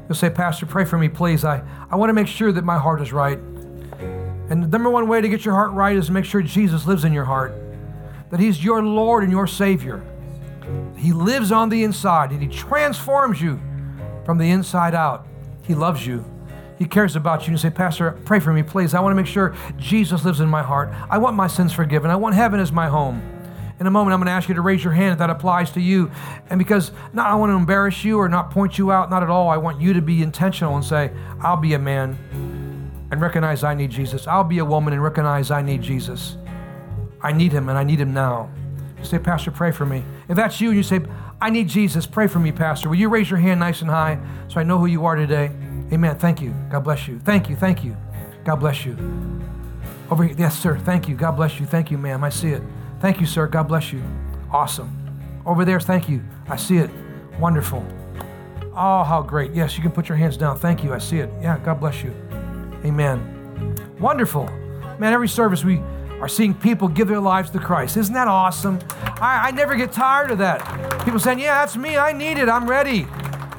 You'll 0.07 0.15
say, 0.15 0.29
Pastor, 0.29 0.65
pray 0.65 0.85
for 0.85 0.97
me, 0.97 1.09
please. 1.09 1.43
I, 1.43 1.61
I 1.89 1.97
want 1.97 2.11
to 2.11 2.13
make 2.13 2.27
sure 2.27 2.53
that 2.53 2.63
my 2.63 2.77
heart 2.77 3.01
is 3.01 3.11
right. 3.11 3.37
And 4.49 4.63
the 4.63 4.67
number 4.69 4.89
one 4.89 5.09
way 5.09 5.19
to 5.19 5.27
get 5.27 5.43
your 5.43 5.53
heart 5.53 5.73
right 5.73 5.97
is 5.97 6.05
to 6.05 6.13
make 6.13 6.23
sure 6.23 6.41
Jesus 6.41 6.87
lives 6.87 7.03
in 7.03 7.11
your 7.11 7.25
heart, 7.25 7.53
that 8.29 8.39
He's 8.39 8.63
your 8.63 8.81
Lord 8.81 9.21
and 9.21 9.33
your 9.33 9.47
Savior. 9.47 10.01
He 10.95 11.11
lives 11.11 11.51
on 11.51 11.67
the 11.67 11.83
inside 11.83 12.31
and 12.31 12.41
He 12.41 12.47
transforms 12.47 13.41
you 13.41 13.59
from 14.23 14.37
the 14.37 14.49
inside 14.49 14.95
out. 14.95 15.27
He 15.63 15.75
loves 15.75 16.07
you. 16.07 16.23
He 16.79 16.85
cares 16.85 17.17
about 17.17 17.47
you. 17.47 17.51
You 17.51 17.57
say, 17.57 17.69
Pastor, 17.69 18.17
pray 18.23 18.39
for 18.39 18.53
me, 18.53 18.63
please. 18.63 18.93
I 18.93 19.01
want 19.01 19.11
to 19.11 19.21
make 19.21 19.27
sure 19.27 19.57
Jesus 19.75 20.23
lives 20.23 20.39
in 20.39 20.47
my 20.47 20.63
heart. 20.63 20.87
I 21.09 21.17
want 21.17 21.35
my 21.35 21.47
sins 21.47 21.73
forgiven. 21.73 22.09
I 22.09 22.15
want 22.15 22.33
heaven 22.33 22.61
as 22.61 22.71
my 22.71 22.87
home. 22.87 23.21
In 23.81 23.87
a 23.87 23.89
moment, 23.89 24.13
I'm 24.13 24.19
going 24.19 24.27
to 24.27 24.31
ask 24.31 24.47
you 24.47 24.53
to 24.53 24.61
raise 24.61 24.83
your 24.83 24.93
hand 24.93 25.13
if 25.13 25.17
that 25.17 25.31
applies 25.31 25.71
to 25.71 25.81
you. 25.81 26.11
And 26.51 26.59
because 26.59 26.91
not 27.13 27.31
I 27.31 27.33
want 27.33 27.49
to 27.49 27.55
embarrass 27.55 28.03
you 28.03 28.19
or 28.19 28.29
not 28.29 28.51
point 28.51 28.77
you 28.77 28.91
out, 28.91 29.09
not 29.09 29.23
at 29.23 29.29
all. 29.29 29.49
I 29.49 29.57
want 29.57 29.81
you 29.81 29.93
to 29.93 30.03
be 30.03 30.21
intentional 30.21 30.75
and 30.75 30.85
say, 30.85 31.09
I'll 31.39 31.57
be 31.57 31.73
a 31.73 31.79
man 31.79 32.15
and 33.09 33.19
recognize 33.19 33.63
I 33.63 33.73
need 33.73 33.89
Jesus. 33.89 34.27
I'll 34.27 34.43
be 34.43 34.59
a 34.59 34.65
woman 34.65 34.93
and 34.93 35.01
recognize 35.01 35.49
I 35.49 35.63
need 35.63 35.81
Jesus. 35.81 36.37
I 37.23 37.31
need 37.31 37.51
him 37.51 37.69
and 37.69 37.77
I 37.77 37.83
need 37.83 37.99
him 37.99 38.13
now. 38.13 38.51
You 38.99 39.03
say, 39.03 39.17
Pastor, 39.17 39.49
pray 39.49 39.71
for 39.71 39.87
me. 39.87 40.03
If 40.29 40.35
that's 40.35 40.61
you 40.61 40.67
and 40.67 40.77
you 40.77 40.83
say, 40.83 41.01
I 41.41 41.49
need 41.49 41.67
Jesus, 41.67 42.05
pray 42.05 42.27
for 42.27 42.37
me, 42.37 42.51
Pastor. 42.51 42.87
Will 42.87 42.97
you 42.97 43.09
raise 43.09 43.31
your 43.31 43.39
hand 43.39 43.59
nice 43.59 43.81
and 43.81 43.89
high 43.89 44.19
so 44.47 44.59
I 44.59 44.63
know 44.63 44.77
who 44.77 44.85
you 44.85 45.07
are 45.07 45.15
today? 45.15 45.45
Amen. 45.91 46.19
Thank 46.19 46.39
you. 46.39 46.53
God 46.69 46.83
bless 46.83 47.07
you. 47.07 47.17
Thank 47.17 47.49
you. 47.49 47.55
Thank 47.55 47.83
you. 47.83 47.97
God 48.45 48.57
bless 48.57 48.85
you. 48.85 48.95
Over 50.11 50.25
here. 50.25 50.35
Yes, 50.37 50.59
sir. 50.59 50.77
Thank 50.77 51.09
you. 51.09 51.15
God 51.15 51.31
bless 51.31 51.59
you. 51.59 51.65
Thank 51.65 51.89
you, 51.89 51.97
ma'am. 51.97 52.23
I 52.23 52.29
see 52.29 52.49
it. 52.49 52.61
Thank 53.01 53.19
you, 53.19 53.25
sir. 53.25 53.47
God 53.47 53.67
bless 53.67 53.91
you. 53.91 54.03
Awesome. 54.51 54.95
Over 55.45 55.65
there, 55.65 55.79
thank 55.79 56.07
you. 56.07 56.23
I 56.47 56.55
see 56.55 56.77
it. 56.77 56.89
Wonderful. 57.39 57.85
Oh, 58.73 59.03
how 59.03 59.23
great. 59.23 59.53
Yes, 59.53 59.75
you 59.75 59.81
can 59.81 59.91
put 59.91 60.07
your 60.07 60.17
hands 60.17 60.37
down. 60.37 60.57
Thank 60.57 60.83
you. 60.83 60.93
I 60.93 60.99
see 60.99 61.17
it. 61.17 61.29
Yeah, 61.41 61.57
God 61.57 61.79
bless 61.79 62.03
you. 62.03 62.13
Amen. 62.85 63.75
Wonderful. 63.99 64.45
Man, 64.99 65.13
every 65.13 65.27
service 65.27 65.63
we 65.63 65.79
are 66.21 66.27
seeing 66.27 66.53
people 66.53 66.87
give 66.87 67.07
their 67.07 67.19
lives 67.19 67.49
to 67.49 67.59
Christ. 67.59 67.97
Isn't 67.97 68.13
that 68.13 68.27
awesome? 68.27 68.79
I, 69.19 69.47
I 69.47 69.51
never 69.51 69.75
get 69.75 69.91
tired 69.91 70.29
of 70.29 70.37
that. 70.37 71.03
People 71.03 71.19
saying, 71.19 71.39
Yeah, 71.39 71.59
that's 71.59 71.75
me. 71.75 71.97
I 71.97 72.11
need 72.11 72.37
it. 72.37 72.47
I'm 72.47 72.69
ready. 72.69 73.05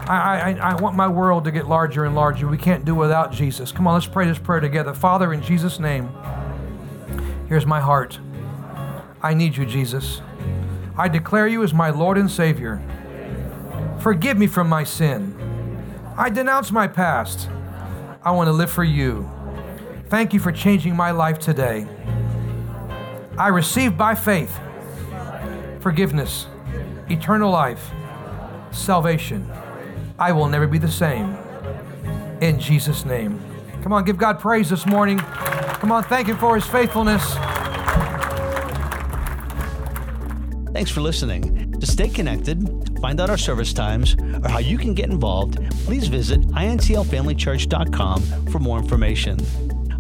I, 0.07 0.53
I, 0.53 0.73
I 0.73 0.81
want 0.81 0.97
my 0.97 1.09
world 1.09 1.45
to 1.45 1.51
get 1.51 1.67
larger 1.67 2.05
and 2.05 2.15
larger. 2.15 2.47
We 2.47 2.59
can't 2.59 2.85
do 2.85 2.95
without 2.95 3.33
Jesus. 3.33 3.73
Come 3.73 3.87
on, 3.89 3.95
let's 3.95 4.07
pray 4.07 4.27
this 4.27 4.39
prayer 4.39 4.61
together. 4.61 4.95
Father, 4.95 5.33
in 5.33 5.43
Jesus' 5.43 5.79
name, 5.79 6.09
here's 7.49 7.67
my 7.67 7.81
heart. 7.81 8.19
I 9.23 9.35
need 9.35 9.57
you, 9.57 9.65
Jesus. 9.65 10.21
I 10.99 11.09
declare 11.09 11.47
you 11.47 11.63
as 11.63 11.73
my 11.73 11.91
Lord 11.91 12.19
and 12.19 12.31
Savior. 12.31 12.83
Forgive 14.01 14.37
me 14.37 14.49
from 14.49 14.69
my 14.69 14.83
sin. 14.83 15.39
I 16.19 16.29
denounce 16.29 16.73
my 16.73 16.89
past. 16.89 17.49
I 18.23 18.33
want 18.33 18.49
to 18.49 18.53
live 18.53 18.71
for 18.71 18.85
you. 18.85 19.31
Thank 20.09 20.35
you 20.35 20.41
for 20.41 20.51
changing 20.51 20.97
my 20.97 21.13
life 21.13 21.39
today. 21.39 21.87
I 23.39 23.49
receive 23.49 23.97
by 23.97 24.15
faith 24.15 24.59
forgiveness, 25.81 26.47
eternal 27.09 27.51
life, 27.51 27.91
salvation. 28.73 29.51
I 30.19 30.33
will 30.33 30.49
never 30.49 30.67
be 30.67 30.79
the 30.79 30.91
same. 30.91 31.37
In 32.41 32.59
Jesus' 32.59 33.05
name. 33.05 33.41
Come 33.83 33.93
on, 33.93 34.05
give 34.05 34.19
God 34.19 34.39
praise 34.39 34.69
this 34.69 34.85
morning. 34.85 35.19
Come 35.19 35.91
on, 35.91 36.05
thank 36.05 36.29
Him 36.29 36.39
for 36.39 36.55
His 36.57 36.67
faithfulness. 36.67 37.37
Thanks 40.83 40.91
for 40.91 41.01
listening. 41.01 41.71
To 41.79 41.87
stay 41.87 42.09
connected, 42.09 42.99
find 43.01 43.21
out 43.21 43.31
our 43.31 43.39
service 43.39 43.73
times, 43.73 44.17
or 44.43 44.49
how 44.49 44.59
you 44.59 44.77
can 44.77 44.95
get 44.95 45.11
involved, 45.11 45.65
please 45.85 46.09
visit 46.09 46.41
intlfamilychurch.com 46.41 48.23
for 48.49 48.59
more 48.59 48.81
information. 48.81 49.39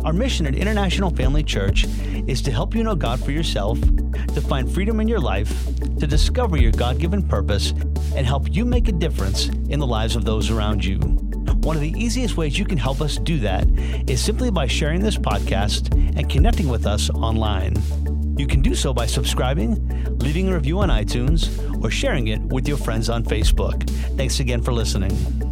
Our 0.04 0.12
mission 0.12 0.44
at 0.44 0.56
International 0.56 1.10
Family 1.10 1.44
Church 1.44 1.86
is 2.26 2.42
to 2.42 2.50
help 2.50 2.74
you 2.74 2.82
know 2.82 2.96
God 2.96 3.24
for 3.24 3.30
yourself, 3.30 3.80
to 3.80 4.40
find 4.40 4.74
freedom 4.74 4.98
in 4.98 5.06
your 5.06 5.20
life, 5.20 5.66
to 6.00 6.06
discover 6.08 6.56
your 6.56 6.72
God 6.72 6.98
given 6.98 7.28
purpose, 7.28 7.70
and 8.16 8.26
help 8.26 8.52
you 8.52 8.64
make 8.64 8.88
a 8.88 8.92
difference 8.92 9.46
in 9.68 9.78
the 9.78 9.86
lives 9.86 10.16
of 10.16 10.24
those 10.24 10.50
around 10.50 10.84
you. 10.84 10.98
One 11.62 11.76
of 11.76 11.82
the 11.82 11.94
easiest 11.96 12.36
ways 12.36 12.58
you 12.58 12.64
can 12.64 12.78
help 12.78 13.00
us 13.00 13.18
do 13.18 13.38
that 13.38 13.68
is 14.08 14.20
simply 14.20 14.50
by 14.50 14.66
sharing 14.66 15.00
this 15.00 15.16
podcast 15.16 15.94
and 16.16 16.28
connecting 16.28 16.68
with 16.68 16.86
us 16.86 17.08
online. 17.08 17.76
You 18.36 18.46
can 18.46 18.62
do 18.62 18.74
so 18.74 18.94
by 18.94 19.06
subscribing, 19.06 20.18
leaving 20.18 20.48
a 20.48 20.54
review 20.54 20.80
on 20.80 20.88
iTunes, 20.88 21.48
or 21.84 21.90
sharing 21.90 22.28
it 22.28 22.40
with 22.40 22.66
your 22.66 22.78
friends 22.78 23.08
on 23.08 23.24
Facebook. 23.24 23.88
Thanks 24.16 24.40
again 24.40 24.62
for 24.62 24.72
listening. 24.72 25.51